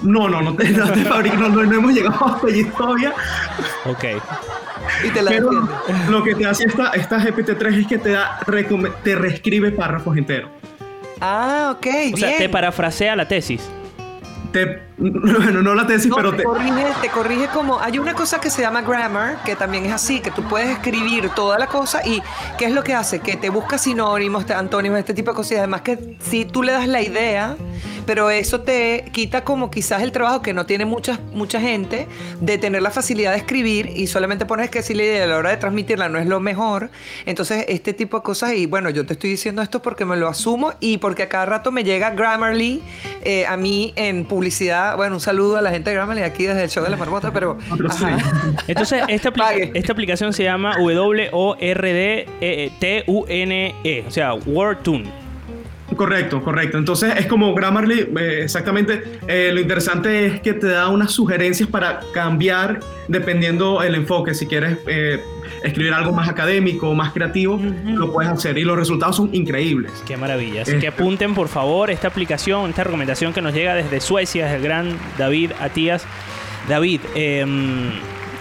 No, 0.04 0.28
no, 0.30 0.41
no 0.41 0.54
te, 0.56 0.70
no 0.70 0.91
te 0.91 1.00
fabrico, 1.06 1.38
no, 1.38 1.50
no- 1.50 1.64
no 1.64 1.76
hemos 1.78 1.94
llegado 1.94 2.26
hasta 2.28 2.48
allí 2.48 2.64
todavía. 2.66 3.14
Ok. 3.86 4.04
Y 5.06 5.10
te 5.10 5.22
la 5.24 5.32
Pero 5.32 5.50
defiende. 5.50 6.12
lo 6.12 6.24
que 6.24 6.36
te 6.36 6.46
hace 6.46 6.66
esta, 6.66 6.89
esta 6.89 7.18
GPT-3 7.20 7.80
es 7.80 7.88
que 7.88 7.98
te, 7.98 8.10
da, 8.12 8.39
te 9.04 9.16
reescribe 9.16 9.72
párrafos 9.72 10.16
enteros. 10.18 10.52
Ah, 11.22 11.74
ok, 11.76 11.88
O 12.14 12.18
sea, 12.18 12.38
te 12.38 12.50
parafrasea 12.50 13.16
la 13.16 13.28
tesis. 13.28 13.62
Te, 14.54 14.82
bueno, 14.97 15.62
no 15.64 15.74
la 15.76 15.86
tesis, 15.88 16.08
No, 16.10 16.16
pero 16.16 16.32
te, 16.32 16.38
te, 16.38 16.43
corrige, 16.43 16.86
te 17.01 17.10
corrige 17.10 17.47
como... 17.47 17.80
Hay 17.80 17.97
una 17.99 18.14
cosa 18.14 18.39
que 18.39 18.49
se 18.51 18.62
llama 18.62 18.82
grammar, 18.84 19.43
que 19.43 19.56
también 19.56 19.86
es 19.86 19.91
así, 19.91 20.20
que 20.22 20.30
tú 20.32 20.43
puedes 20.43 20.70
escribir 20.70 21.30
toda 21.30 21.58
la 21.58 21.66
cosa 21.68 22.06
y 22.06 22.22
¿qué 22.58 22.66
es 22.66 22.72
lo 22.72 22.84
que 22.84 22.93
hace? 22.93 23.20
Que 23.20 23.36
te 23.36 23.49
busca 23.49 23.78
sinónimos, 23.80 24.45
te- 24.45 24.54
antónimos, 24.54 24.99
este 24.99 25.14
tipo 25.16 25.32
de 25.32 25.36
cosas. 25.36 25.51
Y 25.54 25.56
además 25.58 25.82
que 25.82 26.18
si 26.20 26.45
tú 26.45 26.62
le 26.64 26.72
das 26.72 26.88
la 26.88 27.01
idea, 27.01 27.56
pero 28.06 28.30
eso 28.30 28.62
te 28.62 29.06
quita 29.12 29.43
como 29.43 29.70
quizás 29.72 30.01
el 30.01 30.12
trabajo 30.12 30.41
que 30.41 30.54
no 30.54 30.66
tiene 30.66 30.86
mucha, 30.86 31.20
mucha 31.34 31.60
gente 31.60 32.08
de 32.41 32.58
tener 32.58 32.82
la 32.82 32.91
facilidad 32.91 33.32
de 33.32 33.38
escribir 33.38 33.91
y 33.95 34.08
solamente 34.08 34.45
pones 34.45 34.70
que 34.70 34.82
si 34.84 34.93
la 34.93 35.04
idea 35.04 35.24
a 35.24 35.28
la 35.28 35.38
hora 35.38 35.49
de 35.51 35.58
transmitirla 35.58 36.10
no 36.10 36.20
es 36.20 36.26
lo 36.28 36.39
mejor. 36.39 36.89
Entonces, 37.26 37.66
este 37.68 37.93
tipo 37.93 38.18
de 38.18 38.24
cosas, 38.24 38.54
y 38.54 38.66
bueno, 38.66 38.89
yo 38.89 39.06
te 39.06 39.14
estoy 39.14 39.30
diciendo 39.32 39.62
esto 39.62 39.82
porque 39.82 40.06
me 40.06 40.16
lo 40.18 40.28
asumo 40.28 40.74
y 40.80 40.97
porque 40.97 41.24
a 41.24 41.30
cada 41.30 41.45
rato 41.45 41.72
me 41.72 41.84
llega 41.84 42.12
Grammarly 42.12 42.82
eh, 43.24 43.45
a 43.45 43.58
mí 43.58 43.93
en 43.95 44.26
publicidad. 44.26 44.95
Bueno, 44.97 45.16
un 45.16 45.22
saludo 45.22 45.58
a 45.58 45.62
la 45.62 45.72
gente 45.72 45.89
de 45.89 45.95
Grammarly 45.95 46.24
aquí 46.24 46.45
desde 46.45 46.64
el 46.64 46.70
show 46.70 46.84
de 46.84 46.89
la 46.89 46.97
marmota, 46.97 47.32
pero... 47.34 47.58
Entonces, 48.68 49.04
esta, 49.08 49.30
apli- 49.32 49.38
Pague. 49.38 49.72
esta 49.74 49.91
aplicación 49.93 50.34
se 50.34 50.43
llama 50.43 50.76
W-O-R-D-T-U-N-E, 52.43 53.76
E, 53.84 54.04
o 54.08 54.12
sea, 54.12 54.34
WordTune. 54.34 55.23
Correcto, 55.96 56.41
correcto. 56.41 56.78
Entonces 56.78 57.14
es 57.18 57.26
como 57.28 57.54
Grammarly, 57.54 58.10
eh, 58.18 58.39
exactamente. 58.44 59.04
Eh, 59.28 59.52
lo 59.54 59.60
interesante 59.60 60.26
es 60.26 60.41
que 60.41 60.54
te 60.54 60.68
da 60.68 60.89
unas 60.89 61.12
sugerencias 61.12 61.70
para 61.70 62.00
cambiar 62.14 62.80
dependiendo 63.08 63.84
el 63.84 63.96
enfoque. 63.96 64.34
Si 64.34 64.48
quieres 64.48 64.78
eh, 64.88 65.22
escribir 65.64 65.94
algo 65.94 66.12
más 66.12 66.30
académico, 66.30 66.94
más 66.94 67.14
creativo, 67.14 67.60
lo 67.86 68.12
puedes 68.12 68.32
hacer 68.32 68.58
y 68.58 68.64
los 68.64 68.78
resultados 68.78 69.16
son 69.16 69.30
increíbles. 69.34 69.91
Qué 70.06 70.18
maravilla. 70.18 70.64
Así 70.64 70.78
que 70.80 70.88
apunten, 70.88 71.34
por 71.34 71.48
favor, 71.48 71.89
esta 71.89 72.08
aplicación, 72.08 72.70
esta 72.70 72.84
recomendación 72.84 73.34
que 73.34 73.41
nos 73.41 73.54
llega 73.54 73.76
desde 73.76 74.00
Suecia, 74.02 74.46
desde 74.46 74.58
el 74.58 74.64
gran 74.64 74.98
David 75.18 75.52
Atías. 75.60 76.06
David, 76.68 77.02
em, 77.16 77.91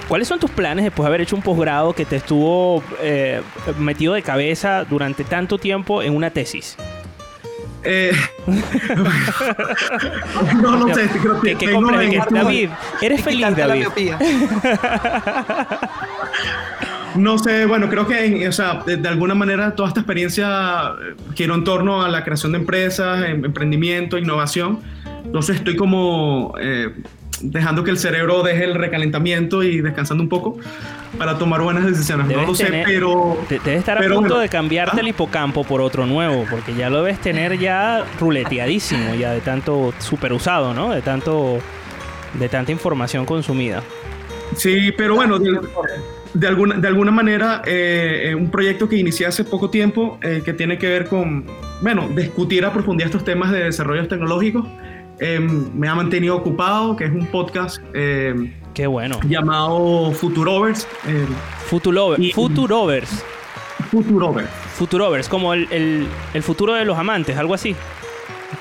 ¿cuáles 0.09 0.29
son 0.29 0.39
tus 0.39 0.51
planes 0.51 0.85
después 0.85 1.05
de 1.05 1.09
haber 1.09 1.21
hecho 1.23 1.35
un 1.35 1.43
posgrado 1.43 1.93
que 1.93 2.05
te 2.05 2.17
estuvo 2.17 2.83
eh, 3.01 3.41
metido 3.79 4.15
de 4.15 4.23
cabeza 4.23 4.85
durante 4.85 5.25
tanto 5.25 5.59
tiempo 5.59 6.03
en 6.03 6.15
una 6.15 6.31
tesis? 6.31 6.77
Eh, 7.85 8.13
no, 10.63 10.77
no 10.77 10.95
sé, 10.95 11.09
creo 11.21 11.41
que 11.41 11.51
¿Qué, 11.53 11.57
qué 11.59 11.67
tengo 11.67 11.83
complejo 11.83 12.03
en- 12.13 12.23
que- 12.23 12.35
David, 12.35 12.71
¿eres 13.01 13.23
feliz, 13.23 13.57
David? 13.57 13.87
No 17.15 17.37
sé, 17.39 17.67
bueno, 17.67 17.91
creo 17.91 18.07
que 18.07 18.25
en- 18.25 18.49
o 18.49 18.53
sea, 18.53 18.83
de, 18.87 18.97
de 18.97 19.09
alguna 19.09 19.35
manera 19.35 19.75
toda 19.75 19.89
esta 19.89 20.01
experiencia 20.01 20.93
eh, 20.99 21.15
giró 21.35 21.55
en 21.57 21.65
torno 21.65 22.03
a 22.03 22.09
la 22.09 22.25
creación 22.25 22.53
de 22.53 22.59
empresas, 22.59 23.25
em- 23.29 23.45
emprendimiento, 23.45 24.17
innovación. 24.17 24.81
Entonces 25.25 25.57
estoy 25.57 25.77
como 25.77 26.55
eh, 26.59 26.95
dejando 27.43 27.85
que 27.85 27.91
el 27.91 27.99
cerebro 27.99 28.43
deje 28.43 28.65
el 28.65 28.75
recalentamiento 28.75 29.63
y 29.63 29.83
descansando 29.83 30.23
un 30.23 30.29
poco 30.31 30.59
para 31.19 31.37
tomar 31.39 31.61
buenas 31.63 31.85
decisiones. 31.87 32.27
Debes 32.29 32.43
no 32.43 32.49
lo 32.49 32.55
sé, 32.55 32.83
pero... 32.87 33.39
Te- 33.49 33.59
Debes 33.59 33.81
estar 33.81 33.99
a 33.99 34.01
pero 34.01 34.15
punto 34.17 34.31
bueno. 34.31 34.43
de 34.43 34.49
cambiarte 34.49 34.97
Ah. 34.97 35.01
el 35.01 35.09
hipocampo 35.09 35.65
por 35.65 35.81
otro 35.81 36.07
nuevo, 36.07 36.45
porque 36.51 36.75
ya 36.75 36.89
lo 36.91 37.03
debes 37.03 37.21
tener 37.21 37.59
ya 37.59 38.05
ruleteadísimo, 38.21 39.15
ya 39.15 39.33
de 39.33 39.41
tanto 39.41 39.93
super 39.99 40.33
usado, 40.33 40.73
¿no? 40.75 40.91
De 40.93 41.03
tanto 41.03 41.59
de 42.35 42.49
tanta 42.49 42.73
información 42.73 43.27
consumida. 43.27 43.83
Sí, 44.57 44.91
pero 44.97 45.15
bueno, 45.17 45.39
de, 45.39 45.61
de 46.35 46.47
alguna, 46.49 46.77
de 46.77 46.89
alguna 46.89 47.11
manera, 47.11 47.61
eh, 47.67 48.31
eh, 48.31 48.35
un 48.35 48.51
proyecto 48.51 48.89
que 48.89 48.97
inicié 48.97 49.27
hace 49.27 49.45
poco 49.45 49.69
tiempo 49.71 50.19
eh, 50.23 50.41
que 50.45 50.55
tiene 50.55 50.79
que 50.79 50.89
ver 50.89 51.07
con, 51.09 51.45
bueno, 51.83 52.09
discutir 52.09 52.65
a 52.65 52.73
profundidad 52.73 53.07
estos 53.09 53.25
temas 53.25 53.51
de 53.53 53.65
desarrollos 53.65 54.09
tecnológicos, 54.09 54.67
eh, 55.21 55.39
me 55.41 55.89
ha 55.89 55.95
mantenido 55.95 56.37
ocupado, 56.37 56.97
que 56.97 57.05
es 57.05 57.11
un 57.13 57.27
podcast 57.27 57.83
Qué 58.75 58.87
bueno. 58.87 59.21
llamado 59.25 60.13
Futurovers. 60.13 60.87
eh, 61.07 61.27
Y- 62.19 62.33
Futurovers. 62.33 63.25
Futurovers. 63.91 64.49
Futurovers, 64.77 65.29
como 65.29 65.53
el, 65.55 65.69
el- 65.71 66.09
el 66.35 66.43
futuro 66.43 66.73
de 66.75 66.85
los 66.85 66.97
amantes, 66.99 67.37
algo 67.37 67.55
así. 67.55 67.77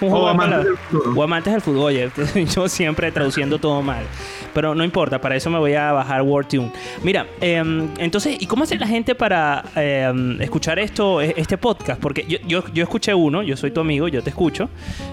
Un 0.01 0.07
O 0.07 0.11
juego 0.11 0.27
amantes 0.29 0.65
del 0.65 0.77
futuro. 0.77 1.13
O 1.15 1.23
amantes 1.23 1.53
del 1.53 1.61
fútbol. 1.61 1.83
Oye, 1.85 2.09
yo 2.55 2.67
siempre 2.67 3.11
traduciendo 3.11 3.59
todo 3.59 3.81
mal. 3.81 4.03
Pero 4.53 4.75
no 4.75 4.83
importa, 4.83 5.19
para 5.21 5.35
eso 5.35 5.49
me 5.49 5.57
voy 5.59 5.73
a 5.73 5.91
bajar 5.91 6.21
WordTune. 6.21 6.71
Mira, 7.03 7.25
em, 7.39 7.87
entonces, 7.97 8.37
¿y 8.39 8.45
cómo 8.45 8.63
hace 8.63 8.77
la 8.77 8.87
gente 8.87 9.15
para 9.15 9.63
em, 9.75 10.41
escuchar 10.41 10.79
esto, 10.79 11.21
e- 11.21 11.33
este 11.37 11.57
podcast? 11.57 12.01
Porque 12.01 12.25
yo, 12.27 12.37
yo, 12.47 12.63
yo 12.73 12.83
escuché 12.83 13.13
uno, 13.13 13.43
yo 13.43 13.55
soy 13.57 13.71
tu 13.71 13.79
amigo, 13.81 14.07
yo 14.07 14.21
te 14.21 14.29
escucho. 14.29 14.69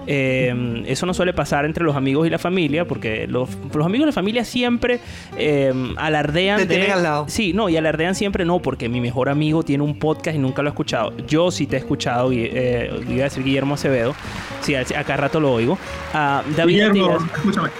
Em, 0.06 0.84
eso 0.86 1.06
no 1.06 1.14
suele 1.14 1.32
pasar 1.32 1.64
entre 1.64 1.84
los 1.84 1.94
amigos 1.96 2.26
y 2.26 2.30
la 2.30 2.38
familia, 2.38 2.86
porque 2.86 3.26
los, 3.26 3.48
los 3.72 3.86
amigos 3.86 4.04
y 4.04 4.06
la 4.06 4.12
familia 4.12 4.44
siempre 4.44 5.00
em, 5.36 5.94
alardean 5.98 6.58
Te 6.58 6.66
de... 6.66 6.74
tienen 6.76 6.92
al 6.92 7.02
lado. 7.02 7.24
Sí, 7.28 7.52
no, 7.52 7.68
y 7.68 7.76
alardean 7.76 8.14
siempre 8.14 8.44
no, 8.44 8.60
porque 8.60 8.88
mi 8.88 9.00
mejor 9.00 9.28
amigo 9.28 9.62
tiene 9.62 9.84
un 9.84 9.98
podcast 9.98 10.36
y 10.36 10.38
nunca 10.40 10.62
lo 10.62 10.68
he 10.68 10.70
escuchado. 10.72 11.12
Yo 11.26 11.50
sí 11.50 11.66
te 11.66 11.76
he 11.76 11.78
escuchado, 11.78 12.32
y, 12.32 12.40
eh, 12.52 12.90
iba 13.08 13.20
a 13.20 13.24
decir 13.24 13.44
Guillermo 13.44 13.74
Acevedo, 13.74 14.14
sí, 14.60 14.74
acá 14.74 15.16
rato 15.16 15.40
lo 15.40 15.52
oigo. 15.52 15.78
Ah, 16.14 16.42
David 16.56 16.74
Guillermo, 16.92 17.18
escúchame. 17.34 17.70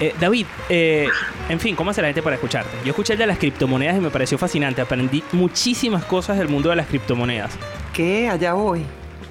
Eh, 0.00 0.14
David, 0.20 0.46
eh, 0.68 1.08
en 1.48 1.58
fin, 1.58 1.74
¿cómo 1.74 1.90
hace 1.90 2.00
la 2.02 2.08
gente 2.08 2.22
para 2.22 2.36
escucharte? 2.36 2.70
Yo 2.84 2.90
escuché 2.90 3.14
el 3.14 3.18
de 3.18 3.26
las 3.26 3.38
criptomonedas 3.38 3.96
y 3.96 4.00
me 4.00 4.10
pareció 4.10 4.38
fascinante. 4.38 4.80
Aprendí 4.80 5.22
muchísimas 5.32 6.04
cosas 6.04 6.38
del 6.38 6.48
mundo 6.48 6.70
de 6.70 6.76
las 6.76 6.86
criptomonedas. 6.86 7.58
¿Qué? 7.92 8.28
Allá 8.28 8.54
voy. 8.54 8.84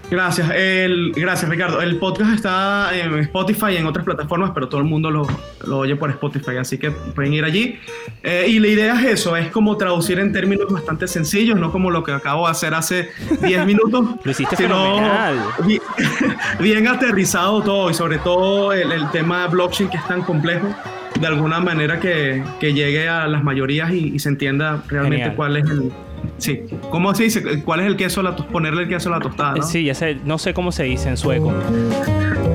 Gracias, 0.10 0.50
el, 0.56 1.12
gracias 1.16 1.50
Ricardo. 1.52 1.82
El 1.82 1.98
podcast 1.98 2.34
está 2.34 2.98
en 2.98 3.14
Spotify 3.20 3.72
y 3.74 3.76
en 3.78 3.88
otras 3.88 4.06
plataformas, 4.06 4.52
pero 4.54 4.70
todo 4.70 4.80
el 4.80 4.88
mundo 4.88 5.12
lo, 5.12 5.28
lo 5.66 5.80
oye 5.80 5.98
por 5.98 6.10
Spotify, 6.12 6.56
así 6.58 6.78
que 6.78 6.92
pueden 6.92 7.34
ir 7.34 7.44
allí. 7.44 7.78
Eh, 8.24 8.46
y 8.48 8.60
la 8.60 8.68
idea 8.68 8.96
es 9.02 9.06
eso, 9.20 9.36
es 9.36 9.52
como 9.52 9.76
traducir 9.76 10.20
en 10.20 10.32
términos 10.32 10.72
bastante 10.72 11.08
sencillos, 11.10 11.60
no 11.60 11.74
como 11.74 11.92
lo 11.92 12.06
que 12.06 12.14
acabo 12.14 12.46
de 12.46 12.52
hacer 12.52 12.74
hace 12.74 13.10
10 13.42 13.66
minutos. 13.66 14.06
Lo 14.24 14.32
hiciste 14.32 14.56
sino 14.56 14.70
fenomenal. 14.76 15.40
bi- 15.66 15.82
Bien, 16.64 16.88
aterrizado 16.88 17.62
todo 17.62 17.90
y 17.90 17.94
sobre 17.94 18.18
todo 18.20 18.72
el, 18.72 18.92
el 18.94 19.10
tema 19.12 19.44
de 19.44 19.50
blockchain 19.50 19.90
que 19.90 19.98
es 19.98 20.08
tan 20.08 20.22
complejo, 20.22 20.74
de 21.20 21.28
alguna 21.28 21.60
manera 21.60 22.00
que, 22.00 22.44
que 22.62 22.74
llegue 22.74 23.10
a 23.10 23.28
las 23.28 23.44
mayorías 23.44 23.92
y, 23.92 24.14
y 24.16 24.20
se 24.20 24.30
entienda 24.30 24.84
realmente 24.88 25.18
Genial. 25.18 25.36
cuál 25.36 25.58
es 25.58 25.70
el... 25.70 25.92
Sí, 26.38 26.62
¿cómo 26.92 27.14
se 27.16 27.24
dice? 27.24 27.64
¿Cuál 27.64 27.82
es 27.82 27.88
el 27.88 27.98
queso 27.98 28.22
a 28.22 28.24
la 28.24 28.36
ponerle 28.36 28.84
el 28.84 28.90
queso 28.90 29.10
a 29.10 29.14
la 29.14 29.20
tostada? 29.20 29.56
¿no? 29.56 29.64
Sí, 29.64 29.84
ya 29.84 29.96
sé, 29.96 30.18
no 30.24 30.38
sé 30.38 30.54
cómo 30.54 30.72
se 30.72 30.84
dice 30.84 31.10
en 31.10 31.18
sueco. 31.18 31.54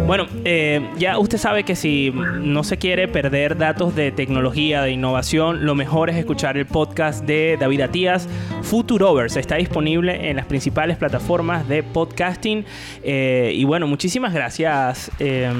Bueno, 0.07 0.27
eh, 0.45 0.91
ya 0.99 1.19
usted 1.19 1.39
sabe 1.39 1.65
que 1.65 1.75
si 1.75 2.13
no 2.13 2.65
se 2.65 2.77
quiere 2.77 3.09
perder 3.09 3.57
datos 3.57 3.95
de 3.95 4.11
tecnología, 4.13 4.83
de 4.83 4.91
innovación, 4.91 5.65
lo 5.65 5.75
mejor 5.75 6.11
es 6.11 6.17
escuchar 6.17 6.57
el 6.57 6.67
podcast 6.67 7.25
de 7.25 7.57
David 7.59 7.83
Atías, 7.83 8.29
Futurovers. 8.63 9.37
Está 9.37 9.57
disponible 9.57 10.29
en 10.29 10.37
las 10.37 10.47
principales 10.47 10.97
plataformas 10.97 11.69
de 11.69 11.83
podcasting. 11.83 12.65
Eh, 13.03 13.53
y 13.55 13.65
bueno, 13.65 13.87
muchísimas 13.87 14.35
gracias, 14.35 15.11
eh, 15.19 15.51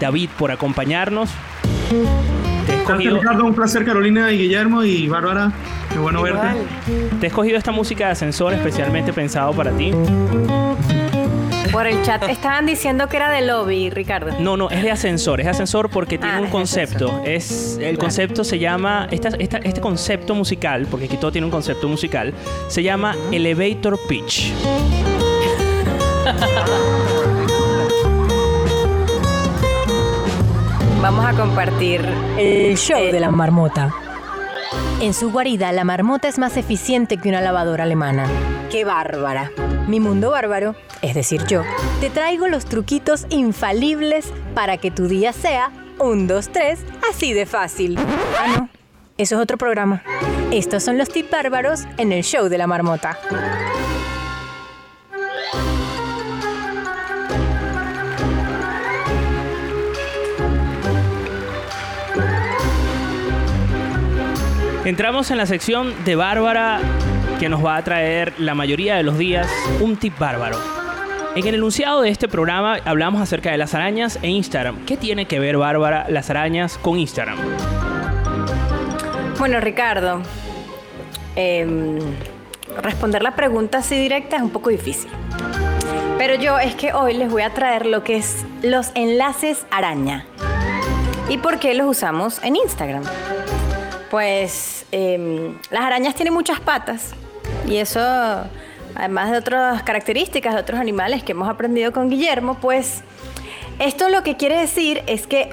David, 0.00 0.30
por 0.38 0.50
acompañarnos. 0.50 1.30
Te 2.66 2.72
he 2.72 2.76
escogido, 2.78 3.18
Ricardo, 3.18 3.44
un 3.44 3.54
placer 3.54 3.84
Carolina 3.84 4.32
y 4.32 4.38
Guillermo 4.38 4.82
y 4.82 5.06
Bárbara, 5.06 5.52
qué 5.96 6.02
bueno 6.02 6.20
verte. 6.20 6.40
Te 7.20 7.26
he 7.26 7.28
escogido 7.28 7.56
esta 7.56 7.72
música 7.72 8.04
de 8.06 8.12
ascensor 8.12 8.52
especialmente 8.52 9.14
pensado 9.14 9.52
para 9.54 9.70
ti. 9.72 9.92
Por 11.72 11.86
el 11.86 12.02
chat 12.02 12.22
estaban 12.28 12.66
diciendo 12.66 13.08
que 13.08 13.16
era 13.16 13.30
de 13.30 13.40
lobby, 13.42 13.88
Ricardo. 13.90 14.32
No, 14.38 14.56
no, 14.58 14.68
es 14.70 14.82
de 14.82 14.90
ascensor. 14.90 15.40
Es 15.40 15.46
ascensor 15.46 15.88
porque 15.88 16.18
tiene 16.18 16.34
Ah, 16.34 16.38
un 16.38 16.44
es 16.44 16.50
de 16.50 16.52
concepto. 16.52 17.22
Es, 17.24 17.78
el 17.80 17.96
concepto 17.98 18.44
se 18.44 18.58
llama. 18.58 19.08
esta- 19.10 19.28
esta- 19.38 19.58
este 19.58 19.80
concepto 19.80 20.34
musical, 20.34 20.86
porque 20.90 21.06
aquí 21.06 21.16
todo 21.16 21.32
tiene 21.32 21.46
un 21.46 21.50
concepto 21.50 21.88
musical, 21.88 22.34
se 22.68 22.82
llama 22.82 23.14
Elevator 23.32 23.98
Pitch. 24.06 24.52
Vamos 31.00 31.24
a 31.24 31.32
compartir 31.34 32.00
El 32.38 32.76
show 32.76 33.00
de 33.12 33.20
la 33.20 33.30
marmota. 33.30 33.94
En 35.00 35.12
su 35.12 35.30
guarida, 35.30 35.72
la 35.72 35.84
marmota 35.84 36.26
es 36.26 36.38
más 36.38 36.56
eficiente 36.56 37.18
que 37.18 37.28
una 37.28 37.42
lavadora 37.42 37.84
alemana. 37.84 38.26
¡Qué 38.70 38.86
bárbara! 38.86 39.50
Mi 39.86 40.00
mundo 40.00 40.30
bárbaro, 40.30 40.74
es 41.02 41.14
decir 41.14 41.44
yo, 41.46 41.64
te 42.00 42.08
traigo 42.08 42.48
los 42.48 42.64
truquitos 42.64 43.26
infalibles 43.28 44.32
para 44.54 44.78
que 44.78 44.90
tu 44.90 45.06
día 45.06 45.34
sea 45.34 45.70
un, 45.98 46.26
dos, 46.26 46.48
tres, 46.48 46.80
así 47.10 47.34
de 47.34 47.44
fácil. 47.44 47.98
Ah, 47.98 48.56
no. 48.56 48.68
Eso 49.18 49.36
es 49.36 49.42
otro 49.42 49.58
programa. 49.58 50.02
Estos 50.50 50.82
son 50.82 50.96
los 50.96 51.10
tips 51.10 51.30
bárbaros 51.30 51.82
en 51.98 52.12
el 52.12 52.24
show 52.24 52.48
de 52.48 52.58
la 52.58 52.66
marmota. 52.66 53.18
Entramos 64.86 65.32
en 65.32 65.36
la 65.38 65.46
sección 65.46 65.92
de 66.04 66.14
Bárbara 66.14 66.78
que 67.40 67.48
nos 67.48 67.64
va 67.64 67.74
a 67.74 67.82
traer 67.82 68.32
la 68.38 68.54
mayoría 68.54 68.94
de 68.94 69.02
los 69.02 69.18
días 69.18 69.48
un 69.80 69.96
tip 69.96 70.16
bárbaro. 70.16 70.60
En 71.34 71.44
el 71.44 71.56
enunciado 71.56 72.02
de 72.02 72.10
este 72.10 72.28
programa 72.28 72.78
hablamos 72.84 73.20
acerca 73.20 73.50
de 73.50 73.58
las 73.58 73.74
arañas 73.74 74.16
e 74.22 74.28
Instagram. 74.28 74.84
¿Qué 74.86 74.96
tiene 74.96 75.26
que 75.26 75.40
ver 75.40 75.56
Bárbara 75.56 76.06
las 76.08 76.30
arañas 76.30 76.78
con 76.78 77.00
Instagram? 77.00 77.36
Bueno, 79.40 79.58
Ricardo, 79.58 80.22
em, 81.34 81.98
responder 82.80 83.24
la 83.24 83.34
pregunta 83.34 83.78
así 83.78 83.98
directa 83.98 84.36
es 84.36 84.42
un 84.42 84.50
poco 84.50 84.70
difícil. 84.70 85.10
Pero 86.16 86.36
yo 86.36 86.60
es 86.60 86.76
que 86.76 86.92
hoy 86.92 87.14
les 87.14 87.28
voy 87.28 87.42
a 87.42 87.52
traer 87.52 87.86
lo 87.86 88.04
que 88.04 88.18
es 88.18 88.46
los 88.62 88.92
enlaces 88.94 89.66
araña. 89.72 90.26
¿Y 91.28 91.38
por 91.38 91.58
qué 91.58 91.74
los 91.74 91.88
usamos 91.88 92.40
en 92.44 92.54
Instagram? 92.54 93.02
Pues 94.10 94.75
em, 94.92 95.56
las 95.70 95.82
arañas 95.82 96.14
tienen 96.14 96.34
muchas 96.34 96.60
patas 96.60 97.12
y 97.68 97.76
eso, 97.76 98.00
además 98.94 99.30
de 99.30 99.38
otras 99.38 99.82
características 99.82 100.54
de 100.54 100.60
otros 100.60 100.80
animales 100.80 101.22
que 101.22 101.32
hemos 101.32 101.48
aprendido 101.48 101.92
con 101.92 102.10
Guillermo, 102.10 102.58
pues 102.60 103.02
esto 103.78 104.08
lo 104.08 104.22
que 104.22 104.36
quiere 104.36 104.58
decir 104.58 105.02
es 105.06 105.26
que 105.26 105.50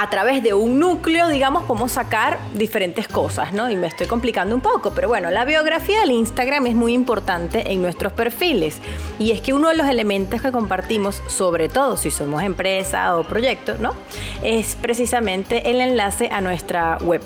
a 0.00 0.08
través 0.08 0.42
de 0.42 0.54
un 0.54 0.78
núcleo, 0.78 1.28
digamos, 1.28 1.64
podemos 1.64 1.92
sacar 1.92 2.38
diferentes 2.54 3.06
cosas, 3.06 3.52
¿no? 3.52 3.70
Y 3.70 3.76
me 3.76 3.86
estoy 3.86 4.06
complicando 4.06 4.54
un 4.54 4.62
poco, 4.62 4.92
pero 4.94 5.08
bueno, 5.08 5.30
la 5.30 5.44
biografía 5.44 6.00
del 6.00 6.12
Instagram 6.12 6.66
es 6.68 6.74
muy 6.74 6.94
importante 6.94 7.70
en 7.70 7.82
nuestros 7.82 8.14
perfiles. 8.14 8.78
Y 9.18 9.32
es 9.32 9.42
que 9.42 9.52
uno 9.52 9.68
de 9.68 9.76
los 9.76 9.86
elementos 9.88 10.40
que 10.40 10.52
compartimos, 10.52 11.22
sobre 11.26 11.68
todo 11.68 11.98
si 11.98 12.10
somos 12.10 12.42
empresa 12.42 13.14
o 13.18 13.24
proyecto, 13.24 13.74
¿no? 13.78 13.94
Es 14.42 14.74
precisamente 14.74 15.70
el 15.70 15.82
enlace 15.82 16.30
a 16.32 16.40
nuestra 16.40 16.96
web. 17.02 17.20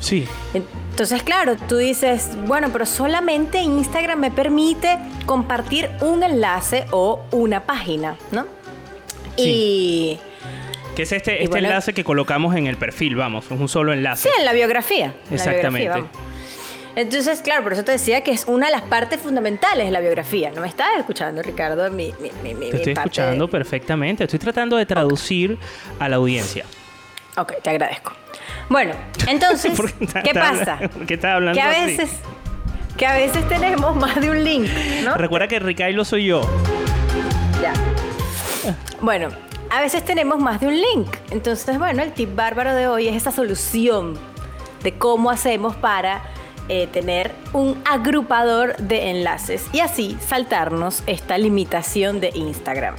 Sí. 0.00 0.26
Entonces, 0.54 1.22
claro, 1.22 1.56
tú 1.68 1.76
dices, 1.76 2.30
bueno, 2.46 2.68
pero 2.72 2.86
solamente 2.86 3.58
Instagram 3.58 4.18
me 4.20 4.30
permite 4.30 4.98
compartir 5.26 5.90
un 6.00 6.22
enlace 6.22 6.86
o 6.90 7.22
una 7.32 7.64
página, 7.64 8.16
¿no? 8.30 8.46
Y 9.36 10.18
Que 10.94 11.02
es 11.02 11.12
este, 11.12 11.34
este 11.42 11.48
bueno- 11.48 11.68
enlace 11.68 11.92
que 11.92 12.04
colocamos 12.04 12.54
en 12.56 12.66
el 12.66 12.76
perfil, 12.76 13.16
vamos, 13.16 13.44
es 13.46 13.50
un 13.50 13.68
solo 13.68 13.92
enlace. 13.92 14.28
sí, 14.28 14.34
en 14.38 14.44
la 14.46 14.52
biografía. 14.52 15.14
la 15.28 15.34
Exactamente. 15.36 15.80
biografía. 15.90 16.10
Entonces, 16.94 17.42
claro, 17.42 17.62
por 17.62 17.74
eso 17.74 17.84
te 17.84 17.92
decía 17.92 18.22
que 18.22 18.30
es 18.30 18.46
una 18.46 18.66
de 18.66 18.72
las 18.72 18.80
partes 18.82 19.20
fundamentales 19.20 19.84
de 19.84 19.90
la 19.92 20.00
biografía. 20.00 20.50
¿No 20.54 20.62
me 20.62 20.68
estás 20.68 20.88
escuchando, 20.98 21.42
Ricardo? 21.42 21.90
Mi, 21.90 22.14
mi, 22.22 22.30
mi, 22.42 22.54
mi- 22.54 22.70
Te 22.70 22.76
estoy 22.78 22.94
parte- 22.94 23.10
escuchando 23.10 23.48
perfectamente. 23.48 24.24
Estoy 24.24 24.38
tratando 24.38 24.78
de 24.78 24.86
traducir 24.86 25.58
a 25.98 26.08
la 26.08 26.16
audiencia. 26.16 26.64
Ok, 27.36 27.52
te 27.62 27.68
agradezco. 27.68 28.14
Bueno, 28.68 28.94
entonces, 29.28 29.72
¿Por 29.76 29.92
qué 29.92 30.04
está- 30.04 30.22
¿qué 30.22 30.30
está 30.30 30.40
pasa? 30.50 30.78
por 30.92 31.06
qué 31.06 31.14
está 31.14 31.34
hablando 31.34 31.54
Que 31.56 31.62
a 31.62 31.70
así? 31.70 31.80
veces, 31.96 32.10
que 32.96 33.06
a 33.06 33.14
veces 33.14 33.46
tenemos 33.48 33.94
más 33.96 34.16
de 34.20 34.30
un 34.30 34.42
link, 34.44 34.68
¿no? 35.04 35.14
Recuerda 35.14 35.48
que 35.48 35.58
Ricardo 35.58 36.04
soy 36.04 36.26
yo. 36.26 36.40
Ya. 37.62 37.72
Bueno, 39.00 39.28
a 39.70 39.80
veces 39.80 40.04
tenemos 40.04 40.38
más 40.38 40.60
de 40.60 40.66
un 40.68 40.74
link. 40.74 41.08
Entonces, 41.30 41.78
bueno, 41.78 42.02
el 42.02 42.12
tip 42.12 42.34
bárbaro 42.34 42.74
de 42.74 42.88
hoy 42.88 43.08
es 43.08 43.14
esa 43.16 43.30
solución 43.32 44.18
de 44.82 44.92
cómo 44.94 45.30
hacemos 45.30 45.76
para 45.76 46.22
eh, 46.68 46.88
tener 46.92 47.32
un 47.52 47.80
agrupador 47.88 48.76
de 48.78 49.10
enlaces 49.10 49.66
y 49.72 49.80
así 49.80 50.16
saltarnos 50.26 51.02
esta 51.06 51.38
limitación 51.38 52.20
de 52.20 52.30
Instagram. 52.34 52.94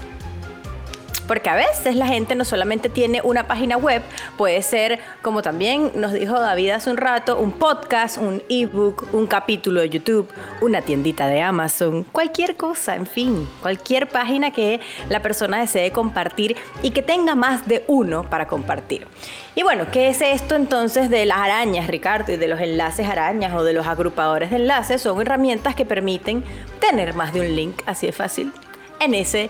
Porque 1.27 1.49
a 1.49 1.55
veces 1.55 1.95
la 1.95 2.07
gente 2.07 2.35
no 2.35 2.45
solamente 2.45 2.87
tiene 2.89 3.21
una 3.21 3.47
página 3.47 3.75
web, 3.77 4.01
puede 4.37 4.61
ser, 4.61 4.99
como 5.21 5.41
también 5.41 5.91
nos 5.95 6.13
dijo 6.13 6.39
David 6.39 6.69
hace 6.69 6.89
un 6.89 6.97
rato, 6.97 7.37
un 7.37 7.51
podcast, 7.51 8.17
un 8.17 8.41
ebook, 8.47 9.13
un 9.13 9.27
capítulo 9.27 9.81
de 9.81 9.89
YouTube, 9.89 10.29
una 10.61 10.81
tiendita 10.81 11.27
de 11.27 11.41
Amazon, 11.41 12.03
cualquier 12.05 12.55
cosa, 12.55 12.95
en 12.95 13.05
fin, 13.05 13.47
cualquier 13.61 14.07
página 14.07 14.51
que 14.51 14.79
la 15.09 15.21
persona 15.21 15.59
desee 15.59 15.91
compartir 15.91 16.55
y 16.81 16.91
que 16.91 17.01
tenga 17.01 17.35
más 17.35 17.67
de 17.67 17.83
uno 17.87 18.23
para 18.29 18.47
compartir. 18.47 19.05
Y 19.53 19.63
bueno, 19.63 19.87
¿qué 19.91 20.09
es 20.09 20.21
esto 20.21 20.55
entonces 20.55 21.09
de 21.09 21.25
las 21.25 21.39
arañas, 21.39 21.87
Ricardo, 21.87 22.31
y 22.31 22.37
de 22.37 22.47
los 22.47 22.61
enlaces 22.61 23.07
arañas 23.07 23.53
o 23.53 23.63
de 23.63 23.73
los 23.73 23.85
agrupadores 23.85 24.51
de 24.51 24.57
enlaces? 24.57 25.01
Son 25.01 25.19
herramientas 25.19 25.75
que 25.75 25.83
permiten 25.83 26.43
tener 26.79 27.15
más 27.15 27.33
de 27.33 27.41
un 27.41 27.55
link, 27.55 27.81
así 27.85 28.05
de 28.05 28.13
fácil, 28.13 28.53
en 28.99 29.13
ese... 29.13 29.49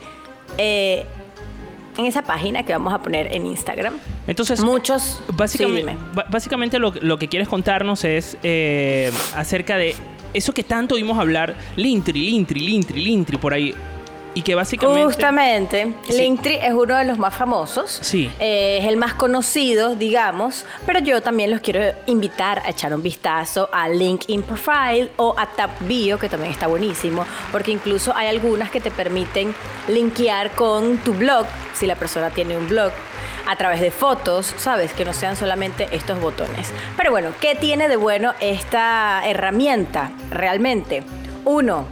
eh, 0.58 1.06
en 1.98 2.06
esa 2.06 2.22
página 2.22 2.64
que 2.64 2.74
vamos 2.74 2.94
a 2.94 3.00
poner 3.00 3.34
en 3.34 3.46
Instagram. 3.46 3.96
Entonces, 4.28 4.62
muchos. 4.62 5.22
Básicamente, 5.34 5.94
Sí, 5.94 6.22
básicamente 6.30 6.80
lo, 6.80 6.94
lo 7.02 7.18
que 7.18 7.28
quieres 7.28 7.48
contarnos 7.48 8.04
es 8.04 8.38
eh, 8.44 9.12
acerca 9.36 9.78
de 9.78 9.96
eso 10.34 10.54
que 10.54 10.64
tanto 10.64 10.96
oímos 10.96 11.18
hablar, 11.18 11.56
Lintri, 11.76 12.30
Lintri, 12.30 12.60
Lintri, 12.60 13.04
Lintri, 13.04 13.38
por 13.38 13.54
ahí. 13.54 13.74
Y 14.38 14.44
que 14.44 14.54
básicamente... 14.54 15.04
Justamente, 15.04 15.94
Sí. 16.08 16.14
Linktree 16.14 16.60
es 16.64 16.72
uno 16.72 16.96
de 16.96 17.06
los 17.06 17.18
más 17.18 17.34
famosos. 17.34 17.98
Sí. 18.04 18.30
Eh, 18.40 18.78
es 18.82 18.86
el 18.86 18.96
más 18.96 19.16
conocido, 19.16 19.96
digamos, 19.96 20.64
pero 20.86 21.00
yo 21.00 21.22
también 21.22 21.50
los 21.50 21.60
quiero 21.62 21.82
invitar 22.06 22.60
a 22.64 22.70
echar 22.70 22.94
un 22.94 23.02
vistazo 23.02 23.68
a 23.74 23.90
LinkedIn 23.90 24.44
Profile 24.44 25.10
o 25.18 25.34
a 25.36 25.48
Tap 25.48 25.72
Bio, 25.88 26.20
que 26.20 26.30
también 26.30 26.52
está 26.52 26.68
buenísimo, 26.68 27.26
porque 27.52 27.72
incluso 27.72 28.16
hay 28.16 28.28
algunas 28.28 28.70
que 28.70 28.80
te 28.80 28.92
permiten 28.92 29.56
linkear 29.88 30.52
con 30.52 31.00
tu 31.00 31.16
blog, 31.16 31.48
si 31.74 31.88
la 31.88 31.96
persona 31.96 32.30
tiene 32.30 32.56
un 32.58 32.68
blog. 32.70 32.92
a 33.50 33.56
través 33.56 33.80
de 33.80 33.92
fotos, 33.92 34.54
¿sabes? 34.58 34.92
Que 34.92 35.06
no 35.06 35.14
sean 35.14 35.38
solamente 35.38 35.88
estos 35.94 36.20
botones. 36.20 36.70
Pero 36.98 37.12
bueno, 37.12 37.30
¿qué 37.40 37.56
tiene 37.56 37.88
de 37.88 37.96
bueno 37.96 38.34
esta 38.42 39.22
herramienta 39.26 40.12
realmente? 40.30 41.02
Uno, 41.46 41.86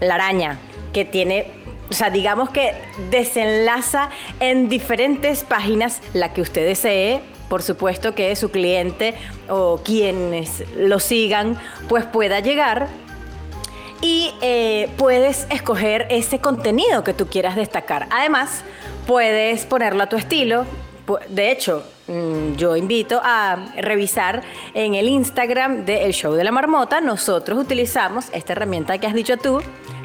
la 0.00 0.16
araña, 0.16 0.58
que 0.92 1.06
tiene, 1.06 1.50
o 1.92 1.94
sea, 1.94 2.08
digamos 2.08 2.48
que 2.48 2.72
desenlaza 3.10 4.08
en 4.40 4.70
diferentes 4.70 5.44
páginas 5.44 6.00
la 6.14 6.32
que 6.32 6.40
usted 6.40 6.66
desee. 6.66 7.20
Por 7.50 7.60
supuesto 7.60 8.14
que 8.14 8.34
su 8.34 8.50
cliente 8.50 9.14
o 9.50 9.78
quienes 9.84 10.64
lo 10.74 10.98
sigan, 10.98 11.58
pues 11.90 12.06
pueda 12.06 12.40
llegar 12.40 12.88
y 14.00 14.32
eh, 14.40 14.88
puedes 14.96 15.46
escoger 15.50 16.06
ese 16.08 16.38
contenido 16.38 17.04
que 17.04 17.12
tú 17.12 17.26
quieras 17.26 17.56
destacar. 17.56 18.08
Además, 18.10 18.64
puedes 19.06 19.66
ponerlo 19.66 20.04
a 20.04 20.08
tu 20.08 20.16
estilo. 20.16 20.64
De 21.28 21.50
hecho, 21.50 21.84
mm, 22.08 22.54
yo 22.54 22.74
invito 22.74 23.20
a 23.22 23.66
revisar 23.76 24.40
en 24.72 24.94
el 24.94 25.08
Instagram 25.08 25.84
del 25.84 26.14
Show 26.14 26.32
de 26.32 26.44
la 26.44 26.52
Marmota. 26.52 27.02
Nosotros 27.02 27.58
utilizamos 27.58 28.30
esta 28.32 28.54
herramienta 28.54 28.96
que 28.96 29.06
has 29.06 29.12
dicho 29.12 29.36
tú, 29.36 29.60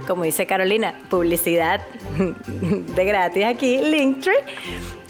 como 0.07 0.23
dice 0.23 0.47
Carolina, 0.47 0.95
publicidad 1.09 1.81
de 2.95 3.05
gratis 3.05 3.45
aquí, 3.45 3.79
Linktree. 3.79 4.37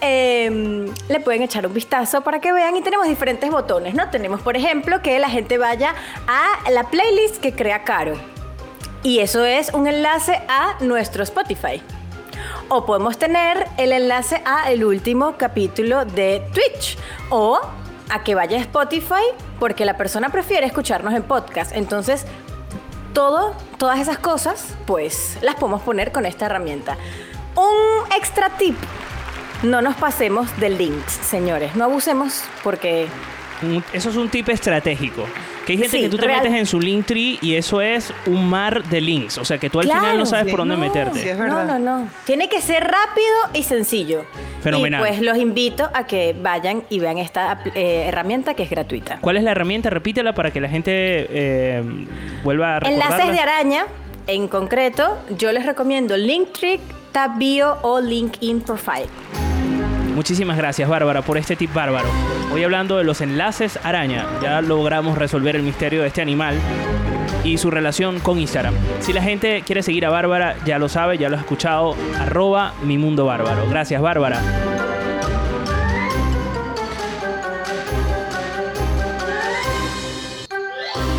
Eh, 0.02 0.92
le 1.08 1.20
pueden 1.22 1.44
echar 1.44 1.66
un 1.66 1.74
vistazo 1.74 2.22
para 2.22 2.40
que 2.40 2.52
vean 2.52 2.76
y 2.76 2.82
tenemos 2.82 3.08
diferentes 3.08 3.50
botones, 3.50 3.94
¿no? 3.94 4.10
Tenemos, 4.10 4.42
por 4.42 4.58
ejemplo, 4.58 5.02
que 5.02 5.18
la 5.20 5.30
gente 5.30 5.58
vaya 5.58 5.96
a 6.28 6.70
la 6.72 6.84
playlist 6.90 7.38
que 7.38 7.54
crea 7.54 7.84
Caro. 7.84 8.16
Y 9.04 9.20
eso 9.20 9.46
es 9.46 9.74
un 9.74 9.88
enlace 9.88 10.42
a 10.50 10.76
nuestro 10.82 11.24
Spotify. 11.24 11.82
O 12.70 12.86
podemos 12.86 13.18
tener 13.18 13.66
el 13.78 13.92
enlace 13.92 14.42
a 14.46 14.72
el 14.72 14.84
último 14.84 15.36
capítulo 15.38 16.04
de 16.04 16.44
Twitch. 16.54 16.98
O 17.30 17.60
a 18.10 18.24
que 18.24 18.36
vaya 18.36 18.58
a 18.58 18.62
Spotify 18.62 19.24
porque 19.60 19.86
la 19.86 19.98
persona 19.98 20.30
prefiere 20.30 20.66
escucharnos 20.66 21.14
en 21.14 21.24
podcast. 21.24 21.72
Entonces, 21.76 22.26
todo, 23.18 23.56
todas 23.80 24.00
esas 24.00 24.20
cosas, 24.20 24.76
pues 24.86 25.40
las 25.42 25.56
podemos 25.56 25.82
poner 25.82 26.12
con 26.12 26.28
esta 26.28 26.46
herramienta. 26.46 26.98
Un 27.56 28.14
extra 28.16 28.52
tip. 28.60 28.78
No 29.64 29.82
nos 29.82 29.96
pasemos 29.96 30.56
de 30.60 30.70
links, 30.70 31.14
señores. 31.14 31.76
No 31.76 31.86
abusemos 31.86 32.44
porque 32.64 33.08
Eso 33.92 34.12
es 34.12 34.16
un 34.18 34.30
tip 34.30 34.50
estratégico. 34.50 35.24
Que 35.68 35.74
hay 35.74 35.80
gente 35.80 35.98
Sí, 35.98 36.04
que 36.04 36.10
tú 36.10 36.16
te 36.18 36.26
real- 36.28 36.42
metes 36.44 36.58
en 36.58 36.66
su 36.66 36.80
Linktree 36.80 37.40
y 37.42 37.56
eso 37.56 37.82
es 37.82 38.14
un 38.26 38.50
mar 38.50 38.86
de 38.86 39.02
links. 39.02 39.38
O 39.38 39.44
sea 39.44 39.58
que 39.58 39.70
tú 39.70 39.82
al 39.82 39.86
final 39.88 40.18
no 40.18 40.26
sabes 40.26 40.46
sí. 40.46 40.52
por 40.52 40.62
dónde 40.62 40.76
No, 40.78 40.82
meterte. 40.82 41.22
sí, 41.22 41.28
es 41.28 41.38
No, 41.38 41.66
no, 41.66 41.78
no. 41.78 42.08
Tiene 42.26 42.48
que 42.48 42.62
ser 42.62 42.84
rápido 42.86 43.36
y 43.54 43.64
sencillo. 43.64 44.24
Fenomenal. 44.64 45.02
Y 45.02 45.06
pues 45.10 45.22
los 45.22 45.38
invito 45.38 45.90
a 45.94 46.08
que 46.08 46.34
vayan 46.42 46.84
y 46.90 47.00
vean 47.00 47.18
esta 47.18 47.60
eh, 47.76 48.06
herramienta 48.08 48.54
que 48.54 48.64
es 48.64 48.70
gratuita. 48.70 49.18
¿Cuál 49.20 49.36
es 49.36 49.44
la 49.44 49.52
herramienta? 49.52 49.90
Repítela 49.90 50.34
para 50.34 50.52
que 50.52 50.62
la 50.62 50.70
gente 50.70 50.92
eh, 50.96 51.84
vuelva 52.46 52.78
a 52.78 52.80
recordarla. 52.80 53.06
Enlaces 53.18 53.34
de 53.36 53.40
araña, 53.42 53.86
en 54.28 54.48
concreto, 54.48 55.18
yo 55.38 55.52
les 55.52 55.66
recomiendo 55.66 56.16
Linktree, 56.16 56.80
Tab 57.12 57.38
Bio 57.38 57.78
o 57.82 58.00
LinkedIn 58.00 58.62
Profile. 58.62 59.08
Muchísimas 60.18 60.58
gracias, 60.58 60.90
Bárbara, 60.90 61.22
por 61.22 61.38
este 61.38 61.56
tip 61.56 61.72
bárbaro. 61.72 62.10
Hoy 62.52 62.64
hablando 62.64 62.98
de 62.98 63.04
los 63.04 63.22
enlaces 63.22 63.78
araña, 63.84 64.26
ya 64.42 64.62
logramos 64.64 65.16
resolver 65.16 65.56
el 65.56 65.62
misterio 65.62 66.02
de 66.02 66.08
este 66.08 66.24
animal 66.24 66.56
y 67.44 67.60
su 67.60 67.70
relación 67.70 68.20
con 68.20 68.40
Instagram. 68.40 68.74
Si 69.00 69.14
la 69.14 69.22
gente 69.22 69.62
quiere 69.62 69.84
seguir 69.84 70.08
a 70.08 70.10
Bárbara, 70.10 70.56
ya 70.66 70.80
lo 70.80 70.90
sabe, 70.90 71.20
ya 71.20 71.30
lo 71.30 71.38
ha 71.38 71.42
escuchado, 71.42 71.96
arroba 72.20 72.74
mi 72.82 72.98
mundo 72.98 73.26
bárbaro. 73.26 73.70
Gracias, 73.70 74.02
Bárbara. 74.02 74.42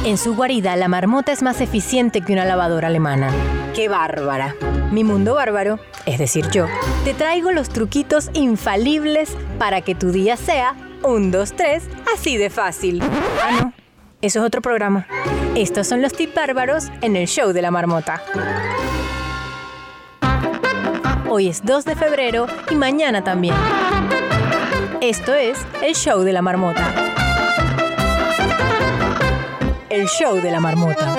En 0.09 0.17
su 0.17 0.35
guarida, 0.35 0.75
la 0.77 0.89
marmota 0.89 1.33
es 1.33 1.43
más 1.43 1.61
eficiente 1.61 2.23
que 2.23 2.33
una 2.33 2.47
lavadora 2.47 2.89
alemana. 2.89 3.31
¡Qué 3.75 3.91
bárbara! 3.91 4.57
Mi 4.91 5.05
mundo 5.05 5.35
bárbaro, 5.35 5.81
es 6.07 6.19
decir 6.19 6.49
yo, 6.51 6.65
te 7.05 7.13
traigo 7.13 7.53
los 7.53 7.69
truquitos 7.69 8.31
infalibles 8.33 9.37
para 9.59 9.83
que 9.83 9.95
tu 9.95 10.11
día 10.11 10.39
sea 10.39 10.75
un, 11.03 11.31
dos, 11.31 11.53
tres, 11.53 11.91
así 12.15 12.39
de 12.39 12.49
fácil. 12.49 13.03
Ah, 13.03 13.61
no. 13.61 13.73
Eso 14.23 14.39
es 14.39 14.47
otro 14.47 14.63
programa. 14.63 15.07
Estos 15.55 15.87
son 15.87 16.01
los 16.01 16.15
tips 16.15 16.35
bárbaros 16.35 16.85
en 17.03 17.15
el 17.15 17.27
show 17.27 17.53
de 17.53 17.61
la 17.61 17.71
marmota. 17.71 18.23
Hoy 21.29 21.49
es 21.49 21.63
2 21.67 21.85
de 21.85 21.97
febrero 21.97 22.47
y 22.71 22.77
mañana 22.77 23.23
también. 23.25 23.55
Esto 25.03 25.35
es 25.35 25.59
el 25.83 25.95
show 25.95 26.23
de 26.23 26.33
la 26.33 26.41
marmota. 26.41 27.08
El 29.91 30.07
show 30.07 30.41
de 30.41 30.51
la 30.51 30.61
marmota. 30.61 31.15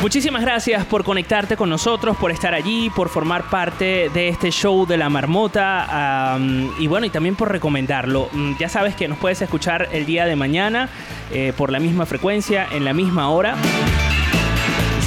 Muchísimas 0.00 0.42
gracias 0.42 0.86
por 0.86 1.04
conectarte 1.04 1.56
con 1.56 1.68
nosotros, 1.68 2.16
por 2.16 2.30
estar 2.30 2.54
allí, 2.54 2.88
por 2.90 3.08
formar 3.08 3.50
parte 3.50 4.10
de 4.14 4.28
este 4.28 4.50
show 4.50 4.86
de 4.86 4.96
la 4.96 5.08
marmota 5.10 6.38
y 6.78 6.86
bueno, 6.86 7.06
y 7.06 7.10
también 7.10 7.34
por 7.34 7.50
recomendarlo. 7.50 8.28
Mm, 8.32 8.52
Ya 8.58 8.68
sabes 8.68 8.94
que 8.94 9.08
nos 9.08 9.18
puedes 9.18 9.42
escuchar 9.42 9.88
el 9.92 10.06
día 10.06 10.24
de 10.24 10.36
mañana 10.36 10.88
eh, 11.32 11.52
por 11.56 11.70
la 11.72 11.80
misma 11.80 12.06
frecuencia, 12.06 12.66
en 12.70 12.84
la 12.84 12.92
misma 12.94 13.28
hora. 13.30 13.56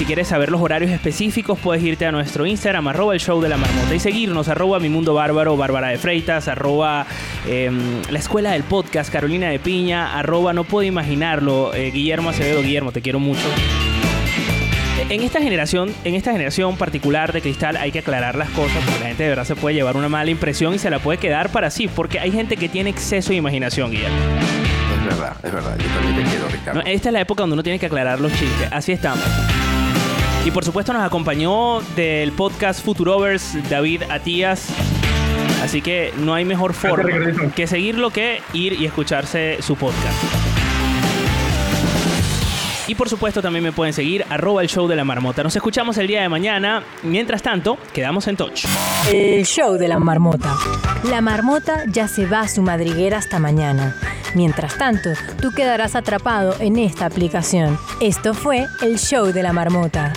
Si 0.01 0.05
quieres 0.05 0.29
saber 0.29 0.49
los 0.49 0.59
horarios 0.59 0.89
específicos, 0.89 1.59
puedes 1.59 1.83
irte 1.83 2.07
a 2.07 2.11
nuestro 2.11 2.47
Instagram, 2.47 2.87
arroba 2.87 3.13
el 3.13 3.19
show 3.19 3.39
de 3.39 3.47
la 3.47 3.57
marmota, 3.57 3.93
y 3.93 3.99
seguirnos, 3.99 4.47
arroba 4.47 4.79
mi 4.79 4.89
mundo 4.89 5.13
bárbaro, 5.13 5.55
Bárbara 5.55 5.89
de 5.89 5.99
Freitas, 5.99 6.47
arroba 6.47 7.05
em, 7.47 8.01
la 8.09 8.17
escuela 8.17 8.53
del 8.53 8.63
podcast, 8.63 9.13
Carolina 9.13 9.49
de 9.49 9.59
Piña, 9.59 10.17
arroba 10.17 10.53
no 10.53 10.63
puedo 10.63 10.87
imaginarlo, 10.87 11.75
eh, 11.75 11.91
Guillermo 11.91 12.31
Acevedo, 12.31 12.63
Guillermo, 12.63 12.91
te 12.91 13.03
quiero 13.03 13.19
mucho. 13.19 13.43
En 15.07 15.21
esta 15.21 15.39
generación, 15.39 15.93
en 16.03 16.15
esta 16.15 16.31
generación 16.31 16.77
particular 16.77 17.31
de 17.31 17.41
cristal 17.41 17.77
hay 17.77 17.91
que 17.91 17.99
aclarar 17.99 18.33
las 18.33 18.49
cosas 18.49 18.83
porque 18.83 19.01
la 19.01 19.05
gente 19.05 19.21
de 19.21 19.29
verdad 19.29 19.45
se 19.45 19.55
puede 19.55 19.75
llevar 19.75 19.97
una 19.97 20.09
mala 20.09 20.31
impresión 20.31 20.73
y 20.73 20.79
se 20.79 20.89
la 20.89 20.97
puede 20.97 21.19
quedar 21.19 21.51
para 21.51 21.69
sí, 21.69 21.87
porque 21.87 22.19
hay 22.19 22.31
gente 22.31 22.57
que 22.57 22.69
tiene 22.69 22.89
exceso 22.89 23.29
de 23.29 23.35
imaginación, 23.35 23.91
Guillermo. 23.91 24.17
Es 24.97 25.05
verdad, 25.05 25.35
es 25.43 25.53
verdad. 25.53 25.77
Yo 25.77 25.87
también 25.89 26.15
te 26.15 26.23
quiero, 26.23 26.47
Ricardo. 26.47 26.81
¿no? 26.81 26.87
Esta 26.87 27.09
es 27.09 27.13
la 27.13 27.21
época 27.21 27.43
donde 27.43 27.53
uno 27.53 27.61
tiene 27.61 27.77
que 27.77 27.85
aclarar 27.85 28.19
los 28.19 28.31
chistes. 28.31 28.67
Así 28.71 28.93
estamos. 28.93 29.23
Y 30.43 30.49
por 30.49 30.65
supuesto 30.65 30.91
nos 30.91 31.03
acompañó 31.03 31.81
del 31.95 32.31
podcast 32.31 32.83
Futurovers 32.83 33.57
David 33.69 34.03
Atías. 34.09 34.69
Así 35.61 35.81
que 35.81 36.11
no 36.17 36.33
hay 36.33 36.45
mejor 36.45 36.73
forma 36.73 37.51
que 37.55 37.67
seguirlo 37.67 38.09
que 38.09 38.41
ir 38.53 38.73
y 38.73 38.85
escucharse 38.85 39.57
su 39.61 39.75
podcast. 39.75 40.40
Y 42.91 42.95
por 42.95 43.07
supuesto 43.07 43.41
también 43.41 43.63
me 43.63 43.71
pueden 43.71 43.93
seguir 43.93 44.25
arroba 44.29 44.61
el 44.61 44.67
show 44.67 44.85
de 44.85 44.97
la 44.97 45.05
marmota. 45.05 45.43
Nos 45.43 45.55
escuchamos 45.55 45.97
el 45.97 46.07
día 46.07 46.23
de 46.23 46.27
mañana. 46.27 46.83
Mientras 47.03 47.41
tanto, 47.41 47.77
quedamos 47.93 48.27
en 48.27 48.35
touch. 48.35 48.65
El 49.09 49.45
show 49.45 49.77
de 49.77 49.87
la 49.87 49.97
marmota. 49.97 50.53
La 51.05 51.21
marmota 51.21 51.85
ya 51.87 52.09
se 52.09 52.25
va 52.25 52.41
a 52.41 52.47
su 52.49 52.61
madriguera 52.61 53.19
hasta 53.19 53.39
mañana. 53.39 53.95
Mientras 54.35 54.77
tanto, 54.77 55.11
tú 55.41 55.51
quedarás 55.53 55.95
atrapado 55.95 56.53
en 56.59 56.77
esta 56.77 57.05
aplicación. 57.05 57.77
Esto 58.01 58.33
fue 58.33 58.67
el 58.81 58.99
show 58.99 59.27
de 59.27 59.41
la 59.41 59.53
marmota. 59.53 60.11